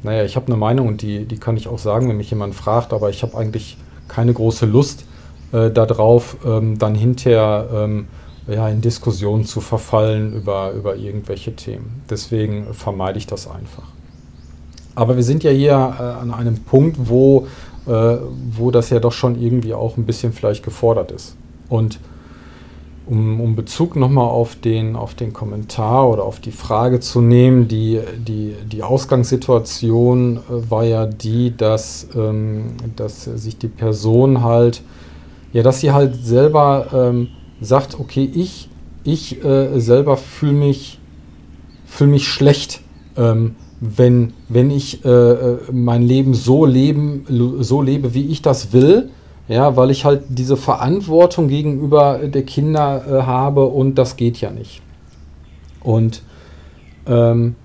naja, 0.03 0.25
ich 0.25 0.35
habe 0.35 0.47
eine 0.47 0.57
Meinung 0.57 0.87
und 0.87 1.01
die, 1.01 1.25
die 1.25 1.37
kann 1.37 1.57
ich 1.57 1.67
auch 1.67 1.79
sagen, 1.79 2.07
wenn 2.07 2.17
mich 2.17 2.29
jemand 2.29 2.53
fragt, 2.53 2.93
aber 2.93 3.09
ich 3.09 3.23
habe 3.23 3.35
eigentlich 3.35 3.77
keine 4.07 4.33
große 4.33 4.65
Lust, 4.65 5.05
äh, 5.51 5.71
darauf, 5.71 6.37
ähm, 6.45 6.77
dann 6.77 6.95
hinterher 6.95 7.67
ähm, 7.73 8.07
ja, 8.47 8.67
in 8.69 8.81
Diskussionen 8.81 9.45
zu 9.45 9.61
verfallen 9.61 10.33
über, 10.33 10.71
über 10.71 10.95
irgendwelche 10.95 11.55
Themen. 11.55 12.01
Deswegen 12.09 12.73
vermeide 12.73 13.17
ich 13.17 13.27
das 13.27 13.47
einfach. 13.47 13.83
Aber 14.95 15.15
wir 15.15 15.23
sind 15.23 15.43
ja 15.43 15.51
hier 15.51 15.73
äh, 15.73 16.21
an 16.21 16.33
einem 16.33 16.59
Punkt, 16.63 16.97
wo, 16.99 17.47
äh, 17.87 18.17
wo 18.51 18.71
das 18.71 18.89
ja 18.89 18.99
doch 18.99 19.11
schon 19.11 19.39
irgendwie 19.39 19.73
auch 19.73 19.97
ein 19.97 20.05
bisschen 20.05 20.33
vielleicht 20.33 20.63
gefordert 20.63 21.11
ist. 21.11 21.35
Und 21.69 21.99
um, 23.05 23.41
um 23.41 23.55
Bezug 23.55 23.95
nochmal 23.95 24.27
auf 24.27 24.55
den, 24.55 24.95
auf 24.95 25.15
den 25.15 25.33
Kommentar 25.33 26.09
oder 26.09 26.23
auf 26.23 26.39
die 26.39 26.51
Frage 26.51 26.99
zu 26.99 27.21
nehmen, 27.21 27.67
die, 27.67 27.99
die, 28.17 28.55
die 28.71 28.83
Ausgangssituation 28.83 30.37
äh, 30.37 30.69
war 30.69 30.83
ja 30.83 31.05
die, 31.05 31.55
dass, 31.55 32.07
ähm, 32.15 32.73
dass 32.95 33.23
sich 33.23 33.57
die 33.57 33.67
Person 33.67 34.43
halt 34.43 34.81
ja, 35.53 35.63
dass 35.63 35.79
sie 35.79 35.91
halt 35.91 36.15
selber 36.15 36.87
ähm, 36.93 37.29
sagt, 37.61 37.99
okay, 37.99 38.29
ich, 38.33 38.69
ich 39.03 39.43
äh, 39.43 39.79
selber 39.79 40.17
fühle 40.17 40.53
mich, 40.53 40.99
fühl 41.85 42.07
mich 42.07 42.27
schlecht, 42.27 42.81
ähm, 43.17 43.55
wenn, 43.79 44.33
wenn 44.49 44.71
ich 44.71 45.05
äh, 45.05 45.09
äh, 45.09 45.57
mein 45.71 46.03
Leben 46.03 46.33
so, 46.33 46.65
leben, 46.65 47.25
so 47.59 47.81
lebe, 47.81 48.13
wie 48.13 48.27
ich 48.27 48.41
das 48.41 48.73
will. 48.73 49.09
Ja, 49.47 49.75
weil 49.75 49.89
ich 49.89 50.05
halt 50.05 50.25
diese 50.29 50.55
Verantwortung 50.57 51.47
gegenüber 51.47 52.19
der 52.19 52.43
Kinder 52.43 53.03
äh, 53.07 53.23
habe 53.23 53.65
und 53.65 53.95
das 53.95 54.15
geht 54.15 54.39
ja 54.39 54.51
nicht. 54.51 54.83
Und 55.81 56.21
ähm, 57.07 57.55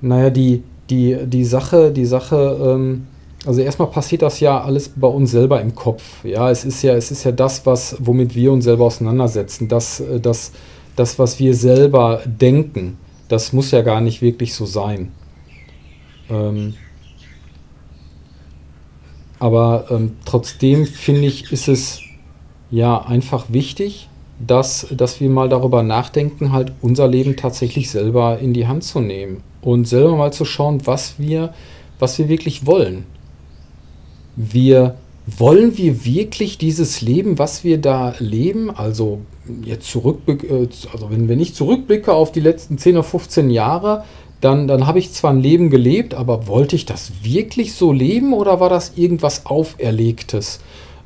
naja, 0.00 0.30
die, 0.30 0.64
die, 0.88 1.16
die 1.26 1.44
Sache, 1.44 1.92
die 1.92 2.06
Sache 2.06 2.58
ähm, 2.60 3.06
also 3.46 3.62
erstmal 3.62 3.88
passiert 3.88 4.22
das 4.22 4.40
ja 4.40 4.60
alles 4.60 4.90
bei 4.90 5.08
uns 5.08 5.30
selber 5.30 5.60
im 5.60 5.74
Kopf. 5.74 6.24
Ja, 6.24 6.50
es 6.50 6.64
ist 6.64 6.82
ja, 6.82 6.94
es 6.94 7.10
ist 7.10 7.24
ja 7.24 7.32
das, 7.32 7.64
was, 7.64 7.96
womit 7.98 8.34
wir 8.34 8.52
uns 8.52 8.64
selber 8.64 8.84
auseinandersetzen. 8.84 9.68
Das, 9.68 10.00
äh, 10.00 10.20
das, 10.20 10.52
das, 10.96 11.18
was 11.18 11.38
wir 11.38 11.54
selber 11.54 12.20
denken, 12.26 12.98
das 13.28 13.52
muss 13.52 13.70
ja 13.70 13.80
gar 13.80 14.00
nicht 14.00 14.20
wirklich 14.20 14.54
so 14.54 14.66
sein. 14.66 15.12
Ähm, 16.28 16.74
aber 19.38 19.86
ähm, 19.90 20.16
trotzdem 20.26 20.84
finde 20.84 21.26
ich, 21.26 21.50
ist 21.50 21.68
es 21.68 22.00
ja 22.70 23.00
einfach 23.06 23.46
wichtig, 23.48 24.08
dass, 24.38 24.86
dass 24.90 25.20
wir 25.20 25.30
mal 25.30 25.48
darüber 25.48 25.82
nachdenken, 25.82 26.52
halt 26.52 26.72
unser 26.82 27.08
Leben 27.08 27.36
tatsächlich 27.36 27.90
selber 27.90 28.38
in 28.38 28.52
die 28.52 28.66
Hand 28.66 28.84
zu 28.84 29.00
nehmen 29.00 29.42
und 29.62 29.88
selber 29.88 30.14
mal 30.14 30.32
zu 30.32 30.44
schauen, 30.44 30.86
was 30.86 31.18
wir, 31.18 31.54
was 31.98 32.18
wir 32.18 32.28
wirklich 32.28 32.66
wollen 32.66 33.06
wir 34.36 34.96
wollen 35.26 35.76
wir 35.76 36.04
wirklich 36.04 36.58
dieses 36.58 37.00
Leben, 37.00 37.38
was 37.38 37.62
wir 37.64 37.78
da 37.78 38.14
leben, 38.18 38.70
also 38.70 39.20
jetzt 39.64 39.90
zurück, 39.90 40.20
äh, 40.26 40.68
also 40.92 41.10
wenn, 41.10 41.28
wenn 41.28 41.40
ich 41.40 41.54
zurückblicke 41.54 42.12
auf 42.12 42.32
die 42.32 42.40
letzten 42.40 42.78
10 42.78 42.96
oder 42.96 43.04
15 43.04 43.50
Jahre, 43.50 44.04
dann, 44.40 44.66
dann 44.66 44.86
habe 44.86 44.98
ich 44.98 45.12
zwar 45.12 45.32
ein 45.32 45.40
Leben 45.40 45.70
gelebt, 45.70 46.14
aber 46.14 46.46
wollte 46.46 46.74
ich 46.74 46.86
das 46.86 47.12
wirklich 47.22 47.74
so 47.74 47.92
leben 47.92 48.32
oder 48.32 48.58
war 48.58 48.70
das 48.70 48.92
irgendwas 48.96 49.44
Auferlegtes, 49.46 50.60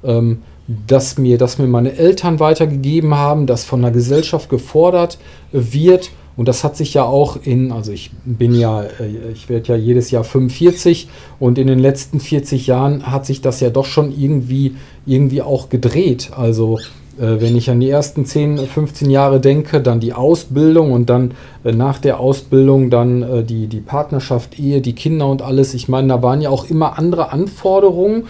ähm, 0.05 0.43
das, 0.67 1.19
mir, 1.19 1.37
das 1.37 1.59
mir 1.59 1.67
meine 1.67 1.97
Eltern 1.97 2.41
weitergegeben 2.41 3.15
haben, 3.17 3.47
das 3.47 3.65
von 3.65 3.83
der 3.83 3.91
Gesellschaft 3.91 4.49
gefordert 4.49 5.19
wird 5.53 6.11
und 6.37 6.49
das 6.49 6.65
hat 6.65 6.77
sich 6.77 6.95
ja 6.95 7.05
auch 7.05 7.39
in, 7.43 7.73
also 7.73 7.93
ich 7.93 8.11
bin 8.25 8.55
ja, 8.55 8.83
äh, 8.83 9.33
ich 9.33 9.49
werde 9.49 9.69
ja 9.69 9.77
jedes 9.77 10.11
Jahr 10.11 10.25
45 10.25 11.09
und 11.39 11.59
in 11.59 11.67
den 11.67 11.79
letzten 11.79 12.21
40 12.21 12.67
Jahren 12.67 13.11
hat 13.11 13.27
sich 13.27 13.41
das 13.41 13.61
ja 13.61 13.71
doch 13.71 13.87
schon 13.87 14.13
irgendwie, 14.17 14.75
irgendwie 15.07 15.43
auch 15.43 15.69
gedreht. 15.69 16.31
Also 16.37 16.79
äh, 17.19 17.41
wenn 17.41 17.57
ich 17.57 17.71
an 17.71 17.81
die 17.81 17.91
ersten 17.91 18.27
10, 18.27 18.59
15 18.59 19.11
Jahre 19.11 19.41
denke, 19.41 19.81
dann 19.81 20.01
die 20.01 20.13
Ausbildung 20.13 20.93
und 20.93 21.09
dann 21.09 21.35
äh, 21.63 21.73
nach 21.73 21.99
der 21.99 22.19
Ausbildung 22.21 22.91
dann 22.91 23.23
äh, 23.23 23.45
die, 23.45 23.69
die 23.69 23.81
Partnerschaft, 23.81 24.59
Ehe, 24.59 24.81
die 24.81 24.95
Kinder 24.95 25.29
und 25.29 25.43
alles. 25.43 25.75
Ich 25.75 25.89
meine, 25.89 26.09
da 26.09 26.23
waren 26.23 26.41
ja 26.41 26.51
auch 26.51 26.69
immer 26.69 26.99
andere 26.99 27.33
Anforderungen. 27.33 28.25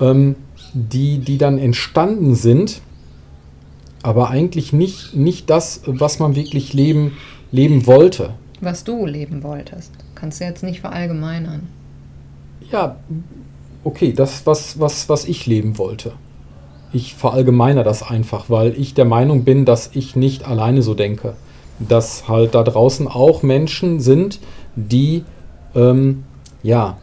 Ähm, 0.00 0.36
die, 0.74 1.18
die 1.18 1.38
dann 1.38 1.56
entstanden 1.56 2.34
sind, 2.34 2.80
aber 4.02 4.28
eigentlich 4.28 4.72
nicht, 4.72 5.14
nicht 5.14 5.48
das, 5.48 5.82
was 5.86 6.18
man 6.18 6.34
wirklich 6.34 6.72
leben, 6.74 7.12
leben 7.54 7.86
wollte. 7.86 8.30
Was 8.60 8.82
du 8.82 9.06
leben 9.06 9.44
wolltest. 9.44 9.92
Kannst 10.16 10.40
du 10.40 10.44
jetzt 10.44 10.64
nicht 10.64 10.80
verallgemeinern. 10.80 11.68
Ja, 12.72 12.96
okay, 13.84 14.12
das, 14.12 14.44
was, 14.44 14.80
was, 14.80 15.08
was 15.08 15.24
ich 15.26 15.46
leben 15.46 15.78
wollte. 15.78 16.12
Ich 16.92 17.14
verallgemeiner 17.14 17.84
das 17.84 18.02
einfach, 18.02 18.50
weil 18.50 18.74
ich 18.76 18.94
der 18.94 19.04
Meinung 19.04 19.44
bin, 19.44 19.64
dass 19.64 19.90
ich 19.94 20.16
nicht 20.16 20.44
alleine 20.48 20.82
so 20.82 20.94
denke. 20.94 21.34
Dass 21.78 22.26
halt 22.26 22.56
da 22.56 22.64
draußen 22.64 23.06
auch 23.06 23.44
Menschen 23.44 24.00
sind, 24.00 24.40
die 24.74 25.22
ähm, 25.76 26.24
ja 26.64 26.98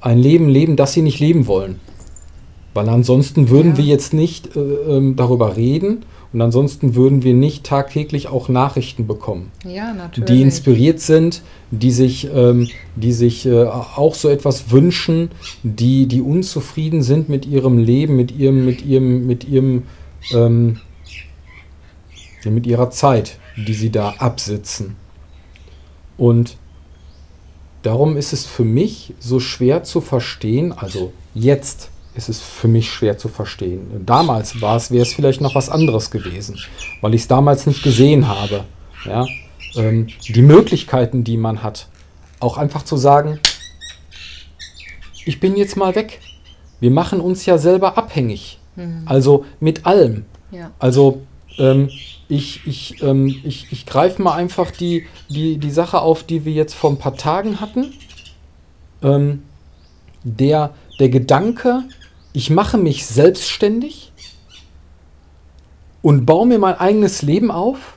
ein 0.00 0.18
Leben 0.18 0.48
leben, 0.48 0.76
das 0.76 0.92
sie 0.92 1.02
nicht 1.02 1.18
leben 1.18 1.48
wollen. 1.48 1.80
Weil 2.76 2.90
ansonsten 2.90 3.48
würden 3.48 3.72
ja. 3.72 3.78
wir 3.78 3.84
jetzt 3.86 4.12
nicht 4.12 4.54
äh, 4.54 4.60
ähm, 4.60 5.16
darüber 5.16 5.56
reden 5.56 6.04
und 6.34 6.42
ansonsten 6.42 6.94
würden 6.94 7.22
wir 7.22 7.32
nicht 7.32 7.64
tagtäglich 7.64 8.28
auch 8.28 8.50
Nachrichten 8.50 9.06
bekommen, 9.06 9.50
ja, 9.64 9.94
natürlich. 9.94 10.28
die 10.28 10.42
inspiriert 10.42 11.00
sind, 11.00 11.40
die 11.70 11.90
sich, 11.90 12.28
ähm, 12.34 12.68
die 12.94 13.14
sich 13.14 13.46
äh, 13.46 13.64
auch 13.64 14.14
so 14.14 14.28
etwas 14.28 14.70
wünschen, 14.72 15.30
die, 15.62 16.06
die 16.06 16.20
unzufrieden 16.20 17.02
sind 17.02 17.30
mit 17.30 17.46
ihrem 17.46 17.78
Leben, 17.78 18.14
mit 18.14 18.30
ihrem, 18.36 18.66
mit 18.66 18.84
ihrem, 18.84 19.26
mit 19.26 19.48
ihrem, 19.48 19.84
ähm, 20.32 20.76
mit 22.44 22.66
ihrer 22.66 22.90
Zeit, 22.90 23.38
die 23.56 23.72
sie 23.72 23.90
da 23.90 24.16
absitzen. 24.18 24.96
Und 26.18 26.58
darum 27.82 28.18
ist 28.18 28.34
es 28.34 28.44
für 28.44 28.64
mich 28.64 29.14
so 29.18 29.40
schwer 29.40 29.82
zu 29.82 30.02
verstehen, 30.02 30.72
also 30.72 31.14
jetzt 31.32 31.90
ist 32.16 32.28
es 32.28 32.40
für 32.40 32.68
mich 32.68 32.90
schwer 32.90 33.18
zu 33.18 33.28
verstehen. 33.28 34.04
Damals 34.04 34.60
war 34.60 34.76
es, 34.76 34.90
wäre 34.90 35.02
es 35.02 35.12
vielleicht 35.12 35.40
noch 35.40 35.54
was 35.54 35.68
anderes 35.68 36.10
gewesen, 36.10 36.58
weil 37.00 37.14
ich 37.14 37.22
es 37.22 37.28
damals 37.28 37.66
nicht 37.66 37.82
gesehen 37.82 38.28
habe. 38.28 38.64
Ja? 39.04 39.26
Ähm, 39.76 40.08
die 40.28 40.42
Möglichkeiten, 40.42 41.24
die 41.24 41.36
man 41.36 41.62
hat, 41.62 41.88
auch 42.40 42.56
einfach 42.56 42.82
zu 42.82 42.96
sagen, 42.96 43.38
ich 45.24 45.40
bin 45.40 45.56
jetzt 45.56 45.76
mal 45.76 45.94
weg. 45.94 46.20
Wir 46.80 46.90
machen 46.90 47.20
uns 47.20 47.46
ja 47.46 47.58
selber 47.58 47.98
abhängig. 47.98 48.58
Mhm. 48.76 49.02
Also 49.06 49.44
mit 49.60 49.86
allem. 49.86 50.24
Ja. 50.50 50.70
Also 50.78 51.22
ähm, 51.58 51.90
ich, 52.28 52.66
ich, 52.66 53.02
ähm, 53.02 53.26
ich, 53.44 53.72
ich 53.72 53.86
greife 53.86 54.22
mal 54.22 54.34
einfach 54.34 54.70
die, 54.70 55.06
die, 55.28 55.58
die 55.58 55.70
Sache 55.70 56.00
auf, 56.00 56.22
die 56.22 56.44
wir 56.44 56.52
jetzt 56.52 56.74
vor 56.74 56.90
ein 56.90 56.98
paar 56.98 57.16
Tagen 57.16 57.60
hatten. 57.60 57.92
Ähm, 59.02 59.42
der, 60.22 60.74
der 60.98 61.08
Gedanke, 61.08 61.84
ich 62.36 62.50
mache 62.50 62.76
mich 62.76 63.06
selbstständig 63.06 64.12
und 66.02 66.26
baue 66.26 66.46
mir 66.46 66.58
mein 66.58 66.74
eigenes 66.74 67.22
Leben 67.22 67.50
auf, 67.50 67.96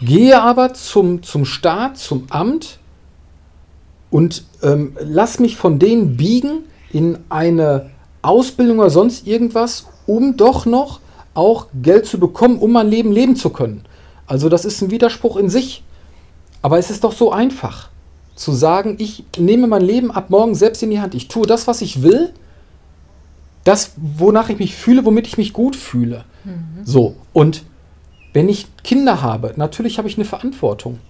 gehe 0.00 0.42
aber 0.42 0.74
zum, 0.74 1.22
zum 1.22 1.44
Staat, 1.44 1.96
zum 1.96 2.26
Amt 2.30 2.80
und 4.10 4.42
ähm, 4.64 4.96
lass 4.98 5.38
mich 5.38 5.56
von 5.56 5.78
denen 5.78 6.16
biegen 6.16 6.64
in 6.92 7.16
eine 7.28 7.90
Ausbildung 8.22 8.80
oder 8.80 8.90
sonst 8.90 9.28
irgendwas, 9.28 9.86
um 10.04 10.36
doch 10.36 10.66
noch 10.66 10.98
auch 11.32 11.68
Geld 11.80 12.06
zu 12.06 12.18
bekommen, 12.18 12.58
um 12.58 12.72
mein 12.72 12.88
Leben 12.88 13.12
leben 13.12 13.36
zu 13.36 13.50
können. 13.50 13.84
Also 14.26 14.48
das 14.48 14.64
ist 14.64 14.82
ein 14.82 14.90
Widerspruch 14.90 15.36
in 15.36 15.48
sich. 15.48 15.84
Aber 16.60 16.76
es 16.76 16.90
ist 16.90 17.04
doch 17.04 17.12
so 17.12 17.30
einfach 17.30 17.88
zu 18.38 18.52
sagen, 18.52 18.96
ich 18.98 19.24
nehme 19.36 19.66
mein 19.66 19.82
Leben 19.82 20.12
ab 20.12 20.30
morgen 20.30 20.54
selbst 20.54 20.82
in 20.82 20.90
die 20.90 21.00
Hand. 21.00 21.14
Ich 21.14 21.26
tue 21.26 21.46
das, 21.46 21.66
was 21.66 21.82
ich 21.82 22.02
will, 22.02 22.32
das, 23.64 23.92
wonach 23.96 24.48
ich 24.48 24.60
mich 24.60 24.76
fühle, 24.76 25.04
womit 25.04 25.26
ich 25.26 25.38
mich 25.38 25.52
gut 25.52 25.74
fühle. 25.74 26.24
Mhm. 26.44 26.84
So, 26.84 27.16
und 27.32 27.64
wenn 28.32 28.48
ich 28.48 28.68
Kinder 28.84 29.22
habe, 29.22 29.54
natürlich 29.56 29.98
habe 29.98 30.06
ich 30.06 30.16
eine 30.16 30.24
Verantwortung. 30.24 31.00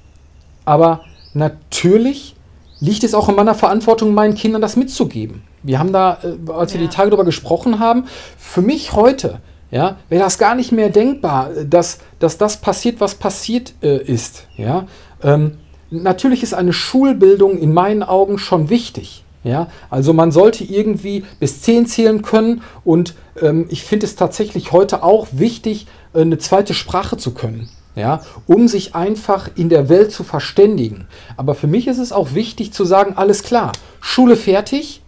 Aber 0.64 1.02
natürlich 1.34 2.34
liegt 2.80 3.04
es 3.04 3.12
auch 3.12 3.28
in 3.28 3.34
meiner 3.34 3.54
Verantwortung, 3.54 4.14
meinen 4.14 4.34
Kindern 4.34 4.62
das 4.62 4.76
mitzugeben. 4.76 5.42
Wir 5.62 5.78
haben 5.78 5.92
da, 5.92 6.18
äh, 6.22 6.50
als 6.50 6.72
wir 6.72 6.80
ja. 6.80 6.86
die 6.86 6.94
Tage 6.94 7.10
darüber 7.10 7.24
gesprochen 7.26 7.78
haben, 7.78 8.04
für 8.38 8.62
mich 8.62 8.94
heute, 8.94 9.40
ja, 9.70 9.98
wäre 10.08 10.24
das 10.24 10.38
gar 10.38 10.54
nicht 10.54 10.72
mehr 10.72 10.88
denkbar, 10.88 11.50
dass, 11.66 11.98
dass 12.20 12.38
das 12.38 12.56
passiert, 12.56 13.00
was 13.00 13.16
passiert 13.16 13.74
äh, 13.82 14.02
ist. 14.02 14.46
Ja, 14.56 14.86
ähm, 15.22 15.58
natürlich 15.90 16.42
ist 16.42 16.54
eine 16.54 16.72
Schulbildung 16.72 17.58
in 17.58 17.72
meinen 17.72 18.02
Augen 18.02 18.38
schon 18.38 18.70
wichtig. 18.70 19.24
Ja, 19.44 19.68
also 19.88 20.12
man 20.12 20.32
sollte 20.32 20.64
irgendwie 20.64 21.24
bis 21.38 21.62
10 21.62 21.86
zählen 21.86 22.22
können 22.22 22.62
und 22.84 23.14
ähm, 23.40 23.66
ich 23.70 23.84
finde 23.84 24.04
es 24.04 24.16
tatsächlich 24.16 24.72
heute 24.72 25.02
auch 25.04 25.28
wichtig, 25.30 25.86
äh, 26.12 26.22
eine 26.22 26.38
zweite 26.38 26.74
Sprache 26.74 27.16
zu 27.16 27.32
können. 27.32 27.68
Ja, 27.94 28.20
um 28.46 28.68
sich 28.68 28.94
einfach 28.94 29.50
in 29.56 29.68
der 29.68 29.88
Welt 29.88 30.12
zu 30.12 30.22
verständigen. 30.22 31.08
Aber 31.36 31.56
für 31.56 31.66
mich 31.66 31.88
ist 31.88 31.98
es 31.98 32.12
auch 32.12 32.34
wichtig 32.34 32.72
zu 32.72 32.84
sagen, 32.84 33.14
alles 33.16 33.42
klar, 33.42 33.72
Schule 34.00 34.36
fertig, 34.36 35.02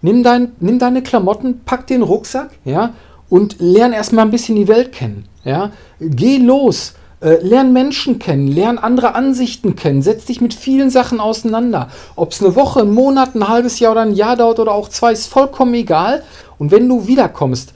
nimm, 0.00 0.22
dein, 0.22 0.52
nimm 0.60 0.78
deine 0.78 1.02
Klamotten, 1.02 1.62
pack 1.64 1.88
den 1.88 2.02
Rucksack, 2.02 2.50
ja, 2.64 2.94
und 3.28 3.56
lern 3.58 3.92
erstmal 3.92 4.24
ein 4.24 4.30
bisschen 4.30 4.56
die 4.56 4.68
Welt 4.68 4.92
kennen. 4.92 5.24
Ja, 5.44 5.72
geh 5.98 6.36
los, 6.36 6.94
lern 7.20 7.72
Menschen 7.72 8.18
kennen, 8.18 8.48
lern 8.48 8.78
andere 8.78 9.14
Ansichten 9.14 9.76
kennen, 9.76 10.02
setz 10.02 10.24
dich 10.24 10.40
mit 10.40 10.54
vielen 10.54 10.90
Sachen 10.90 11.20
auseinander. 11.20 11.90
Ob 12.16 12.32
es 12.32 12.42
eine 12.42 12.56
Woche, 12.56 12.80
ein 12.80 12.92
Monat, 12.92 13.34
ein 13.34 13.46
halbes 13.46 13.78
Jahr 13.78 13.92
oder 13.92 14.02
ein 14.02 14.14
Jahr 14.14 14.36
dauert 14.36 14.58
oder 14.58 14.72
auch 14.72 14.88
zwei, 14.88 15.12
ist 15.12 15.26
vollkommen 15.26 15.74
egal. 15.74 16.22
Und 16.58 16.70
wenn 16.70 16.88
du 16.88 17.06
wiederkommst, 17.06 17.74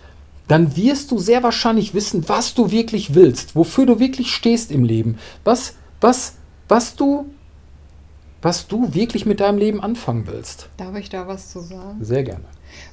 dann 0.48 0.76
wirst 0.76 1.10
du 1.10 1.18
sehr 1.18 1.42
wahrscheinlich 1.42 1.94
wissen, 1.94 2.28
was 2.28 2.54
du 2.54 2.70
wirklich 2.70 3.14
willst, 3.14 3.56
wofür 3.56 3.86
du 3.86 3.98
wirklich 3.98 4.32
stehst 4.34 4.70
im 4.70 4.84
Leben, 4.84 5.18
was, 5.42 5.74
was, 6.00 6.34
was 6.68 6.96
du, 6.96 7.26
was 8.42 8.66
du 8.66 8.94
wirklich 8.94 9.26
mit 9.26 9.40
deinem 9.40 9.58
Leben 9.58 9.82
anfangen 9.82 10.26
willst. 10.26 10.68
Darf 10.76 10.94
ich 10.96 11.08
da 11.08 11.26
was 11.26 11.50
zu 11.50 11.60
sagen? 11.60 11.98
Sehr 12.02 12.24
gerne. 12.24 12.44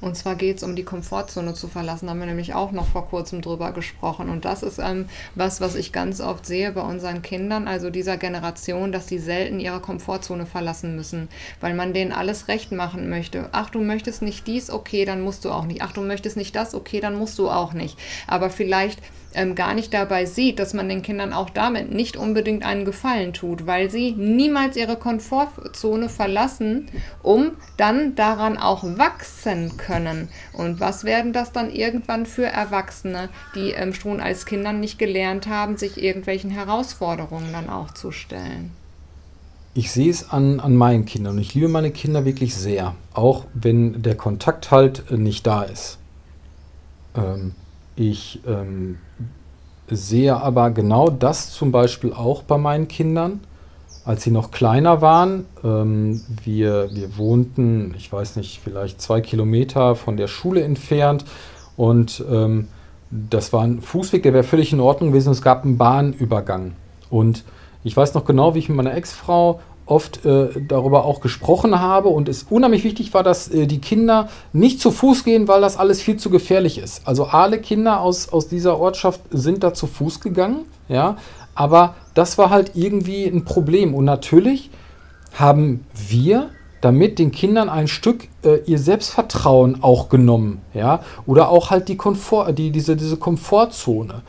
Und 0.01 0.15
zwar 0.15 0.35
geht 0.35 0.57
es 0.57 0.63
um 0.63 0.75
die 0.75 0.83
Komfortzone 0.83 1.53
zu 1.53 1.67
verlassen. 1.67 2.05
Da 2.05 2.11
haben 2.11 2.19
wir 2.19 2.27
nämlich 2.27 2.53
auch 2.53 2.71
noch 2.71 2.87
vor 2.87 3.07
kurzem 3.07 3.41
drüber 3.41 3.71
gesprochen. 3.71 4.29
Und 4.29 4.45
das 4.45 4.63
ist 4.63 4.79
ähm, 4.79 5.07
was, 5.35 5.61
was 5.61 5.75
ich 5.75 5.91
ganz 5.91 6.21
oft 6.21 6.45
sehe 6.45 6.71
bei 6.71 6.81
unseren 6.81 7.21
Kindern, 7.21 7.67
also 7.67 7.89
dieser 7.89 8.17
Generation, 8.17 8.91
dass 8.91 9.07
sie 9.07 9.19
selten 9.19 9.59
ihre 9.59 9.79
Komfortzone 9.79 10.45
verlassen 10.45 10.95
müssen, 10.95 11.29
weil 11.59 11.73
man 11.73 11.93
denen 11.93 12.11
alles 12.11 12.47
recht 12.47 12.71
machen 12.71 13.09
möchte. 13.09 13.49
Ach, 13.51 13.69
du 13.69 13.81
möchtest 13.81 14.21
nicht 14.21 14.47
dies, 14.47 14.69
okay, 14.69 15.05
dann 15.05 15.21
musst 15.21 15.45
du 15.45 15.51
auch 15.51 15.65
nicht. 15.65 15.81
Ach, 15.81 15.91
du 15.91 16.01
möchtest 16.01 16.37
nicht 16.37 16.55
das, 16.55 16.73
okay, 16.73 16.99
dann 16.99 17.15
musst 17.15 17.37
du 17.39 17.49
auch 17.49 17.73
nicht. 17.73 17.97
Aber 18.27 18.49
vielleicht 18.49 18.99
ähm, 19.35 19.55
gar 19.55 19.73
nicht 19.73 19.93
dabei 19.93 20.25
sieht, 20.25 20.59
dass 20.59 20.73
man 20.73 20.89
den 20.89 21.01
Kindern 21.01 21.33
auch 21.33 21.49
damit 21.49 21.91
nicht 21.91 22.17
unbedingt 22.17 22.63
einen 22.63 22.85
Gefallen 22.85 23.33
tut, 23.33 23.65
weil 23.67 23.89
sie 23.89 24.11
niemals 24.11 24.75
ihre 24.77 24.95
Komfortzone 24.95 26.09
verlassen, 26.09 26.89
um 27.23 27.51
dann 27.77 28.15
daran 28.15 28.57
auch 28.57 28.83
wachsen 28.83 29.77
können. 29.77 30.29
Und 30.53 30.79
was 30.79 31.03
werden 31.03 31.33
das 31.33 31.51
dann 31.51 31.71
irgendwann 31.71 32.25
für 32.25 32.45
Erwachsene, 32.45 33.29
die 33.55 33.71
ähm, 33.71 33.93
schon 33.93 34.19
als 34.19 34.45
Kindern 34.45 34.79
nicht 34.79 34.99
gelernt 34.99 35.47
haben, 35.47 35.77
sich 35.77 36.01
irgendwelchen 36.01 36.49
Herausforderungen 36.49 37.51
dann 37.51 37.69
auch 37.69 37.91
zu 37.93 38.11
stellen? 38.11 38.71
Ich 39.73 39.91
sehe 39.91 40.09
es 40.09 40.29
an, 40.29 40.59
an 40.59 40.75
meinen 40.75 41.05
Kindern 41.05 41.35
und 41.35 41.41
ich 41.41 41.53
liebe 41.53 41.69
meine 41.69 41.91
Kinder 41.91 42.25
wirklich 42.25 42.55
sehr, 42.55 42.93
auch 43.13 43.45
wenn 43.53 44.01
der 44.01 44.15
Kontakt 44.15 44.69
halt 44.69 45.03
äh, 45.09 45.15
nicht 45.15 45.47
da 45.47 45.63
ist. 45.63 45.97
Ähm, 47.15 47.53
ich 47.95 48.41
ähm, 48.47 48.97
sehe 49.87 50.35
aber 50.35 50.71
genau 50.71 51.09
das 51.09 51.51
zum 51.51 51.71
Beispiel 51.71 52.13
auch 52.13 52.43
bei 52.43 52.57
meinen 52.57 52.87
Kindern. 52.87 53.41
Als 54.03 54.23
sie 54.23 54.31
noch 54.31 54.49
kleiner 54.49 55.01
waren, 55.01 55.45
ähm, 55.63 56.21
wir, 56.43 56.89
wir 56.91 57.17
wohnten, 57.17 57.93
ich 57.95 58.11
weiß 58.11 58.35
nicht, 58.37 58.59
vielleicht 58.63 58.99
zwei 58.99 59.21
Kilometer 59.21 59.95
von 59.95 60.17
der 60.17 60.27
Schule 60.27 60.63
entfernt 60.63 61.23
und 61.77 62.23
ähm, 62.29 62.67
das 63.11 63.53
war 63.53 63.61
ein 63.63 63.81
Fußweg, 63.81 64.23
der 64.23 64.33
wäre 64.33 64.43
völlig 64.43 64.71
in 64.71 64.79
Ordnung 64.79 65.11
gewesen. 65.11 65.31
Es 65.31 65.41
gab 65.41 65.63
einen 65.63 65.77
Bahnübergang. 65.77 66.73
Und 67.09 67.43
ich 67.83 67.95
weiß 67.95 68.13
noch 68.13 68.25
genau, 68.25 68.55
wie 68.55 68.59
ich 68.59 68.69
mit 68.69 68.77
meiner 68.77 68.95
Ex-Frau 68.95 69.59
oft 69.91 70.25
äh, 70.25 70.47
darüber 70.67 71.03
auch 71.03 71.19
gesprochen 71.19 71.79
habe 71.79 72.07
und 72.07 72.29
es 72.29 72.43
unheimlich 72.49 72.85
wichtig 72.85 73.13
war, 73.13 73.23
dass 73.23 73.49
äh, 73.49 73.67
die 73.67 73.79
Kinder 73.79 74.29
nicht 74.53 74.79
zu 74.79 74.89
Fuß 74.89 75.25
gehen, 75.25 75.49
weil 75.49 75.59
das 75.59 75.77
alles 75.77 76.01
viel 76.01 76.15
zu 76.15 76.29
gefährlich 76.29 76.77
ist. 76.77 77.05
Also 77.05 77.25
alle 77.25 77.59
Kinder 77.59 77.99
aus, 77.99 78.29
aus 78.29 78.47
dieser 78.47 78.79
Ortschaft 78.79 79.19
sind 79.31 79.63
da 79.63 79.73
zu 79.73 79.87
Fuß 79.87 80.21
gegangen, 80.21 80.61
ja, 80.87 81.17
aber 81.55 81.95
das 82.13 82.37
war 82.37 82.49
halt 82.49 82.71
irgendwie 82.75 83.25
ein 83.25 83.43
Problem 83.43 83.93
und 83.93 84.05
natürlich 84.05 84.71
haben 85.33 85.85
wir 86.09 86.49
damit 86.79 87.19
den 87.19 87.31
Kindern 87.31 87.69
ein 87.69 87.87
Stück 87.87 88.29
äh, 88.43 88.61
ihr 88.65 88.79
Selbstvertrauen 88.79 89.83
auch 89.83 90.07
genommen, 90.07 90.61
ja, 90.73 91.01
oder 91.25 91.49
auch 91.49 91.69
halt 91.69 91.89
die 91.89 91.97
Komfort, 91.97 92.53
die, 92.53 92.71
diese, 92.71 92.95
diese 92.95 93.17
Komfortzone. 93.17 94.21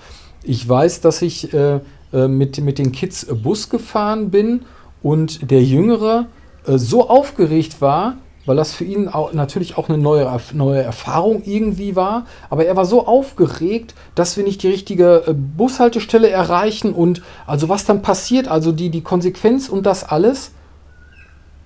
Ich 0.42 0.68
weiß, 0.68 1.00
dass 1.02 1.22
ich 1.22 1.54
äh, 1.54 1.78
äh, 2.12 2.28
mit, 2.28 2.58
mit 2.58 2.78
den 2.78 2.90
Kids 2.90 3.26
Bus 3.42 3.70
gefahren 3.70 4.30
bin 4.30 4.62
und 5.02 5.50
der 5.50 5.62
Jüngere 5.62 6.26
äh, 6.66 6.78
so 6.78 7.08
aufgeregt 7.08 7.80
war, 7.80 8.16
weil 8.44 8.56
das 8.56 8.72
für 8.72 8.84
ihn 8.84 9.08
auch, 9.08 9.32
natürlich 9.32 9.78
auch 9.78 9.88
eine 9.88 9.98
neue, 9.98 10.28
neue 10.52 10.82
Erfahrung 10.82 11.42
irgendwie 11.44 11.94
war. 11.94 12.26
Aber 12.50 12.64
er 12.64 12.76
war 12.76 12.84
so 12.84 13.06
aufgeregt, 13.06 13.94
dass 14.14 14.36
wir 14.36 14.44
nicht 14.44 14.62
die 14.62 14.68
richtige 14.68 15.24
äh, 15.26 15.34
Bushaltestelle 15.34 16.28
erreichen 16.28 16.92
und 16.92 17.22
also 17.46 17.68
was 17.68 17.84
dann 17.84 18.02
passiert, 18.02 18.48
also 18.48 18.72
die, 18.72 18.90
die 18.90 19.02
Konsequenz 19.02 19.68
und 19.68 19.86
das 19.86 20.04
alles, 20.04 20.52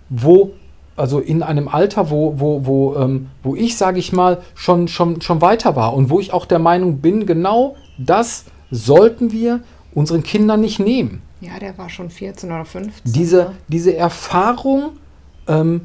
wo, 0.09 0.53
also 0.96 1.18
in 1.18 1.42
einem 1.42 1.68
Alter, 1.68 2.11
wo, 2.11 2.35
wo, 2.38 2.66
wo, 2.66 2.96
ähm, 2.96 3.29
wo 3.42 3.57
ich, 3.57 3.77
sage 3.77 3.99
ich 3.99 4.12
mal, 4.12 4.38
schon, 4.55 4.88
schon, 4.88 5.20
schon 5.20 5.40
weiter 5.40 5.77
war 5.77 5.94
und 5.94 6.11
wo 6.11 6.20
ich 6.20 6.33
auch 6.33 6.46
der 6.46 6.59
Meinung 6.59 6.99
bin, 6.99 7.27
genau 7.27 7.77
das 7.99 8.44
sollten 8.70 9.33
wir 9.33 9.61
unseren 9.94 10.22
Kindern 10.22 10.61
nicht 10.61 10.79
nehmen. 10.79 11.22
Ja, 11.40 11.59
der 11.59 11.77
war 11.77 11.88
schon 11.90 12.11
14 12.11 12.51
oder 12.51 12.64
15. 12.64 13.12
Diese, 13.12 13.38
ja. 13.38 13.53
diese 13.68 13.96
Erfahrung, 13.96 14.92
ähm, 15.46 15.83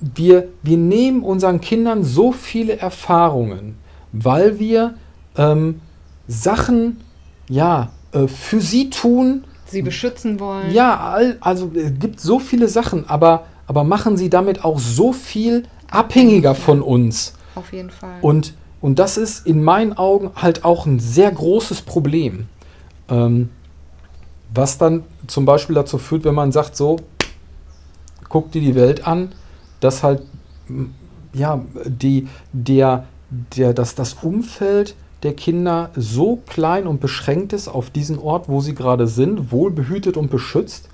wir, 0.00 0.48
wir 0.62 0.76
nehmen 0.76 1.22
unseren 1.22 1.60
Kindern 1.60 2.02
so 2.02 2.32
viele 2.32 2.78
Erfahrungen, 2.78 3.76
weil 4.12 4.58
wir 4.58 4.94
ähm, 5.36 5.80
Sachen 6.26 7.00
ja, 7.48 7.90
äh, 8.12 8.26
für 8.26 8.60
sie 8.60 8.90
tun. 8.90 9.44
Sie 9.66 9.82
beschützen 9.82 10.40
wollen. 10.40 10.72
Ja, 10.72 10.98
all, 10.98 11.36
also 11.40 11.70
es 11.74 11.98
gibt 11.98 12.20
so 12.20 12.38
viele 12.38 12.68
Sachen, 12.68 13.08
aber, 13.08 13.44
aber 13.66 13.84
machen 13.84 14.16
sie 14.16 14.30
damit 14.30 14.64
auch 14.64 14.78
so 14.78 15.12
viel 15.12 15.64
abhängiger 15.90 16.54
von 16.54 16.82
uns. 16.82 17.34
Auf 17.54 17.72
jeden 17.72 17.90
Fall. 17.90 18.18
Und, 18.22 18.54
und 18.80 18.98
das 18.98 19.16
ist 19.16 19.46
in 19.46 19.62
meinen 19.62 19.92
Augen 19.92 20.30
halt 20.36 20.64
auch 20.64 20.86
ein 20.86 20.98
sehr 20.98 21.30
großes 21.30 21.82
Problem. 21.82 22.46
Ähm, 23.08 23.50
was 24.52 24.78
dann 24.78 25.04
zum 25.26 25.44
Beispiel 25.44 25.74
dazu 25.74 25.98
führt, 25.98 26.24
wenn 26.24 26.34
man 26.34 26.52
sagt, 26.52 26.76
so, 26.76 26.96
guck 28.28 28.50
dir 28.52 28.60
die 28.60 28.74
Welt 28.74 29.06
an, 29.06 29.32
dass 29.80 30.02
halt 30.02 30.22
ja, 31.32 31.64
die, 31.84 32.28
der, 32.52 33.04
der, 33.30 33.72
dass 33.72 33.94
das 33.94 34.14
Umfeld 34.14 34.94
der 35.22 35.34
Kinder 35.34 35.90
so 35.94 36.36
klein 36.46 36.86
und 36.86 37.00
beschränkt 37.00 37.52
ist 37.52 37.68
auf 37.68 37.90
diesen 37.90 38.18
Ort, 38.18 38.48
wo 38.48 38.60
sie 38.60 38.74
gerade 38.74 39.06
sind, 39.06 39.52
wohlbehütet 39.52 40.16
und 40.16 40.30
beschützt, 40.30 40.88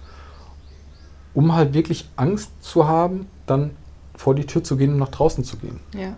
um 1.32 1.54
halt 1.54 1.74
wirklich 1.74 2.08
Angst 2.16 2.50
zu 2.60 2.88
haben, 2.88 3.26
dann 3.46 3.70
vor 4.16 4.34
die 4.34 4.46
Tür 4.46 4.64
zu 4.64 4.76
gehen 4.76 4.92
und 4.94 4.98
nach 4.98 5.10
draußen 5.10 5.44
zu 5.44 5.58
gehen. 5.58 5.80
Ja. 5.94 6.16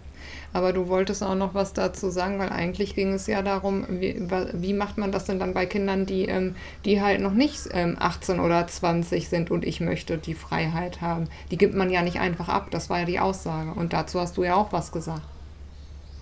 Aber 0.53 0.73
du 0.73 0.89
wolltest 0.89 1.23
auch 1.23 1.35
noch 1.35 1.55
was 1.55 1.73
dazu 1.73 2.11
sagen, 2.11 2.39
weil 2.39 2.49
eigentlich 2.49 2.95
ging 2.95 3.13
es 3.13 3.27
ja 3.27 3.43
darum, 3.43 3.85
wie, 3.89 4.21
wie 4.55 4.73
macht 4.73 4.97
man 4.97 5.13
das 5.13 5.25
denn 5.25 5.39
dann 5.39 5.55
bei 5.55 5.67
Kindern, 5.67 6.07
die, 6.07 6.25
ähm, 6.25 6.55
die 6.85 7.03
halt 7.03 7.21
noch 7.21 7.35
nicht 7.35 7.69
ähm, 7.73 7.97
18 7.99 8.41
oder 8.41 8.67
20 8.67 9.29
sind 9.29 9.51
und 9.51 9.65
ich 9.65 9.81
möchte 9.81 10.17
die 10.17 10.35
Freiheit 10.35 11.01
haben. 11.01 11.29
Die 11.51 11.59
gibt 11.59 11.75
man 11.75 11.91
ja 11.91 12.03
nicht 12.03 12.19
einfach 12.19 12.49
ab, 12.49 12.69
das 12.71 12.89
war 12.89 13.01
ja 13.01 13.05
die 13.05 13.21
Aussage. 13.21 13.73
Und 13.73 13.93
dazu 13.93 14.21
hast 14.21 14.37
du 14.37 14.45
ja 14.45 14.55
auch 14.55 14.73
was 14.73 14.91
gesagt. 14.91 15.23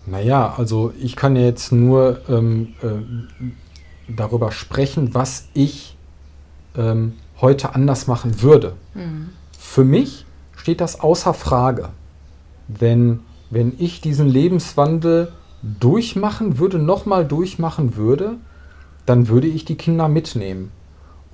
Naja, 0.06 0.54
also 0.56 0.92
ich 1.00 1.16
kann 1.16 1.36
ja 1.36 1.42
jetzt 1.42 1.72
nur 1.72 2.20
ähm, 2.28 2.74
äh, 2.82 4.12
darüber 4.12 4.52
sprechen, 4.52 5.14
was 5.14 5.48
ich 5.52 5.96
ähm, 6.76 7.14
heute 7.40 7.74
anders 7.74 8.06
machen 8.06 8.42
würde. 8.42 8.74
Mhm. 8.94 9.30
Für 9.58 9.84
mich 9.84 10.24
steht 10.56 10.80
das 10.80 11.00
außer 11.00 11.34
Frage, 11.34 11.90
wenn 12.68 13.20
wenn 13.50 13.72
ich 13.78 14.00
diesen 14.00 14.28
Lebenswandel 14.28 15.32
durchmachen 15.62 16.58
würde, 16.58 16.78
nochmal 16.78 17.26
durchmachen 17.26 17.96
würde, 17.96 18.36
dann 19.04 19.28
würde 19.28 19.46
ich 19.46 19.64
die 19.64 19.76
Kinder 19.76 20.08
mitnehmen. 20.08 20.70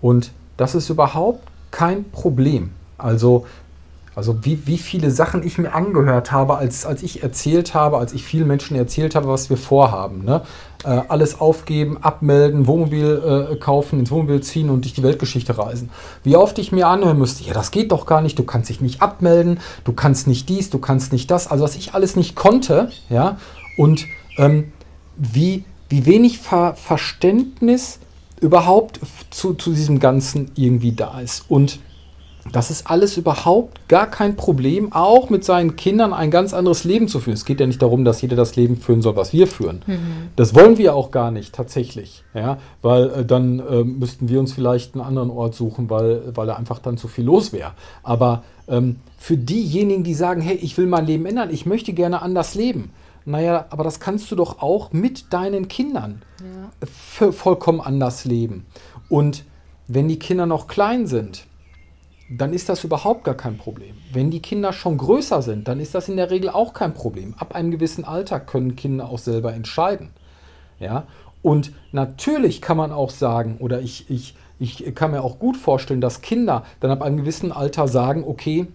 Und 0.01 0.33
das 0.57 0.75
ist 0.75 0.90
überhaupt 0.90 1.48
kein 1.70 2.11
Problem. 2.11 2.70
Also 2.98 3.46
also 4.14 4.44
wie, 4.44 4.66
wie 4.66 4.77
viele 4.77 5.11
Sachen 5.11 5.42
ich 5.42 5.57
mir 5.59 5.72
angehört 5.75 6.33
habe, 6.33 6.57
als, 6.57 6.85
als 6.85 7.03
ich 7.03 7.22
erzählt 7.22 7.75
habe, 7.75 7.98
als 7.98 8.12
ich 8.12 8.25
vielen 8.25 8.46
Menschen 8.46 8.77
erzählt 8.77 9.14
habe, 9.14 9.29
was 9.29 9.48
wir 9.48 9.57
vorhaben. 9.57 10.25
Ne? 10.25 10.42
Äh, 10.85 11.01
alles 11.09 11.40
aufgeben, 11.40 11.98
abmelden, 12.03 12.66
Wohnmobil 12.66 13.48
äh, 13.53 13.57
kaufen, 13.57 14.01
ins 14.01 14.11
Wohnmobil 14.11 14.42
ziehen 14.42 14.68
und 14.68 14.85
durch 14.85 14.92
die 14.92 15.03
Weltgeschichte 15.03 15.57
reisen. 15.57 15.88
Wie 16.25 16.37
oft 16.37 16.59
ich 16.59 16.72
mir 16.72 16.88
anhören 16.88 17.18
müsste, 17.18 17.44
ja, 17.44 17.55
das 17.55 17.70
geht 17.70 17.90
doch 17.90 18.05
gar 18.05 18.20
nicht, 18.20 18.38
du 18.38 18.42
kannst 18.42 18.68
dich 18.68 18.81
nicht 18.81 19.01
abmelden, 19.01 19.61
du 19.85 19.92
kannst 19.92 20.27
nicht 20.27 20.48
dies, 20.48 20.68
du 20.68 20.79
kannst 20.79 21.12
nicht 21.12 21.31
das. 21.31 21.46
Also 21.46 21.64
was 21.64 21.77
ich 21.77 21.94
alles 21.94 22.14
nicht 22.14 22.35
konnte, 22.35 22.90
ja, 23.09 23.38
und 23.79 24.07
ähm, 24.37 24.72
wie, 25.16 25.64
wie 25.88 26.05
wenig 26.05 26.38
Ver 26.38 26.75
Verständnis 26.75 27.98
überhaupt 28.40 29.01
zu, 29.31 29.55
zu 29.55 29.72
diesem 29.72 30.01
Ganzen 30.01 30.51
irgendwie 30.57 30.92
da 30.92 31.20
ist. 31.20 31.44
Und 31.48 31.79
das 32.50 32.70
ist 32.70 32.90
alles 32.90 33.16
überhaupt 33.16 33.88
gar 33.88 34.11
kein 34.11 34.35
Problem, 34.35 34.92
auch 34.92 35.31
mit 35.31 35.44
seinen 35.44 35.76
Kindern 35.76 36.12
ein 36.12 36.31
ganz 36.33 36.52
anderes 36.52 36.83
Leben 36.83 37.07
zu 37.07 37.20
führen. 37.20 37.35
Es 37.35 37.44
geht 37.44 37.61
ja 37.61 37.66
nicht 37.66 37.81
darum, 37.81 38.05
dass 38.05 38.20
jeder 38.20 38.35
das 38.35 38.57
Leben 38.57 38.76
führen 38.76 39.00
soll, 39.00 39.14
was 39.14 39.33
wir 39.33 39.46
führen. 39.46 39.83
Mhm. 39.87 40.31
Das 40.35 40.55
wollen 40.55 40.76
wir 40.76 40.94
auch 40.96 41.12
gar 41.12 41.31
nicht 41.31 41.55
tatsächlich, 41.55 42.24
ja, 42.35 42.59
weil 42.81 43.11
äh, 43.11 43.24
dann 43.24 43.61
äh, 43.61 43.85
müssten 43.85 44.28
wir 44.28 44.40
uns 44.40 44.52
vielleicht 44.52 44.94
einen 44.94 45.05
anderen 45.05 45.31
Ort 45.31 45.55
suchen, 45.55 45.88
weil, 45.88 46.35
weil 46.35 46.48
da 46.48 46.57
einfach 46.57 46.81
dann 46.81 46.96
zu 46.96 47.07
viel 47.07 47.24
los 47.24 47.52
wäre. 47.52 47.72
Aber 48.02 48.42
ähm, 48.66 48.96
für 49.18 49.37
diejenigen, 49.37 50.02
die 50.02 50.14
sagen, 50.14 50.40
hey, 50.40 50.57
ich 50.57 50.76
will 50.76 50.87
mein 50.87 51.07
Leben 51.07 51.26
ändern, 51.26 51.50
ich 51.50 51.64
möchte 51.64 51.92
gerne 51.92 52.22
anders 52.22 52.57
leben, 52.57 52.90
naja, 53.24 53.66
aber 53.70 53.85
das 53.85 54.00
kannst 54.00 54.33
du 54.33 54.37
doch 54.37 54.61
auch 54.61 54.92
mit 54.92 55.33
deinen 55.33 55.68
Kindern 55.68 56.22
ja. 56.40 57.31
vollkommen 57.31 57.81
anders 57.81 58.24
leben. 58.24 58.66
Und 59.09 59.44
wenn 59.87 60.09
die 60.09 60.18
Kinder 60.18 60.46
noch 60.46 60.66
klein 60.66 61.07
sind, 61.07 61.46
dann 62.38 62.52
ist 62.52 62.68
das 62.68 62.84
überhaupt 62.84 63.24
gar 63.24 63.34
kein 63.34 63.58
Problem. 63.58 63.96
Wenn 64.12 64.30
die 64.30 64.40
Kinder 64.40 64.72
schon 64.72 64.96
größer 64.96 65.42
sind, 65.42 65.68
dann 65.68 65.80
ist 65.80 65.94
das 65.94 66.08
in 66.08 66.16
der 66.16 66.30
Regel 66.30 66.50
auch 66.50 66.72
kein 66.72 66.94
Problem. 66.94 67.34
Ab 67.38 67.54
einem 67.54 67.70
gewissen 67.70 68.04
Alter 68.04 68.40
können 68.40 68.76
Kinder 68.76 69.08
auch 69.08 69.18
selber 69.18 69.52
entscheiden. 69.52 70.10
Ja? 70.78 71.06
Und 71.42 71.72
natürlich 71.90 72.62
kann 72.62 72.76
man 72.76 72.92
auch 72.92 73.10
sagen, 73.10 73.56
oder 73.58 73.80
ich, 73.80 74.08
ich, 74.08 74.34
ich 74.58 74.94
kann 74.94 75.10
mir 75.10 75.22
auch 75.22 75.38
gut 75.38 75.56
vorstellen, 75.56 76.00
dass 76.00 76.22
Kinder 76.22 76.64
dann 76.80 76.90
ab 76.90 77.02
einem 77.02 77.18
gewissen 77.18 77.52
Alter 77.52 77.88
sagen, 77.88 78.24
okay, 78.26 78.66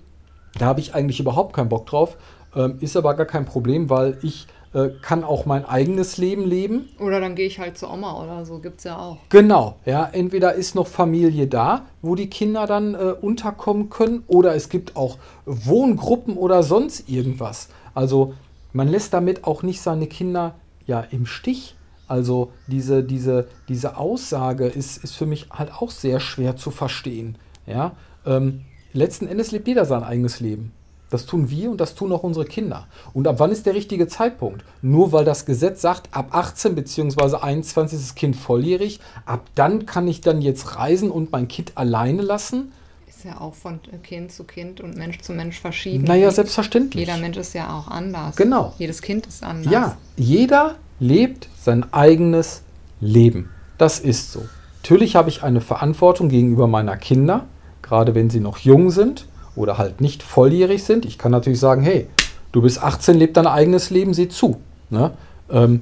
da 0.59 0.65
habe 0.65 0.79
ich 0.79 0.93
eigentlich 0.93 1.19
überhaupt 1.19 1.53
keinen 1.53 1.69
Bock 1.69 1.85
drauf, 1.85 2.17
ähm, 2.55 2.77
ist 2.79 2.97
aber 2.97 3.13
gar 3.13 3.25
kein 3.25 3.45
Problem, 3.45 3.89
weil 3.89 4.17
ich 4.21 4.47
äh, 4.73 4.89
kann 5.01 5.23
auch 5.23 5.45
mein 5.45 5.65
eigenes 5.65 6.17
Leben 6.17 6.45
leben. 6.45 6.89
Oder 6.99 7.19
dann 7.19 7.35
gehe 7.35 7.47
ich 7.47 7.59
halt 7.59 7.77
zur 7.77 7.91
Oma 7.93 8.21
oder 8.23 8.45
so, 8.45 8.59
gibt 8.59 8.79
es 8.79 8.83
ja 8.83 8.97
auch. 8.97 9.17
Genau, 9.29 9.77
ja. 9.85 10.09
Entweder 10.11 10.53
ist 10.53 10.75
noch 10.75 10.87
Familie 10.87 11.47
da, 11.47 11.85
wo 12.01 12.15
die 12.15 12.29
Kinder 12.29 12.67
dann 12.67 12.93
äh, 12.93 13.13
unterkommen 13.19 13.89
können, 13.89 14.23
oder 14.27 14.55
es 14.55 14.69
gibt 14.69 14.95
auch 14.95 15.17
Wohngruppen 15.45 16.35
oder 16.37 16.63
sonst 16.63 17.09
irgendwas. 17.09 17.69
Also 17.93 18.33
man 18.73 18.87
lässt 18.87 19.13
damit 19.13 19.45
auch 19.45 19.63
nicht 19.63 19.81
seine 19.81 20.07
Kinder 20.07 20.55
ja 20.85 21.01
im 21.01 21.25
Stich. 21.25 21.75
Also 22.07 22.51
diese, 22.67 23.03
diese, 23.03 23.47
diese 23.67 23.97
Aussage 23.97 24.67
ist, 24.67 25.03
ist 25.03 25.15
für 25.15 25.25
mich 25.25 25.47
halt 25.49 25.73
auch 25.73 25.91
sehr 25.91 26.19
schwer 26.19 26.55
zu 26.55 26.71
verstehen. 26.71 27.37
Ja? 27.65 27.93
Ähm, 28.25 28.65
letzten 28.93 29.27
Endes 29.27 29.51
lebt 29.51 29.67
jeder 29.67 29.85
sein 29.85 30.03
eigenes 30.03 30.39
Leben. 30.39 30.71
Das 31.09 31.25
tun 31.25 31.49
wir 31.49 31.71
und 31.71 31.79
das 31.79 31.95
tun 31.95 32.11
auch 32.11 32.23
unsere 32.23 32.45
Kinder. 32.45 32.87
Und 33.13 33.27
ab 33.27 33.35
wann 33.37 33.51
ist 33.51 33.65
der 33.65 33.73
richtige 33.73 34.07
Zeitpunkt? 34.07 34.65
Nur 34.81 35.13
weil 35.13 35.23
das 35.23 35.45
Gesetz 35.45 35.81
sagt, 35.81 36.09
ab 36.11 36.29
18 36.31 36.75
bzw. 36.75 37.37
21 37.37 37.97
ist 37.97 38.09
das 38.09 38.15
Kind 38.15 38.35
volljährig, 38.35 38.99
ab 39.25 39.45
dann 39.55 39.85
kann 39.85 40.07
ich 40.07 40.19
dann 40.19 40.41
jetzt 40.41 40.75
reisen 40.75 41.09
und 41.09 41.31
mein 41.31 41.47
Kind 41.47 41.73
alleine 41.75 42.21
lassen? 42.21 42.73
Ist 43.07 43.23
ja 43.23 43.39
auch 43.39 43.53
von 43.53 43.79
Kind 44.03 44.33
zu 44.33 44.43
Kind 44.43 44.81
und 44.81 44.97
Mensch 44.97 45.21
zu 45.21 45.31
Mensch 45.31 45.59
verschieden. 45.59 46.03
Naja, 46.03 46.29
selbstverständlich. 46.29 47.07
Jeder 47.07 47.17
Mensch 47.17 47.37
ist 47.37 47.53
ja 47.53 47.75
auch 47.75 47.87
anders. 47.87 48.35
Genau. 48.35 48.73
Jedes 48.77 49.01
Kind 49.01 49.25
ist 49.27 49.43
anders. 49.43 49.71
Ja, 49.71 49.97
jeder 50.17 50.75
lebt 50.99 51.47
sein 51.63 51.91
eigenes 51.93 52.63
Leben. 52.99 53.49
Das 53.77 53.99
ist 53.99 54.33
so. 54.33 54.45
Natürlich 54.83 55.15
habe 55.15 55.29
ich 55.29 55.41
eine 55.43 55.61
Verantwortung 55.61 56.29
gegenüber 56.29 56.67
meiner 56.67 56.97
Kinder, 56.97 57.45
gerade 57.81 58.13
wenn 58.13 58.29
sie 58.29 58.39
noch 58.39 58.57
jung 58.57 58.89
sind 58.89 59.25
oder 59.57 59.77
halt 59.77 59.99
nicht 59.99 60.23
volljährig 60.23 60.83
sind. 60.83 61.05
Ich 61.05 61.17
kann 61.17 61.31
natürlich 61.31 61.59
sagen, 61.59 61.81
hey, 61.81 62.07
du 62.51 62.61
bist 62.61 62.81
18, 62.81 63.17
leb 63.17 63.33
dein 63.33 63.47
eigenes 63.47 63.89
Leben, 63.89 64.13
sieh 64.13 64.29
zu. 64.29 64.61
Ne? 64.89 65.11
Ähm, 65.49 65.81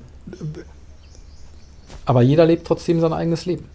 aber 2.06 2.22
jeder 2.22 2.46
lebt 2.46 2.66
trotzdem 2.66 3.00
sein 3.00 3.14
eigenes 3.14 3.46
Leben. 3.46 3.70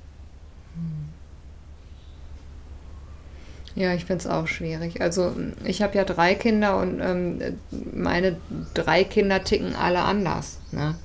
Ja, 3.76 3.94
ich 3.94 4.04
finde 4.04 4.24
es 4.24 4.26
auch 4.26 4.48
schwierig. 4.48 5.00
Also 5.00 5.32
ich 5.64 5.80
habe 5.82 5.96
ja 5.96 6.04
drei 6.04 6.34
Kinder 6.34 6.78
und 6.78 7.00
ähm, 7.00 7.40
meine 7.92 8.36
drei 8.74 9.04
Kinder 9.04 9.44
ticken 9.44 9.74
alle 9.74 10.00
anders. 10.00 10.58
Ne? 10.72 10.96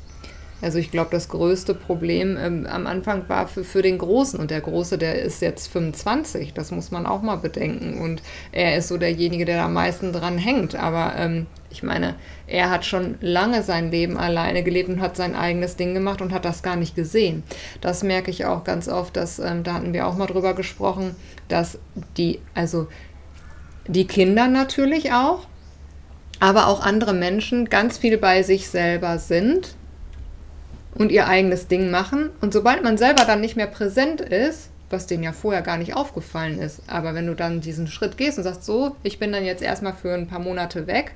Also 0.65 0.80
ich 0.80 0.89
glaube, 0.89 1.12
das 1.12 1.30
größte 1.30 1.75
Problem 1.75 2.38
ähm, 2.41 2.65
am 2.65 2.88
Anfang 2.88 3.30
war 3.30 3.47
für, 3.47 3.63
für 3.63 3.84
den 3.84 3.99
Großen. 3.99 4.39
Und 4.39 4.49
der 4.49 4.62
Große, 4.62 4.97
der 4.97 5.21
ist 5.21 5.39
jetzt 5.43 5.67
25. 5.67 6.56
Das 6.56 6.71
muss 6.71 6.89
man 6.89 7.06
auch 7.06 7.21
mal 7.21 7.36
bedenken. 7.36 8.01
Und 8.01 8.23
er 8.51 8.75
ist 8.75 8.88
so 8.88 8.97
derjenige, 8.97 9.45
der 9.45 9.63
am 9.63 9.73
meisten 9.73 10.12
dran 10.12 10.39
hängt. 10.39 10.73
Aber 10.73 11.13
ähm, 11.19 11.45
ich 11.69 11.84
meine, 11.84 12.15
er 12.47 12.71
hat 12.71 12.84
schon 12.84 13.19
lange 13.21 13.62
sein 13.62 13.91
Leben 13.91 14.17
alleine 14.17 14.63
gelebt 14.63 14.89
und 14.89 15.01
hat 15.01 15.15
sein 15.15 15.36
eigenes 15.36 15.75
Ding 15.75 15.93
gemacht 15.93 16.19
und 16.19 16.34
hat 16.34 16.45
das 16.45 16.63
gar 16.63 16.78
nicht 16.78 16.95
gesehen. 16.95 17.43
Das 17.82 18.01
merke 18.01 18.32
ich 18.32 18.45
auch 18.45 18.63
ganz 18.63 18.88
oft, 18.88 19.15
dass, 19.15 19.38
ähm, 19.38 19.62
da 19.62 19.75
hatten 19.75 19.93
wir 19.93 20.08
auch 20.08 20.17
mal 20.17 20.25
drüber 20.25 20.56
gesprochen, 20.56 21.15
dass 21.47 21.78
die, 22.17 22.39
also 22.56 22.88
die 23.86 24.08
Kinder 24.08 24.47
natürlich 24.47 25.12
auch, 25.12 25.45
aber 26.39 26.65
auch 26.65 26.82
andere 26.82 27.13
Menschen 27.13 27.69
ganz 27.69 27.99
viel 27.99 28.17
bei 28.17 28.41
sich 28.41 28.67
selber 28.67 29.19
sind 29.19 29.75
und 30.95 31.12
ihr 31.12 31.27
eigenes 31.27 31.67
Ding 31.67 31.91
machen. 31.91 32.31
Und 32.41 32.53
sobald 32.53 32.84
man 32.84 32.97
selber 32.97 33.25
dann 33.25 33.41
nicht 33.41 33.55
mehr 33.55 33.67
präsent 33.67 34.21
ist, 34.21 34.69
was 34.89 35.08
denen 35.08 35.23
ja 35.23 35.34
vorher 35.34 35.62
gar 35.62 35.77
nicht 35.77 35.95
aufgefallen 35.95 36.60
ist, 36.60 36.81
aber 36.88 37.13
wenn 37.13 37.27
du 37.27 37.36
dann 37.36 37.62
diesen 37.62 37.88
Schritt 37.88 38.17
gehst 38.17 38.38
und 38.38 38.43
sagst, 38.43 38.65
so, 38.65 38.95
ich 39.03 39.19
bin 39.19 39.31
dann 39.31 39.45
jetzt 39.45 39.62
erstmal 39.62 39.93
für 39.93 40.13
ein 40.13 40.27
paar 40.27 40.39
Monate 40.39 40.88
weg, 40.88 41.13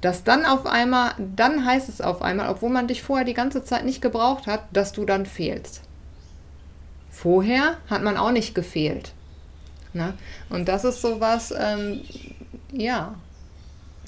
dass 0.00 0.24
dann 0.24 0.44
auf 0.44 0.66
einmal, 0.66 1.12
dann 1.36 1.64
heißt 1.64 1.88
es 1.88 2.00
auf 2.00 2.22
einmal, 2.22 2.48
obwohl 2.48 2.70
man 2.70 2.88
dich 2.88 3.02
vorher 3.02 3.26
die 3.26 3.34
ganze 3.34 3.64
Zeit 3.64 3.84
nicht 3.84 4.00
gebraucht 4.00 4.46
hat, 4.46 4.64
dass 4.72 4.92
du 4.92 5.04
dann 5.04 5.26
fehlst. 5.26 5.82
Vorher 7.10 7.76
hat 7.88 8.02
man 8.02 8.16
auch 8.16 8.30
nicht 8.30 8.54
gefehlt. 8.54 9.12
Ne? 9.92 10.14
Und 10.48 10.68
das 10.68 10.84
ist 10.84 11.02
sowas, 11.02 11.52
ähm, 11.56 12.00
ja, 12.72 13.14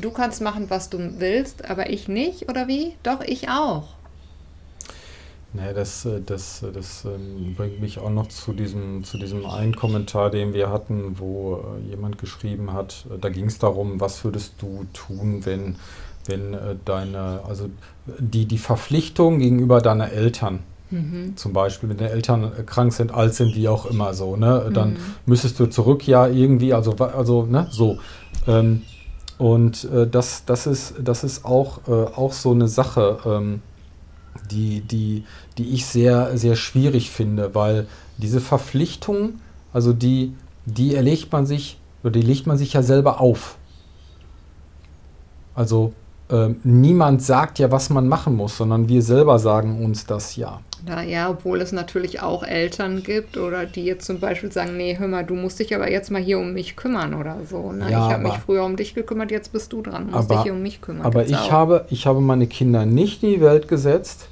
du 0.01 0.11
kannst 0.13 0.41
machen, 0.41 0.71
was 0.71 0.89
du 0.89 1.21
willst, 1.21 1.69
aber 1.69 1.91
ich 1.91 2.09
nicht, 2.09 2.49
oder 2.49 2.69
wie? 2.69 2.95
Doch, 3.03 3.21
ich 3.21 3.49
auch. 3.49 3.89
Naja, 5.55 5.75
das, 5.75 6.05
äh, 6.07 6.21
das, 6.25 6.65
das 6.73 7.05
ähm, 7.05 7.55
bringt 7.55 7.81
mich 7.81 7.99
auch 7.99 8.11
noch 8.11 8.29
zu 8.29 8.53
diesem, 8.53 9.05
zu 9.05 9.19
diesem 9.19 9.45
einen 9.45 9.77
Kommentar, 9.77 10.31
den 10.31 10.55
wir 10.55 10.71
hatten, 10.71 11.19
wo 11.19 11.57
äh, 11.57 11.91
jemand 11.91 12.19
geschrieben 12.19 12.73
hat, 12.73 13.07
äh, 13.11 13.19
da 13.19 13.29
ging 13.29 13.47
es 13.47 13.59
darum, 13.59 14.01
was 14.01 14.25
würdest 14.25 14.55
du 14.59 14.87
tun, 14.95 15.45
wenn, 15.45 15.77
wenn 16.25 16.57
deine, 16.85 17.41
also 17.47 17.69
die, 18.07 18.47
die 18.47 18.59
Verpflichtung 18.59 19.41
gegenüber 19.41 19.81
deiner 19.83 20.11
Eltern, 20.11 20.61
mhm. 20.91 21.37
zum 21.37 21.53
Beispiel, 21.53 21.91
wenn 21.91 21.99
deine 21.99 22.13
Eltern 22.13 22.53
krank 22.65 22.93
sind, 22.95 23.13
alt 23.13 23.35
sind, 23.35 23.55
wie 23.55 23.69
auch 23.69 23.85
immer 23.87 24.15
so, 24.15 24.37
ne, 24.37 24.71
dann 24.73 24.93
mhm. 24.93 24.99
müsstest 25.27 25.61
du 25.61 25.67
zurück 25.67 26.07
ja 26.07 26.29
irgendwie, 26.29 26.73
also, 26.73 26.93
also 26.93 27.45
ne, 27.45 27.67
so. 27.71 27.99
Ähm, 28.47 28.83
und 29.37 29.85
äh, 29.85 30.07
das, 30.07 30.45
das, 30.45 30.67
ist, 30.67 30.95
das 31.03 31.25
ist 31.25 31.45
auch, 31.45 31.81
äh, 31.89 31.91
auch 31.91 32.33
so 32.33 32.53
eine 32.53 32.69
Sache, 32.69 33.19
ähm, 33.27 33.61
die, 34.51 34.81
die, 34.81 35.25
die 35.59 35.71
ich 35.71 35.87
sehr, 35.87 36.37
sehr 36.37 36.57
schwierig 36.57 37.11
finde, 37.11 37.55
weil 37.55 37.87
diese 38.19 38.41
Verpflichtung, 38.41 39.41
also 39.73 39.93
die, 39.93 40.35
die 40.65 40.95
erlegt 40.95 41.33
man 41.33 41.47
sich, 41.47 41.79
oder 42.03 42.13
die 42.13 42.23
legt 42.23 42.47
man 42.47 42.59
sich 42.59 42.73
ja 42.73 42.83
selber 42.83 43.21
auf. 43.21 43.57
Also 45.55 45.93
ähm, 46.33 46.57
niemand 46.65 47.23
sagt 47.23 47.59
ja, 47.59 47.71
was 47.71 47.91
man 47.91 48.09
machen 48.09 48.35
muss, 48.35 48.57
sondern 48.57 48.89
wir 48.89 49.03
selber 49.03 49.39
sagen 49.39 49.85
uns 49.85 50.07
das 50.07 50.37
ja. 50.37 50.61
Ja, 50.89 51.03
ja, 51.03 51.31
obwohl 51.31 51.61
es 51.61 51.71
natürlich 51.71 52.23
auch 52.23 52.43
Eltern 52.43 53.03
gibt 53.05 53.37
oder 53.37 53.67
die 53.67 53.85
jetzt 53.85 54.05
zum 54.05 54.19
Beispiel 54.19 54.51
sagen, 54.51 54.77
nee, 54.77 54.97
hör 54.99 55.07
mal, 55.07 55.25
du 55.25 55.35
musst 55.35 55.61
dich 55.61 55.75
aber 55.77 55.91
jetzt 55.91 56.11
mal 56.11 56.21
hier 56.21 56.39
um 56.39 56.55
mich 56.55 56.75
kümmern 56.75 57.15
oder 57.15 57.37
so. 57.49 57.71
Ne? 57.71 57.91
Ja, 57.91 58.07
ich 58.09 58.15
habe 58.15 58.23
mich 58.25 58.39
früher 58.39 58.65
um 58.65 58.77
dich 58.77 58.95
gekümmert, 58.95 59.31
jetzt 59.31 59.53
bist 59.53 59.73
du 59.73 59.83
dran, 59.83 60.07
musst 60.07 60.17
aber, 60.31 60.35
dich 60.35 60.43
hier 60.45 60.53
um 60.55 60.63
mich 60.63 60.81
kümmern. 60.81 61.07
Aber 61.07 61.25
ich 61.27 61.53
habe, 61.53 61.85
ich 61.91 62.07
habe 62.07 62.21
meine 62.21 62.47
Kinder 62.49 62.85
nicht 62.85 63.23
in 63.23 63.31
die 63.31 63.41
Welt 63.41 63.69
gesetzt, 63.69 64.27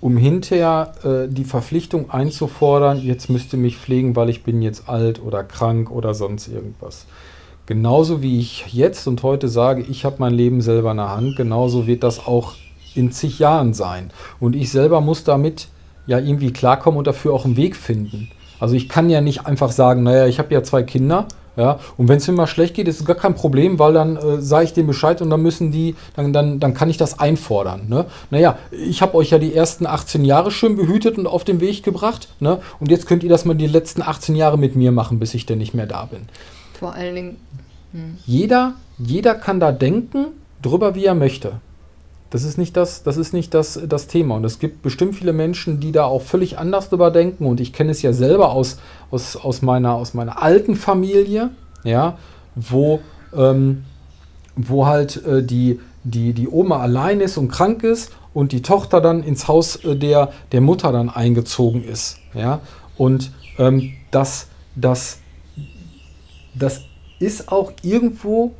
um 0.00 0.16
hinterher 0.16 0.92
äh, 1.02 1.28
die 1.28 1.44
Verpflichtung 1.44 2.10
einzufordern, 2.10 3.00
jetzt 3.00 3.28
müsst 3.30 3.52
ihr 3.54 3.58
mich 3.58 3.76
pflegen, 3.76 4.14
weil 4.14 4.28
ich 4.28 4.44
bin 4.44 4.62
jetzt 4.62 4.88
alt 4.88 5.20
oder 5.20 5.42
krank 5.42 5.90
oder 5.90 6.14
sonst 6.14 6.46
irgendwas. 6.46 7.06
Genauso 7.66 8.22
wie 8.22 8.38
ich 8.38 8.72
jetzt 8.72 9.08
und 9.08 9.24
heute 9.24 9.48
sage, 9.48 9.82
ich 9.82 10.04
habe 10.04 10.16
mein 10.18 10.32
Leben 10.32 10.60
selber 10.60 10.92
in 10.92 10.98
der 10.98 11.10
Hand, 11.10 11.36
genauso 11.36 11.88
wird 11.88 12.04
das 12.04 12.24
auch 12.24 12.54
in 12.94 13.10
zig 13.10 13.40
Jahren 13.40 13.74
sein. 13.74 14.10
Und 14.38 14.54
ich 14.54 14.70
selber 14.70 15.00
muss 15.00 15.24
damit 15.24 15.68
ja 16.06 16.18
irgendwie 16.18 16.52
klarkommen 16.52 16.98
und 16.98 17.08
dafür 17.08 17.34
auch 17.34 17.44
einen 17.44 17.56
Weg 17.56 17.74
finden. 17.74 18.28
Also 18.60 18.76
ich 18.76 18.88
kann 18.88 19.10
ja 19.10 19.20
nicht 19.20 19.46
einfach 19.46 19.72
sagen, 19.72 20.04
naja, 20.04 20.26
ich 20.26 20.38
habe 20.38 20.54
ja 20.54 20.62
zwei 20.62 20.84
Kinder, 20.84 21.26
ja, 21.56 21.78
und 21.96 22.08
wenn 22.08 22.18
es 22.18 22.28
mir 22.28 22.34
mal 22.34 22.46
schlecht 22.46 22.74
geht, 22.74 22.86
ist 22.86 23.00
es 23.00 23.06
gar 23.06 23.16
kein 23.16 23.34
Problem, 23.34 23.78
weil 23.78 23.94
dann 23.94 24.16
äh, 24.16 24.42
sage 24.42 24.66
ich 24.66 24.72
dem 24.74 24.86
Bescheid 24.86 25.22
und 25.22 25.30
dann 25.30 25.40
müssen 25.40 25.72
die, 25.72 25.96
dann, 26.14 26.32
dann, 26.32 26.60
dann 26.60 26.74
kann 26.74 26.90
ich 26.90 26.98
das 26.98 27.18
einfordern. 27.18 27.88
Ne? 27.88 28.04
Naja, 28.30 28.58
ich 28.70 29.00
habe 29.00 29.14
euch 29.14 29.30
ja 29.30 29.38
die 29.38 29.54
ersten 29.54 29.86
18 29.86 30.24
Jahre 30.24 30.50
schön 30.50 30.76
behütet 30.76 31.16
und 31.16 31.26
auf 31.26 31.44
den 31.44 31.60
Weg 31.60 31.82
gebracht, 31.82 32.28
ne? 32.40 32.60
Und 32.78 32.90
jetzt 32.90 33.06
könnt 33.06 33.22
ihr 33.22 33.30
das 33.30 33.46
mal 33.46 33.54
die 33.54 33.66
letzten 33.66 34.02
18 34.02 34.36
Jahre 34.36 34.58
mit 34.58 34.76
mir 34.76 34.92
machen, 34.92 35.18
bis 35.18 35.32
ich 35.32 35.46
denn 35.46 35.58
nicht 35.58 35.72
mehr 35.72 35.86
da 35.86 36.04
bin. 36.04 36.28
Vor 36.78 36.94
allen 36.94 37.14
Dingen. 37.14 37.36
Hm. 37.92 38.18
Jeder, 38.26 38.74
jeder 38.98 39.34
kann 39.34 39.60
da 39.60 39.72
denken, 39.72 40.26
drüber 40.62 40.94
wie 40.94 41.04
er 41.04 41.14
möchte. 41.14 41.60
Das 42.30 42.42
ist 42.42 42.58
nicht 42.58 42.76
das, 42.76 43.02
das 43.02 43.16
ist 43.16 43.32
nicht 43.32 43.54
das, 43.54 43.80
das 43.88 44.08
Thema. 44.08 44.34
Und 44.36 44.44
es 44.44 44.58
gibt 44.58 44.82
bestimmt 44.82 45.14
viele 45.14 45.32
Menschen, 45.32 45.80
die 45.80 45.92
da 45.92 46.04
auch 46.04 46.22
völlig 46.22 46.58
anders 46.58 46.88
drüber 46.88 47.10
denken. 47.10 47.46
Und 47.46 47.60
ich 47.60 47.72
kenne 47.72 47.92
es 47.92 48.02
ja 48.02 48.12
selber 48.12 48.50
aus, 48.50 48.78
aus, 49.10 49.36
aus, 49.36 49.62
meiner, 49.62 49.94
aus 49.94 50.12
meiner 50.12 50.42
alten 50.42 50.74
Familie, 50.74 51.50
ja, 51.84 52.18
wo, 52.56 53.00
ähm, 53.34 53.84
wo 54.56 54.86
halt 54.86 55.24
äh, 55.24 55.44
die, 55.44 55.80
die, 56.02 56.32
die 56.32 56.48
Oma 56.48 56.80
allein 56.80 57.20
ist 57.20 57.36
und 57.36 57.48
krank 57.48 57.84
ist 57.84 58.12
und 58.34 58.52
die 58.52 58.62
Tochter 58.62 59.00
dann 59.00 59.22
ins 59.22 59.46
Haus 59.46 59.76
äh, 59.76 59.94
der, 59.94 60.32
der 60.52 60.60
Mutter 60.60 60.90
dann 60.90 61.10
eingezogen 61.10 61.84
ist. 61.84 62.18
Ja? 62.34 62.60
Und 62.96 63.30
ähm, 63.58 63.92
das, 64.10 64.48
das, 64.74 65.18
das 66.58 66.82
ist 67.18 67.50
auch 67.50 67.72
irgendwo 67.82 68.52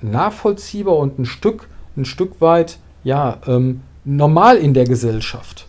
nachvollziehbar 0.00 0.96
und 0.96 1.18
ein 1.18 1.24
Stück, 1.24 1.68
ein 1.96 2.04
Stück 2.04 2.40
weit 2.40 2.78
ja, 3.04 3.38
ähm, 3.46 3.82
normal 4.04 4.56
in 4.56 4.74
der 4.74 4.84
Gesellschaft. 4.84 5.66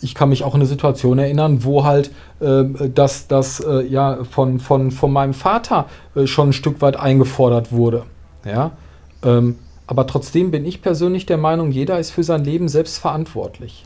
Ich 0.00 0.14
kann 0.14 0.28
mich 0.28 0.44
auch 0.44 0.54
an 0.54 0.60
eine 0.60 0.68
Situation 0.68 1.18
erinnern, 1.18 1.64
wo 1.64 1.84
halt 1.84 2.10
äh, 2.40 2.64
das, 2.94 3.26
das 3.26 3.60
äh, 3.60 3.82
ja, 3.86 4.24
von, 4.24 4.60
von, 4.60 4.90
von 4.90 5.12
meinem 5.12 5.34
Vater 5.34 5.86
äh, 6.14 6.26
schon 6.26 6.50
ein 6.50 6.52
Stück 6.52 6.80
weit 6.80 6.96
eingefordert 6.96 7.72
wurde. 7.72 8.04
Ja? 8.44 8.72
Ähm, 9.24 9.56
aber 9.86 10.06
trotzdem 10.06 10.50
bin 10.50 10.64
ich 10.64 10.82
persönlich 10.82 11.26
der 11.26 11.38
Meinung, 11.38 11.72
jeder 11.72 11.98
ist 11.98 12.10
für 12.10 12.22
sein 12.22 12.44
Leben 12.44 12.68
selbst 12.68 12.98
verantwortlich. 12.98 13.82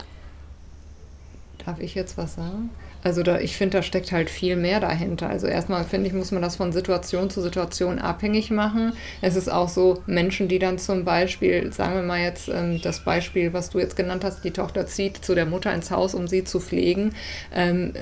Darf 1.65 1.79
ich 1.79 1.95
jetzt 1.95 2.17
was 2.17 2.35
sagen? 2.35 2.69
Also 3.03 3.21
da, 3.21 3.39
ich 3.39 3.57
finde, 3.57 3.77
da 3.77 3.83
steckt 3.83 4.11
halt 4.11 4.29
viel 4.29 4.55
mehr 4.55 4.79
dahinter. 4.79 5.29
Also 5.29 5.47
erstmal 5.47 5.83
finde 5.83 6.07
ich, 6.07 6.13
muss 6.13 6.31
man 6.31 6.41
das 6.41 6.55
von 6.55 6.71
Situation 6.71 7.29
zu 7.29 7.41
Situation 7.41 7.99
abhängig 7.99 8.49
machen. 8.49 8.93
Es 9.21 9.35
ist 9.35 9.51
auch 9.51 9.67
so 9.69 10.01
Menschen, 10.05 10.47
die 10.47 10.59
dann 10.59 10.77
zum 10.77 11.03
Beispiel, 11.03 11.71
sagen 11.73 11.95
wir 11.95 12.03
mal 12.03 12.21
jetzt 12.21 12.47
ähm, 12.47 12.81
das 12.81 13.03
Beispiel, 13.03 13.53
was 13.53 13.69
du 13.69 13.79
jetzt 13.79 13.95
genannt 13.95 14.23
hast, 14.23 14.43
die 14.43 14.51
Tochter 14.51 14.87
zieht 14.87 15.17
zu 15.17 15.35
der 15.35 15.45
Mutter 15.45 15.73
ins 15.73 15.91
Haus, 15.91 16.15
um 16.15 16.27
sie 16.27 16.43
zu 16.45 16.59
pflegen 16.59 17.13
ähm, 17.53 17.93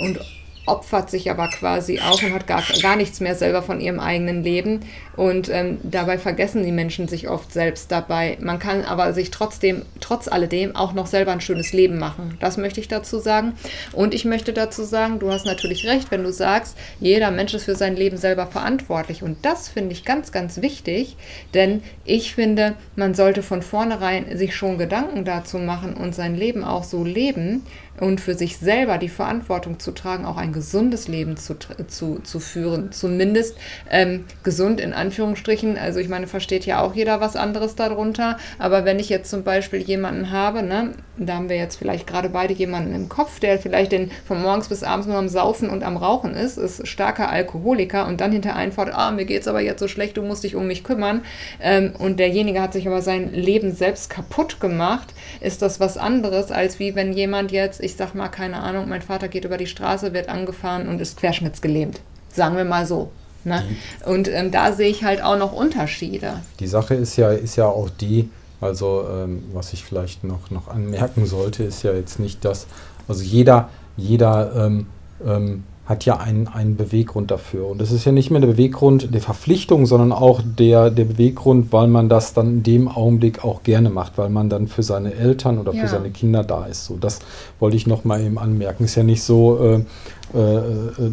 und 0.00 0.20
opfert 0.68 1.10
sich 1.10 1.30
aber 1.30 1.48
quasi 1.48 2.00
auch 2.00 2.22
und 2.22 2.32
hat 2.32 2.46
gar, 2.46 2.62
gar 2.82 2.96
nichts 2.96 3.20
mehr 3.20 3.34
selber 3.34 3.62
von 3.62 3.80
ihrem 3.80 3.98
eigenen 3.98 4.42
Leben. 4.42 4.80
Und 5.16 5.48
ähm, 5.48 5.78
dabei 5.82 6.16
vergessen 6.16 6.62
die 6.62 6.70
Menschen 6.70 7.08
sich 7.08 7.28
oft 7.28 7.52
selbst 7.52 7.90
dabei. 7.90 8.38
Man 8.40 8.60
kann 8.60 8.84
aber 8.84 9.12
sich 9.12 9.32
trotzdem, 9.32 9.82
trotz 10.00 10.28
alledem, 10.28 10.76
auch 10.76 10.92
noch 10.92 11.06
selber 11.06 11.32
ein 11.32 11.40
schönes 11.40 11.72
Leben 11.72 11.98
machen. 11.98 12.36
Das 12.40 12.56
möchte 12.56 12.78
ich 12.78 12.86
dazu 12.86 13.18
sagen. 13.18 13.54
Und 13.92 14.14
ich 14.14 14.24
möchte 14.24 14.52
dazu 14.52 14.84
sagen, 14.84 15.18
du 15.18 15.32
hast 15.32 15.44
natürlich 15.44 15.86
recht, 15.86 16.10
wenn 16.10 16.22
du 16.22 16.32
sagst, 16.32 16.76
jeder 17.00 17.32
Mensch 17.32 17.54
ist 17.54 17.64
für 17.64 17.74
sein 17.74 17.96
Leben 17.96 18.16
selber 18.16 18.46
verantwortlich. 18.46 19.22
Und 19.24 19.44
das 19.44 19.68
finde 19.68 19.92
ich 19.92 20.04
ganz, 20.04 20.30
ganz 20.30 20.62
wichtig, 20.62 21.16
denn 21.54 21.82
ich 22.04 22.34
finde, 22.34 22.74
man 22.94 23.14
sollte 23.14 23.42
von 23.42 23.62
vornherein 23.62 24.36
sich 24.36 24.54
schon 24.54 24.78
Gedanken 24.78 25.24
dazu 25.24 25.58
machen 25.58 25.94
und 25.94 26.14
sein 26.14 26.36
Leben 26.36 26.62
auch 26.62 26.84
so 26.84 27.02
leben 27.02 27.62
und 28.00 28.20
für 28.20 28.34
sich 28.34 28.58
selber 28.58 28.98
die 28.98 29.08
Verantwortung 29.08 29.78
zu 29.78 29.92
tragen, 29.92 30.24
auch 30.24 30.36
ein 30.36 30.52
gesundes 30.52 31.08
Leben 31.08 31.36
zu, 31.36 31.56
zu, 31.88 32.20
zu 32.20 32.40
führen. 32.40 32.92
Zumindest 32.92 33.56
ähm, 33.90 34.24
gesund 34.42 34.80
in 34.80 34.92
Anführungsstrichen. 34.92 35.76
Also 35.76 36.00
ich 36.00 36.08
meine, 36.08 36.26
versteht 36.26 36.66
ja 36.66 36.80
auch 36.80 36.94
jeder 36.94 37.20
was 37.20 37.36
anderes 37.36 37.74
darunter. 37.74 38.38
Aber 38.58 38.84
wenn 38.84 38.98
ich 38.98 39.08
jetzt 39.08 39.30
zum 39.30 39.42
Beispiel 39.42 39.80
jemanden 39.80 40.30
habe, 40.30 40.62
ne, 40.62 40.92
da 41.16 41.34
haben 41.34 41.48
wir 41.48 41.56
jetzt 41.56 41.76
vielleicht 41.76 42.06
gerade 42.06 42.28
beide 42.28 42.54
jemanden 42.54 42.94
im 42.94 43.08
Kopf, 43.08 43.40
der 43.40 43.58
vielleicht 43.58 43.92
den 43.92 44.10
von 44.26 44.40
morgens 44.40 44.68
bis 44.68 44.82
abends 44.82 45.06
nur 45.06 45.16
am 45.16 45.28
Saufen 45.28 45.68
und 45.70 45.82
am 45.82 45.96
Rauchen 45.96 46.34
ist, 46.34 46.58
ist 46.58 46.86
starker 46.86 47.30
Alkoholiker 47.30 48.06
und 48.06 48.20
dann 48.20 48.32
hinter 48.32 48.54
einfordert, 48.54 48.94
ah, 48.96 49.10
mir 49.10 49.24
geht's 49.24 49.48
aber 49.48 49.60
jetzt 49.60 49.80
so 49.80 49.88
schlecht, 49.88 50.16
du 50.16 50.22
musst 50.22 50.44
dich 50.44 50.54
um 50.54 50.66
mich 50.66 50.84
kümmern. 50.84 51.22
Ähm, 51.60 51.92
und 51.98 52.20
derjenige 52.20 52.60
hat 52.60 52.72
sich 52.72 52.86
aber 52.86 53.02
sein 53.02 53.32
Leben 53.32 53.72
selbst 53.72 54.10
kaputt 54.10 54.60
gemacht, 54.60 55.14
ist 55.40 55.62
das 55.62 55.80
was 55.80 55.96
anderes, 55.96 56.50
als 56.50 56.78
wie 56.78 56.94
wenn 56.94 57.12
jemand 57.12 57.52
jetzt, 57.52 57.80
ich 57.80 57.96
sag 57.96 58.14
mal, 58.14 58.28
keine 58.28 58.60
Ahnung, 58.60 58.88
mein 58.88 59.02
Vater 59.02 59.28
geht 59.28 59.44
über 59.44 59.56
die 59.56 59.66
Straße, 59.66 60.12
wird 60.12 60.28
angefahren 60.28 60.88
und 60.88 61.00
ist 61.00 61.18
querschnittsgelähmt. 61.18 62.00
Sagen 62.30 62.56
wir 62.56 62.64
mal 62.64 62.86
so. 62.86 63.10
Ne? 63.44 63.62
Und 64.04 64.28
ähm, 64.28 64.50
da 64.50 64.72
sehe 64.72 64.88
ich 64.88 65.04
halt 65.04 65.22
auch 65.22 65.38
noch 65.38 65.52
Unterschiede. 65.52 66.40
Die 66.60 66.66
Sache 66.66 66.94
ist 66.94 67.16
ja, 67.16 67.30
ist 67.30 67.56
ja 67.56 67.66
auch 67.66 67.88
die, 67.88 68.30
also 68.60 69.06
ähm, 69.10 69.44
was 69.52 69.72
ich 69.72 69.84
vielleicht 69.84 70.24
noch, 70.24 70.50
noch 70.50 70.68
anmerken 70.68 71.24
sollte, 71.26 71.64
ist 71.64 71.82
ja 71.82 71.92
jetzt 71.92 72.18
nicht, 72.18 72.44
dass, 72.44 72.66
also 73.06 73.22
jeder, 73.22 73.70
jeder 73.96 74.66
ähm, 74.66 74.86
ähm 75.24 75.64
hat 75.88 76.04
ja 76.04 76.18
einen, 76.18 76.48
einen 76.48 76.76
Beweggrund 76.76 77.30
dafür. 77.30 77.66
Und 77.66 77.80
das 77.80 77.92
ist 77.92 78.04
ja 78.04 78.12
nicht 78.12 78.30
mehr 78.30 78.42
der 78.42 78.48
Beweggrund 78.48 79.14
der 79.14 79.22
Verpflichtung, 79.22 79.86
sondern 79.86 80.12
auch 80.12 80.42
der, 80.44 80.90
der 80.90 81.06
Beweggrund, 81.06 81.72
weil 81.72 81.88
man 81.88 82.10
das 82.10 82.34
dann 82.34 82.48
in 82.48 82.62
dem 82.62 82.88
Augenblick 82.88 83.42
auch 83.42 83.62
gerne 83.62 83.88
macht, 83.88 84.18
weil 84.18 84.28
man 84.28 84.50
dann 84.50 84.66
für 84.66 84.82
seine 84.82 85.14
Eltern 85.14 85.58
oder 85.58 85.72
ja. 85.72 85.80
für 85.80 85.88
seine 85.88 86.10
Kinder 86.10 86.44
da 86.44 86.66
ist. 86.66 86.84
So, 86.84 86.98
das 86.98 87.20
wollte 87.58 87.78
ich 87.78 87.86
noch 87.86 88.04
mal 88.04 88.20
eben 88.20 88.38
anmerken. 88.38 88.84
Ist 88.84 88.96
ja 88.96 89.02
nicht 89.02 89.22
so, 89.22 89.58
äh, 89.64 90.38
äh, 90.38 90.56
äh 90.56 91.12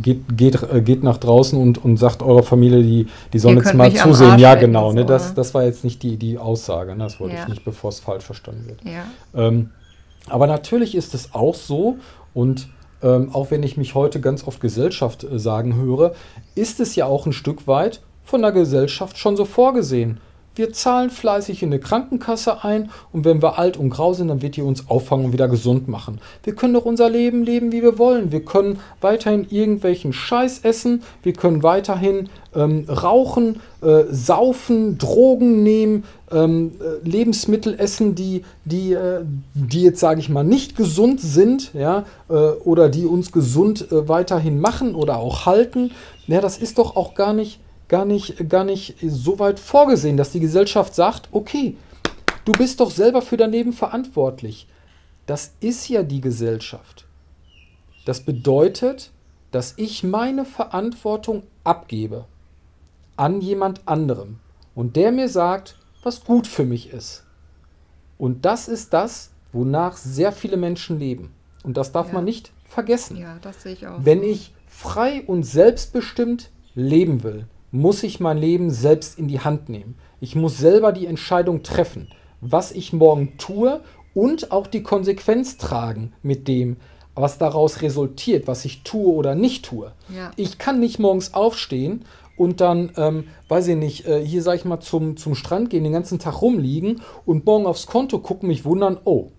geht, 0.00 0.38
geht, 0.38 0.62
äh, 0.62 0.80
geht 0.80 1.02
nach 1.02 1.18
draußen 1.18 1.60
und, 1.60 1.84
und 1.84 1.98
sagt 1.98 2.22
eurer 2.22 2.42
Familie, 2.42 2.82
die, 2.82 3.08
die 3.34 3.38
sollen 3.38 3.58
jetzt 3.58 3.74
mal 3.74 3.92
zusehen. 3.92 4.38
Ja, 4.38 4.54
genau. 4.54 4.94
Ne, 4.94 5.04
das, 5.04 5.34
das 5.34 5.52
war 5.52 5.64
jetzt 5.64 5.84
nicht 5.84 6.02
die, 6.02 6.16
die 6.16 6.38
Aussage. 6.38 6.92
Ne, 6.92 7.04
das 7.04 7.20
wollte 7.20 7.34
ja. 7.34 7.42
ich 7.42 7.48
nicht, 7.48 7.64
bevor 7.66 7.90
es 7.90 8.00
falsch 8.00 8.24
verstanden 8.24 8.68
wird. 8.68 8.78
Ja. 8.84 9.04
Ähm, 9.34 9.68
aber 10.30 10.46
natürlich 10.46 10.94
ist 10.94 11.12
es 11.12 11.34
auch 11.34 11.54
so, 11.54 11.98
und 12.32 12.68
ähm, 13.02 13.30
auch 13.32 13.50
wenn 13.50 13.62
ich 13.62 13.76
mich 13.76 13.94
heute 13.94 14.20
ganz 14.20 14.46
oft 14.46 14.60
Gesellschaft 14.60 15.24
äh, 15.24 15.38
sagen 15.38 15.76
höre, 15.76 16.14
ist 16.54 16.80
es 16.80 16.94
ja 16.96 17.06
auch 17.06 17.26
ein 17.26 17.32
Stück 17.32 17.66
weit 17.66 18.00
von 18.24 18.42
der 18.42 18.52
Gesellschaft 18.52 19.18
schon 19.18 19.36
so 19.36 19.44
vorgesehen. 19.44 20.20
Wir 20.54 20.72
zahlen 20.72 21.08
fleißig 21.08 21.62
in 21.62 21.70
eine 21.70 21.80
Krankenkasse 21.80 22.62
ein 22.62 22.90
und 23.10 23.24
wenn 23.24 23.40
wir 23.40 23.58
alt 23.58 23.78
und 23.78 23.88
grau 23.88 24.12
sind, 24.12 24.28
dann 24.28 24.42
wird 24.42 24.56
die 24.56 24.62
uns 24.62 24.88
auffangen 24.88 25.26
und 25.26 25.32
wieder 25.32 25.48
gesund 25.48 25.88
machen. 25.88 26.20
Wir 26.44 26.54
können 26.54 26.74
doch 26.74 26.84
unser 26.84 27.08
Leben 27.08 27.42
leben, 27.42 27.72
wie 27.72 27.82
wir 27.82 27.98
wollen. 27.98 28.32
Wir 28.32 28.44
können 28.44 28.78
weiterhin 29.00 29.46
irgendwelchen 29.48 30.12
Scheiß 30.12 30.60
essen, 30.62 31.02
wir 31.22 31.32
können 31.32 31.62
weiterhin 31.62 32.28
ähm, 32.54 32.84
rauchen, 32.88 33.60
äh, 33.80 34.04
saufen, 34.10 34.98
Drogen 34.98 35.62
nehmen, 35.62 36.04
ähm, 36.30 36.72
äh, 36.80 37.08
Lebensmittel 37.08 37.74
essen, 37.78 38.14
die, 38.14 38.44
die, 38.66 38.92
äh, 38.92 39.22
die 39.54 39.82
jetzt, 39.82 40.00
sage 40.00 40.20
ich 40.20 40.28
mal, 40.28 40.44
nicht 40.44 40.76
gesund 40.76 41.20
sind 41.20 41.72
ja, 41.72 42.04
äh, 42.28 42.34
oder 42.34 42.90
die 42.90 43.06
uns 43.06 43.32
gesund 43.32 43.90
äh, 43.90 44.08
weiterhin 44.08 44.60
machen 44.60 44.94
oder 44.94 45.16
auch 45.16 45.46
halten. 45.46 45.92
Ja, 46.26 46.40
das 46.40 46.58
ist 46.58 46.78
doch 46.78 46.96
auch 46.96 47.14
gar 47.14 47.32
nicht 47.32 47.58
gar 47.92 48.06
nicht, 48.06 48.48
gar 48.48 48.64
nicht 48.64 48.96
so 49.02 49.38
weit 49.38 49.60
vorgesehen, 49.60 50.16
dass 50.16 50.32
die 50.32 50.40
Gesellschaft 50.40 50.94
sagt, 50.94 51.28
okay, 51.30 51.76
du 52.46 52.52
bist 52.52 52.80
doch 52.80 52.90
selber 52.90 53.20
für 53.20 53.36
dein 53.36 53.52
Leben 53.52 53.74
verantwortlich. 53.74 54.66
Das 55.26 55.52
ist 55.60 55.88
ja 55.88 56.02
die 56.02 56.22
Gesellschaft. 56.22 57.04
Das 58.06 58.20
bedeutet, 58.20 59.10
dass 59.50 59.74
ich 59.76 60.02
meine 60.04 60.46
Verantwortung 60.46 61.42
abgebe 61.64 62.24
an 63.16 63.42
jemand 63.42 63.86
anderem 63.86 64.38
und 64.74 64.96
der 64.96 65.12
mir 65.12 65.28
sagt, 65.28 65.76
was 66.02 66.24
gut 66.24 66.46
für 66.46 66.64
mich 66.64 66.94
ist. 66.94 67.24
Und 68.16 68.46
das 68.46 68.68
ist 68.68 68.94
das, 68.94 69.32
wonach 69.52 69.98
sehr 69.98 70.32
viele 70.32 70.56
Menschen 70.56 70.98
leben. 70.98 71.34
Und 71.62 71.76
das 71.76 71.92
darf 71.92 72.06
ja. 72.06 72.14
man 72.14 72.24
nicht 72.24 72.52
vergessen. 72.64 73.18
Ja, 73.18 73.36
das 73.42 73.62
sehe 73.62 73.74
ich 73.74 73.86
auch. 73.86 73.98
Wenn 74.02 74.22
ich 74.22 74.54
frei 74.66 75.22
und 75.26 75.42
selbstbestimmt 75.42 76.50
leben 76.74 77.22
will, 77.22 77.46
muss 77.72 78.02
ich 78.02 78.20
mein 78.20 78.38
Leben 78.38 78.70
selbst 78.70 79.18
in 79.18 79.26
die 79.26 79.40
Hand 79.40 79.68
nehmen. 79.68 79.96
Ich 80.20 80.36
muss 80.36 80.58
selber 80.58 80.92
die 80.92 81.06
Entscheidung 81.06 81.62
treffen, 81.64 82.08
was 82.40 82.70
ich 82.70 82.92
morgen 82.92 83.36
tue 83.38 83.80
und 84.14 84.52
auch 84.52 84.66
die 84.66 84.82
Konsequenz 84.82 85.56
tragen 85.56 86.12
mit 86.22 86.46
dem, 86.46 86.76
was 87.14 87.38
daraus 87.38 87.82
resultiert, 87.82 88.46
was 88.46 88.64
ich 88.64 88.82
tue 88.82 89.12
oder 89.12 89.34
nicht 89.34 89.64
tue. 89.64 89.92
Ja. 90.14 90.30
Ich 90.36 90.58
kann 90.58 90.80
nicht 90.80 90.98
morgens 90.98 91.34
aufstehen 91.34 92.04
und 92.36 92.60
dann, 92.60 92.92
ähm, 92.96 93.24
weiß 93.48 93.68
ich 93.68 93.76
nicht, 93.76 94.06
äh, 94.06 94.24
hier 94.24 94.42
sag 94.42 94.56
ich 94.56 94.64
mal 94.64 94.80
zum, 94.80 95.16
zum 95.16 95.34
Strand 95.34 95.70
gehen, 95.70 95.84
den 95.84 95.92
ganzen 95.92 96.18
Tag 96.18 96.40
rumliegen 96.40 97.02
und 97.26 97.44
morgen 97.46 97.66
aufs 97.66 97.86
Konto 97.86 98.18
gucken, 98.18 98.48
mich 98.48 98.64
wundern, 98.64 98.98
oh, 99.04 99.30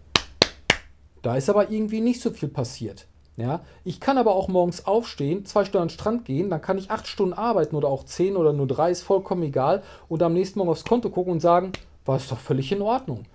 da 1.21 1.35
ist 1.35 1.49
aber 1.49 1.71
irgendwie 1.71 2.01
nicht 2.01 2.21
so 2.21 2.31
viel 2.31 2.49
passiert. 2.49 3.07
Ja, 3.35 3.61
ich 3.83 3.99
kann 3.99 4.19
aber 4.19 4.35
auch 4.35 4.47
morgens 4.47 4.85
aufstehen, 4.85 5.45
zwei 5.45 5.65
Stunden 5.65 5.83
an 5.83 5.87
den 5.87 5.93
Strand 5.93 6.25
gehen, 6.25 6.51
dann 6.51 6.61
kann 6.61 6.77
ich 6.77 6.91
acht 6.91 7.07
Stunden 7.07 7.33
arbeiten 7.33 7.75
oder 7.75 7.87
auch 7.87 8.05
zehn 8.05 8.37
oder 8.37 8.53
nur 8.53 8.67
drei, 8.67 8.91
ist 8.91 9.01
vollkommen 9.01 9.41
egal. 9.41 9.81
Und 10.07 10.21
am 10.21 10.33
nächsten 10.33 10.59
Morgen 10.59 10.69
aufs 10.69 10.85
Konto 10.85 11.09
gucken 11.09 11.33
und 11.33 11.39
sagen, 11.39 11.71
war 12.05 12.17
es 12.17 12.27
doch 12.27 12.37
völlig 12.37 12.71
in 12.71 12.81
Ordnung. 12.81 13.25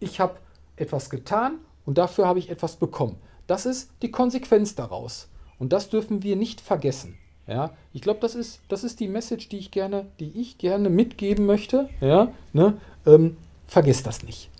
Ich 0.00 0.18
habe 0.18 0.34
etwas 0.76 1.08
getan 1.08 1.58
und 1.86 1.98
dafür 1.98 2.26
habe 2.26 2.40
ich 2.40 2.50
etwas 2.50 2.76
bekommen. 2.76 3.16
Das 3.46 3.64
ist 3.64 3.90
die 4.02 4.10
Konsequenz 4.10 4.74
daraus. 4.74 5.28
Und 5.58 5.72
das 5.72 5.88
dürfen 5.88 6.24
wir 6.24 6.34
nicht 6.34 6.60
vergessen. 6.60 7.16
Ja, 7.46 7.70
ich 7.92 8.00
glaube, 8.00 8.20
das 8.20 8.34
ist, 8.34 8.60
das 8.68 8.84
ist 8.84 9.00
die 9.00 9.08
Message, 9.08 9.50
die 9.50 9.58
ich 9.58 9.70
gerne, 9.70 10.06
die 10.18 10.32
ich 10.40 10.56
gerne 10.56 10.88
mitgeben 10.88 11.44
möchte. 11.46 11.90
Ja, 12.00 12.32
ne? 12.52 12.78
Ähm, 13.06 13.36
vergesst 13.66 14.06
das 14.06 14.22
nicht. 14.22 14.50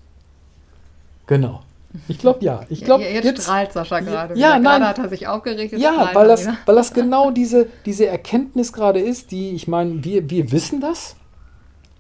Genau. 1.26 1.62
Ich 2.09 2.18
glaube 2.18 2.45
ja. 2.45 2.64
Ich 2.68 2.84
glaub, 2.84 3.01
ja, 3.01 3.09
jetzt, 3.09 3.24
jetzt 3.24 3.42
strahlt 3.42 3.72
Sascha 3.72 4.01
gerade. 4.01 4.36
Ja, 4.38 4.59
nein. 4.59 4.80
Gerade 4.80 4.88
hat 4.88 4.99
er 4.99 5.09
sich 5.09 5.28
aufgeregt. 5.28 5.74
Ja, 5.78 6.11
weil 6.12 6.28
das, 6.28 6.47
weil 6.66 6.74
das 6.74 6.92
genau 6.92 7.30
diese, 7.30 7.68
diese 7.86 8.07
Erkenntnis 8.07 8.72
gerade 8.72 9.01
ist, 9.01 9.30
die, 9.30 9.51
ich 9.51 9.68
meine, 9.68 10.03
wir, 10.05 10.28
wir 10.28 10.51
wissen 10.51 10.80
das. 10.80 11.16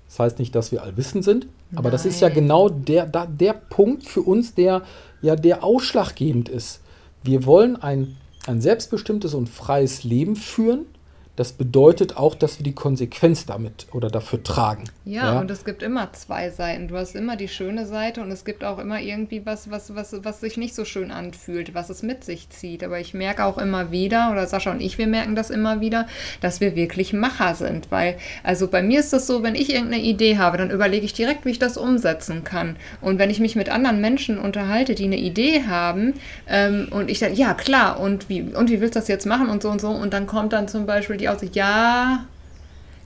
Das 0.08 0.18
heißt 0.18 0.38
nicht, 0.38 0.54
dass 0.54 0.72
wir 0.72 0.82
allwissend 0.82 1.24
sind, 1.24 1.46
aber 1.72 1.84
nein. 1.84 1.92
das 1.92 2.06
ist 2.06 2.20
ja 2.20 2.28
genau 2.28 2.68
der, 2.68 3.06
der, 3.06 3.26
der 3.26 3.52
Punkt 3.52 4.04
für 4.04 4.22
uns, 4.22 4.54
der 4.54 4.82
ja 5.22 5.36
der 5.36 5.64
ausschlaggebend 5.64 6.48
ist. 6.48 6.80
Wir 7.22 7.46
wollen 7.46 7.76
ein, 7.76 8.16
ein 8.46 8.60
selbstbestimmtes 8.60 9.34
und 9.34 9.48
freies 9.48 10.04
Leben 10.04 10.36
führen 10.36 10.86
das 11.36 11.52
bedeutet 11.52 12.16
auch, 12.16 12.36
dass 12.36 12.58
wir 12.58 12.64
die 12.64 12.74
Konsequenz 12.74 13.44
damit 13.44 13.86
oder 13.92 14.08
dafür 14.08 14.42
tragen. 14.42 14.84
Ja, 15.04 15.34
ja, 15.34 15.40
und 15.40 15.50
es 15.50 15.64
gibt 15.64 15.82
immer 15.82 16.12
zwei 16.12 16.50
Seiten. 16.50 16.86
Du 16.88 16.96
hast 16.96 17.16
immer 17.16 17.36
die 17.36 17.48
schöne 17.48 17.86
Seite 17.86 18.20
und 18.20 18.30
es 18.30 18.44
gibt 18.44 18.62
auch 18.62 18.78
immer 18.78 19.00
irgendwie 19.00 19.44
was, 19.44 19.70
was, 19.70 19.94
was, 19.96 20.14
was 20.22 20.40
sich 20.40 20.56
nicht 20.56 20.74
so 20.76 20.84
schön 20.84 21.10
anfühlt, 21.10 21.74
was 21.74 21.90
es 21.90 22.02
mit 22.02 22.22
sich 22.22 22.50
zieht. 22.50 22.84
Aber 22.84 23.00
ich 23.00 23.14
merke 23.14 23.44
auch 23.44 23.58
immer 23.58 23.90
wieder, 23.90 24.30
oder 24.30 24.46
Sascha 24.46 24.70
und 24.70 24.80
ich, 24.80 24.96
wir 24.96 25.08
merken 25.08 25.34
das 25.34 25.50
immer 25.50 25.80
wieder, 25.80 26.06
dass 26.40 26.60
wir 26.60 26.76
wirklich 26.76 27.12
Macher 27.12 27.56
sind. 27.56 27.90
Weil, 27.90 28.16
also 28.44 28.68
bei 28.68 28.82
mir 28.82 29.00
ist 29.00 29.12
das 29.12 29.26
so, 29.26 29.42
wenn 29.42 29.56
ich 29.56 29.74
irgendeine 29.74 30.02
Idee 30.02 30.38
habe, 30.38 30.56
dann 30.56 30.70
überlege 30.70 31.04
ich 31.04 31.14
direkt, 31.14 31.44
wie 31.44 31.50
ich 31.50 31.58
das 31.58 31.76
umsetzen 31.76 32.44
kann. 32.44 32.76
Und 33.00 33.18
wenn 33.18 33.30
ich 33.30 33.40
mich 33.40 33.56
mit 33.56 33.70
anderen 33.70 34.00
Menschen 34.00 34.38
unterhalte, 34.38 34.94
die 34.94 35.04
eine 35.04 35.18
Idee 35.18 35.64
haben, 35.66 36.14
ähm, 36.48 36.86
und 36.92 37.10
ich 37.10 37.18
sage, 37.18 37.34
ja 37.34 37.54
klar, 37.54 37.98
und 37.98 38.28
wie, 38.28 38.42
und 38.42 38.70
wie 38.70 38.80
willst 38.80 38.94
du 38.94 39.00
das 39.00 39.08
jetzt 39.08 39.26
machen 39.26 39.48
und 39.48 39.62
so 39.62 39.70
und 39.70 39.80
so, 39.80 39.88
und 39.88 40.12
dann 40.12 40.28
kommt 40.28 40.52
dann 40.52 40.68
zum 40.68 40.86
Beispiel 40.86 41.16
die 41.16 41.23
die 41.24 41.28
Aussicht, 41.30 41.56
ja, 41.56 42.26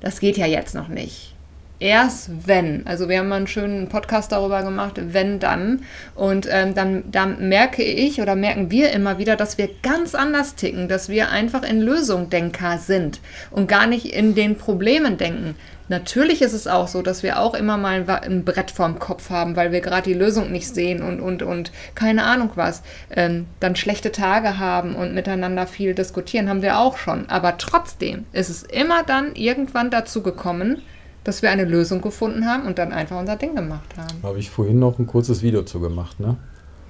das 0.00 0.18
geht 0.18 0.36
ja 0.36 0.46
jetzt 0.46 0.74
noch 0.74 0.88
nicht. 0.88 1.34
Erst 1.80 2.48
wenn, 2.48 2.84
also 2.88 3.08
wir 3.08 3.20
haben 3.20 3.28
mal 3.28 3.36
einen 3.36 3.46
schönen 3.46 3.88
Podcast 3.88 4.32
darüber 4.32 4.64
gemacht, 4.64 4.94
wenn 4.96 5.38
dann. 5.38 5.82
Und 6.16 6.48
ähm, 6.50 6.74
dann, 6.74 7.04
dann 7.12 7.48
merke 7.48 7.84
ich 7.84 8.20
oder 8.20 8.34
merken 8.34 8.72
wir 8.72 8.90
immer 8.90 9.18
wieder, 9.18 9.36
dass 9.36 9.58
wir 9.58 9.70
ganz 9.84 10.16
anders 10.16 10.56
ticken, 10.56 10.88
dass 10.88 11.08
wir 11.08 11.30
einfach 11.30 11.62
in 11.62 11.80
Lösungdenker 11.80 12.78
sind 12.78 13.20
und 13.52 13.68
gar 13.68 13.86
nicht 13.86 14.06
in 14.06 14.34
den 14.34 14.58
Problemen 14.58 15.18
denken. 15.18 15.54
Natürlich 15.88 16.42
ist 16.42 16.52
es 16.52 16.66
auch 16.66 16.86
so, 16.86 17.00
dass 17.02 17.22
wir 17.22 17.40
auch 17.40 17.54
immer 17.54 17.78
mal 17.78 18.04
ein 18.08 18.44
Brett 18.44 18.70
vorm 18.70 18.98
Kopf 18.98 19.30
haben, 19.30 19.56
weil 19.56 19.72
wir 19.72 19.80
gerade 19.80 20.02
die 20.02 20.14
Lösung 20.14 20.52
nicht 20.52 20.74
sehen 20.74 21.02
und, 21.02 21.20
und, 21.20 21.42
und 21.42 21.72
keine 21.94 22.24
Ahnung 22.24 22.50
was. 22.56 22.82
Ähm, 23.10 23.46
dann 23.60 23.74
schlechte 23.74 24.12
Tage 24.12 24.58
haben 24.58 24.94
und 24.94 25.14
miteinander 25.14 25.66
viel 25.66 25.94
diskutieren, 25.94 26.48
haben 26.48 26.62
wir 26.62 26.78
auch 26.78 26.98
schon. 26.98 27.28
Aber 27.30 27.56
trotzdem 27.56 28.26
ist 28.32 28.50
es 28.50 28.62
immer 28.62 29.02
dann 29.02 29.34
irgendwann 29.34 29.90
dazu 29.90 30.22
gekommen, 30.22 30.82
dass 31.24 31.42
wir 31.42 31.50
eine 31.50 31.64
Lösung 31.64 32.00
gefunden 32.00 32.46
haben 32.46 32.64
und 32.66 32.78
dann 32.78 32.92
einfach 32.92 33.18
unser 33.18 33.36
Ding 33.36 33.54
gemacht 33.54 33.96
haben. 33.96 34.18
Da 34.22 34.28
habe 34.28 34.38
ich 34.38 34.50
vorhin 34.50 34.78
noch 34.78 34.98
ein 34.98 35.06
kurzes 35.06 35.42
Video 35.42 35.62
zu 35.62 35.80
gemacht, 35.80 36.20
ne? 36.20 36.36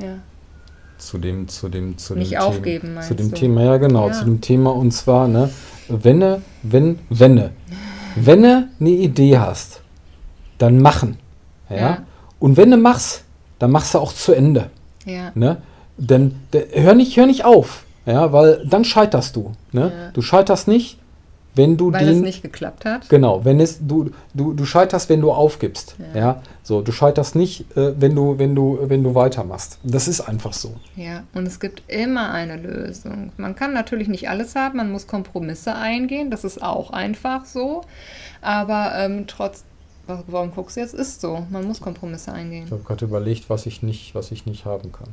Ja. 0.01 0.19
Zu 0.99 1.19
dem, 1.19 1.47
zu 1.49 1.69
dem, 1.69 1.97
zu 1.99 2.15
Nicht 2.17 2.33
dem 2.33 2.41
aufgeben, 2.41 2.81
Thema. 2.89 2.95
meinst 2.95 3.09
Zu 3.09 3.15
dem 3.15 3.31
du? 3.31 3.37
Thema, 3.37 3.63
ja 3.63 3.77
genau, 3.77 4.09
ja. 4.09 4.13
zu 4.13 4.25
dem 4.25 4.41
Thema 4.41 4.71
und 4.75 4.91
zwar, 4.91 5.29
ne? 5.29 5.51
Wenne, 5.89 6.43
wenn, 6.63 6.99
wenne. 7.09 7.51
Wenn 8.27 8.43
du 8.43 8.69
eine 8.81 8.91
Idee 8.91 9.39
hast, 9.39 9.81
dann 10.59 10.81
machen. 10.81 11.19
Ja? 11.71 11.77
ja. 11.77 11.99
Und 12.39 12.57
wenn 12.57 12.71
du 12.71 12.77
machst, 12.77 13.25
dann 13.59 13.71
machst 13.71 13.95
du 13.95 13.99
auch 13.99 14.13
zu 14.13 14.33
Ende. 14.33 14.71
Ja. 15.05 15.33
Ne? 15.35 15.59
Denn 15.97 16.37
hör 16.73 16.95
nicht, 16.95 17.17
hör 17.17 17.27
nicht 17.27 17.45
auf, 17.45 17.85
ja, 18.07 18.33
weil 18.33 18.65
dann 18.69 18.85
scheiterst 18.85 19.35
du. 19.37 19.53
Ne? 19.73 19.93
Ja. 19.95 20.11
Du 20.13 20.23
scheiterst 20.23 20.69
nicht, 20.69 20.99
wenn 21.59 21.77
du 21.77 21.93
Weil 21.93 22.07
den, 22.07 22.17
es 22.17 22.23
nicht 22.23 22.43
geklappt 22.43 22.85
hat? 22.85 23.09
Genau, 23.09 23.45
wenn 23.45 23.61
es 23.61 23.79
du 23.81 24.11
du 24.33 24.55
du 24.55 24.65
scheiterst, 24.65 25.11
wenn 25.11 25.21
du 25.21 25.33
aufgibst, 25.33 25.97
ja. 26.15 26.21
ja? 26.21 26.43
So, 26.63 26.81
du 26.81 26.93
scheiterst 26.93 27.35
nicht, 27.35 27.77
äh, 27.77 27.93
wenn 28.01 28.15
du 28.15 28.39
wenn 28.39 28.55
du 28.55 28.79
wenn 28.83 29.03
du 29.03 29.15
weitermachst. 29.15 29.79
Das 29.83 30.09
ist 30.09 30.21
einfach 30.21 30.53
so. 30.53 30.77
Ja, 30.97 31.25
und 31.35 31.47
es 31.47 31.61
gibt 31.61 31.83
immer 31.89 32.31
eine 32.33 32.57
Lösung. 32.57 33.33
Man 33.37 33.57
kann 33.57 33.75
natürlich 33.75 34.09
nicht 34.09 34.31
alles 34.31 34.55
haben, 34.55 34.79
man 34.79 34.91
muss 34.91 35.07
Kompromisse 35.07 35.75
eingehen, 35.75 36.31
das 36.31 36.45
ist 36.45 36.63
auch 36.63 36.91
einfach 36.93 37.45
so, 37.45 37.83
aber 38.41 38.93
ähm, 38.97 39.25
trotz 39.27 39.65
warum 40.07 40.53
guckst 40.53 40.77
du 40.77 40.81
jetzt 40.81 40.95
ist 40.95 41.21
so, 41.21 41.47
man 41.51 41.67
muss 41.67 41.83
Kompromisse 41.83 42.33
eingehen. 42.33 42.65
Ich 42.65 42.73
habe 42.73 42.83
gerade 42.83 43.05
überlegt, 43.05 43.51
was 43.51 43.67
ich 43.67 43.83
nicht 43.83 44.15
was 44.15 44.31
ich 44.31 44.47
nicht 44.47 44.65
haben 44.65 44.93
kann. 44.93 45.09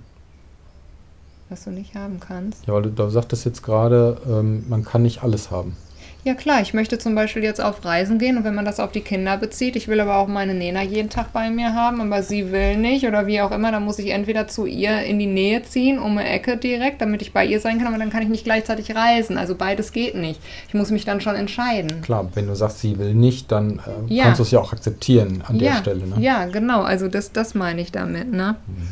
Was 1.49 1.63
du 1.63 1.71
nicht 1.71 1.95
haben 1.95 2.19
kannst? 2.19 2.65
Ja, 2.65 2.73
weil 2.73 2.83
du, 2.83 2.89
du 2.89 3.09
sagtest 3.09 3.45
jetzt 3.45 3.61
gerade, 3.61 4.19
ähm, 4.27 4.65
man 4.67 4.83
kann 4.83 5.03
nicht 5.03 5.21
alles 5.21 5.51
haben. 5.51 5.77
Ja 6.26 6.34
klar, 6.34 6.59
ich 6.59 6.73
möchte 6.73 6.97
zum 6.97 7.13
Beispiel 7.13 7.43
jetzt 7.43 7.61
auf 7.61 7.86
Reisen 7.86 8.17
gehen 8.17 8.36
und 8.36 8.43
wenn 8.45 8.55
man 8.55 8.65
das 8.65 8.80
auf 8.80 8.91
die 8.91 9.01
Kinder 9.01 9.38
bezieht, 9.38 9.76
ich 9.76 9.88
will 9.88 9.99
aber 9.99 10.15
auch 10.15 10.28
meine 10.28 10.55
Nena 10.55 10.82
jeden 10.82 11.11
Tag 11.11 11.32
bei 11.34 11.51
mir 11.51 11.76
haben, 11.76 12.01
aber 12.01 12.23
sie 12.23 12.51
will 12.51 12.78
nicht 12.78 13.05
oder 13.05 13.28
wie 13.28 13.41
auch 13.41 13.51
immer, 13.51 13.71
dann 13.71 13.86
muss 13.86 13.99
ich 13.99 14.09
entweder 14.09 14.47
zu 14.47 14.65
ihr 14.65 15.03
in 15.03 15.19
die 15.19 15.28
Nähe 15.28 15.61
ziehen, 15.61 15.99
um 15.99 16.17
eine 16.17 16.28
Ecke 16.28 16.57
direkt, 16.57 16.99
damit 16.99 17.21
ich 17.21 17.32
bei 17.32 17.45
ihr 17.45 17.59
sein 17.59 17.78
kann, 17.78 17.86
aber 17.86 17.99
dann 17.99 18.09
kann 18.09 18.23
ich 18.23 18.30
nicht 18.30 18.43
gleichzeitig 18.43 18.95
reisen. 18.95 19.38
Also 19.38 19.53
beides 19.53 19.91
geht 19.91 20.15
nicht. 20.15 20.41
Ich 20.67 20.73
muss 20.73 20.89
mich 20.89 21.05
dann 21.05 21.21
schon 21.21 21.36
entscheiden. 21.36 22.01
Klar, 22.01 22.28
wenn 22.34 22.47
du 22.47 22.55
sagst, 22.55 22.80
sie 22.80 22.97
will 22.97 23.13
nicht, 23.13 23.51
dann 23.51 23.80
äh, 24.09 24.11
ja. 24.11 24.23
kannst 24.23 24.39
du 24.39 24.43
es 24.45 24.49
ja 24.49 24.59
auch 24.59 24.73
akzeptieren 24.73 25.43
an 25.45 25.59
der 25.59 25.73
ja. 25.73 25.78
Stelle. 25.78 26.07
Ne? 26.07 26.15
Ja, 26.17 26.45
genau, 26.45 26.82
also 26.82 27.07
das, 27.07 27.34
das 27.34 27.53
meine 27.53 27.82
ich 27.82 27.91
damit, 27.91 28.32
ne? 28.32 28.55
Mhm. 28.65 28.88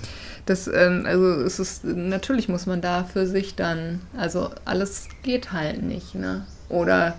Das, 0.46 0.68
ähm, 0.68 1.06
also 1.08 1.26
es 1.42 1.58
ist, 1.58 1.84
natürlich 1.84 2.48
muss 2.48 2.68
man 2.68 2.82
da 2.82 3.06
für 3.06 3.26
sich 3.26 3.56
dann, 3.56 4.02
also 4.16 4.52
alles 4.66 5.08
geht 5.24 5.52
halt 5.52 5.82
nicht, 5.82 6.14
ne? 6.14 6.46
Oder 6.74 7.16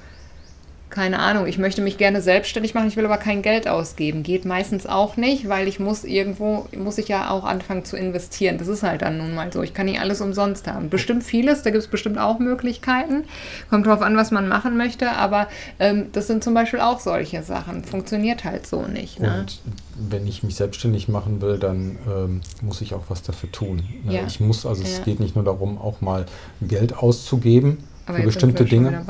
keine 0.94 1.18
Ahnung, 1.18 1.48
ich 1.48 1.58
möchte 1.58 1.82
mich 1.82 1.98
gerne 1.98 2.22
selbstständig 2.22 2.72
machen, 2.72 2.86
ich 2.86 2.96
will 2.96 3.04
aber 3.04 3.16
kein 3.16 3.42
Geld 3.42 3.66
ausgeben. 3.66 4.22
Geht 4.22 4.44
meistens 4.44 4.86
auch 4.86 5.16
nicht, 5.16 5.48
weil 5.48 5.66
ich 5.66 5.80
muss 5.80 6.04
irgendwo, 6.04 6.68
muss 6.76 6.98
ich 6.98 7.08
ja 7.08 7.30
auch 7.30 7.42
anfangen 7.42 7.84
zu 7.84 7.96
investieren. 7.96 8.58
Das 8.58 8.68
ist 8.68 8.84
halt 8.84 9.02
dann 9.02 9.18
nun 9.18 9.34
mal 9.34 9.52
so. 9.52 9.62
Ich 9.62 9.74
kann 9.74 9.86
nicht 9.86 9.98
alles 9.98 10.20
umsonst 10.20 10.68
haben. 10.68 10.90
Bestimmt 10.90 11.24
vieles, 11.24 11.62
da 11.62 11.70
gibt 11.70 11.82
es 11.82 11.90
bestimmt 11.90 12.16
auch 12.16 12.38
Möglichkeiten. 12.38 13.24
Kommt 13.70 13.86
drauf 13.86 14.02
an, 14.02 14.16
was 14.16 14.30
man 14.30 14.46
machen 14.46 14.76
möchte, 14.76 15.10
aber 15.10 15.48
ähm, 15.80 16.10
das 16.12 16.28
sind 16.28 16.44
zum 16.44 16.54
Beispiel 16.54 16.78
auch 16.78 17.00
solche 17.00 17.42
Sachen. 17.42 17.82
Funktioniert 17.82 18.44
halt 18.44 18.64
so 18.64 18.82
nicht. 18.82 19.18
Ne? 19.18 19.40
Und 19.40 19.60
wenn 19.96 20.28
ich 20.28 20.44
mich 20.44 20.54
selbstständig 20.54 21.08
machen 21.08 21.40
will, 21.40 21.58
dann 21.58 21.98
ähm, 22.08 22.40
muss 22.62 22.80
ich 22.80 22.94
auch 22.94 23.06
was 23.08 23.22
dafür 23.22 23.50
tun. 23.50 23.82
Ne? 24.04 24.14
Ja. 24.14 24.26
Ich 24.28 24.38
muss, 24.38 24.64
also 24.64 24.84
ja. 24.84 24.88
es 24.88 25.04
geht 25.04 25.18
nicht 25.18 25.34
nur 25.34 25.44
darum, 25.44 25.76
auch 25.76 26.00
mal 26.00 26.26
Geld 26.60 26.96
auszugeben 26.96 27.78
aber 28.06 28.18
für 28.18 28.24
bestimmte 28.24 28.64
Dinge, 28.64 29.04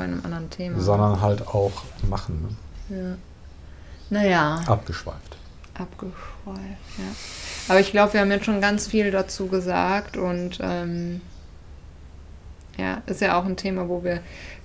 sondern 0.79 1.21
halt 1.21 1.47
auch 1.49 1.83
machen. 2.09 2.57
Ne? 2.89 2.97
Ja. 2.97 3.17
Naja. 4.11 4.61
Abgeschweift. 4.67 5.37
Abgeschweift, 5.75 6.99
ja. 6.99 7.05
Aber 7.69 7.81
ich 7.81 7.91
glaube, 7.91 8.13
wir 8.13 8.21
haben 8.21 8.31
jetzt 8.31 8.45
schon 8.45 8.61
ganz 8.61 8.87
viel 8.87 9.11
dazu 9.11 9.49
gesagt 9.49 10.17
und 10.17 10.59
ähm, 10.61 11.21
ja, 12.77 13.03
ist 13.07 13.21
ja 13.21 13.39
auch 13.39 13.45
ein 13.45 13.57
Thema, 13.57 13.89
wo 13.89 14.05
wir 14.05 14.21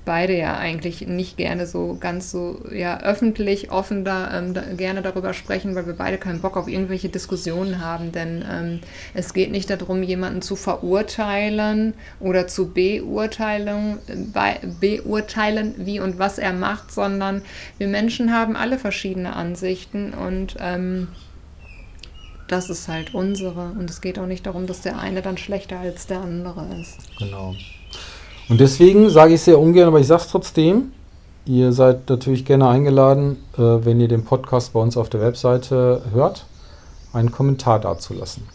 beide 0.06 0.38
ja 0.38 0.58
eigentlich 0.58 1.08
nicht 1.08 1.38
gerne 1.38 1.68
so 1.68 1.98
ganz 2.00 2.32
so 2.32 2.62
ja 2.72 3.02
öffentlich 3.02 3.72
offen 3.72 4.04
da, 4.06 4.38
ähm, 4.38 4.54
da, 4.54 4.62
gerne 4.62 5.02
darüber 5.02 5.34
sprechen, 5.34 5.76
weil 5.76 5.86
wir 5.86 5.94
beide 5.94 6.18
keinen 6.18 6.42
Bock 6.42 6.58
auf 6.58 6.68
irgendwelche 6.68 7.10
Diskussionen 7.10 7.84
haben, 7.84 8.12
denn 8.12 8.44
ähm, 8.50 8.80
es 9.14 9.34
geht 9.34 9.52
nicht 9.52 9.70
darum, 9.70 10.04
jemanden 10.04 10.42
zu 10.42 10.56
verurteilen 10.56 11.94
oder 12.20 12.48
zu 12.48 12.70
beurteilen, 12.70 14.00
beurteilen, 14.80 15.76
wie 15.78 16.00
und 16.00 16.20
was 16.20 16.38
er 16.38 16.54
macht, 16.54 16.92
sondern 16.92 17.42
wir 17.78 17.88
Menschen 17.88 18.34
haben 18.34 18.56
alle 18.56 18.78
verschiedene 18.80 19.36
Ansichten 19.36 20.14
und 20.14 20.56
ähm, 20.60 21.10
das 22.48 22.70
ist 22.70 22.88
halt 22.88 23.14
unsere. 23.14 23.72
Und 23.72 23.90
es 23.90 24.02
geht 24.02 24.20
auch 24.20 24.26
nicht 24.26 24.46
darum, 24.46 24.68
dass 24.68 24.82
der 24.82 24.98
eine 24.98 25.22
dann 25.22 25.38
schlechter 25.38 25.80
als 25.80 26.08
der 26.08 26.22
andere 26.22 26.68
ist. 26.82 26.98
Genau. 27.18 27.54
Und 28.50 28.60
deswegen 28.60 29.10
sage 29.10 29.36
ich 29.36 29.42
sehr 29.42 29.60
ungern, 29.60 29.88
aber 29.88 30.00
ich 30.00 30.08
sage 30.08 30.24
es 30.24 30.28
trotzdem. 30.28 30.92
Ihr 31.46 31.72
seid 31.72 32.10
natürlich 32.10 32.46
gerne 32.46 32.68
eingeladen, 32.68 33.38
äh, 33.54 33.62
wenn 33.62 34.00
ihr 34.00 34.08
den 34.08 34.26
Podcast 34.26 34.74
bei 34.74 34.80
uns 34.80 34.98
auf 34.98 35.10
der 35.10 35.22
Webseite 35.22 36.02
hört, 36.12 36.46
einen 37.14 37.32
Kommentar 37.32 37.80
dazulassen. 37.80 38.48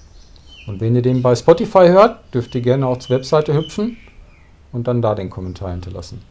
Und 0.66 0.80
wenn 0.80 0.95
ihr 0.97 1.03
den 1.03 1.22
bei 1.22 1.34
Spotify 1.36 1.88
hört, 1.88 2.18
dürft 2.34 2.55
ihr 2.55 2.61
gerne 2.61 2.86
auch 2.86 2.99
zur 2.99 3.16
Webseite 3.16 3.55
hüpfen 3.55 3.97
und 4.72 4.88
dann 4.88 5.01
da 5.01 5.14
den 5.14 5.30
Kommentar 5.30 5.70
hinterlassen. 5.70 6.22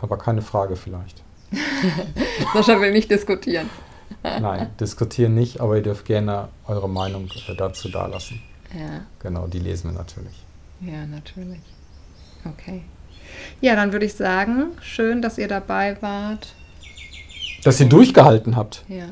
Aber 0.00 0.16
keine 0.16 0.42
Frage 0.42 0.76
vielleicht. 0.76 1.22
Sascha 2.54 2.80
will 2.80 2.92
nicht 2.92 3.10
diskutieren. 3.10 3.68
Nein, 4.22 4.70
diskutieren 4.78 5.34
nicht, 5.34 5.60
aber 5.60 5.76
ihr 5.76 5.82
dürft 5.82 6.04
gerne 6.04 6.48
eure 6.66 6.88
Meinung 6.88 7.28
dazu 7.56 7.88
dalassen. 7.88 8.40
Ja. 8.72 9.02
Genau, 9.18 9.46
die 9.46 9.58
lesen 9.58 9.90
wir 9.90 9.98
natürlich. 9.98 10.34
Ja, 10.80 11.06
natürlich. 11.06 11.60
Okay. 12.44 12.82
Ja, 13.60 13.76
dann 13.76 13.92
würde 13.92 14.06
ich 14.06 14.14
sagen, 14.14 14.72
schön, 14.80 15.22
dass 15.22 15.38
ihr 15.38 15.48
dabei 15.48 16.00
wart. 16.00 16.54
Dass 17.62 17.80
ihr 17.80 17.88
durchgehalten 17.88 18.56
habt. 18.56 18.84
Ja. 18.88 19.06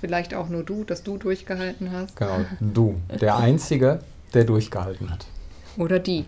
Vielleicht 0.00 0.34
auch 0.34 0.48
nur 0.48 0.62
du, 0.62 0.84
dass 0.84 1.02
du 1.02 1.16
durchgehalten 1.16 1.90
hast. 1.90 2.16
Genau, 2.16 2.44
du. 2.60 3.00
Der 3.20 3.36
Einzige, 3.36 4.00
der 4.34 4.44
durchgehalten 4.44 5.10
hat. 5.10 5.26
Oder 5.76 5.98
die. 5.98 6.26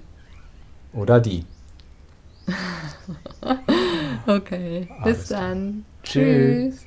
Oder 0.92 1.20
die. 1.20 1.44
okay, 4.26 4.88
bis 5.05 5.16
Alles 5.16 5.28
dann. 5.28 5.84
Tschüss. 6.03 6.84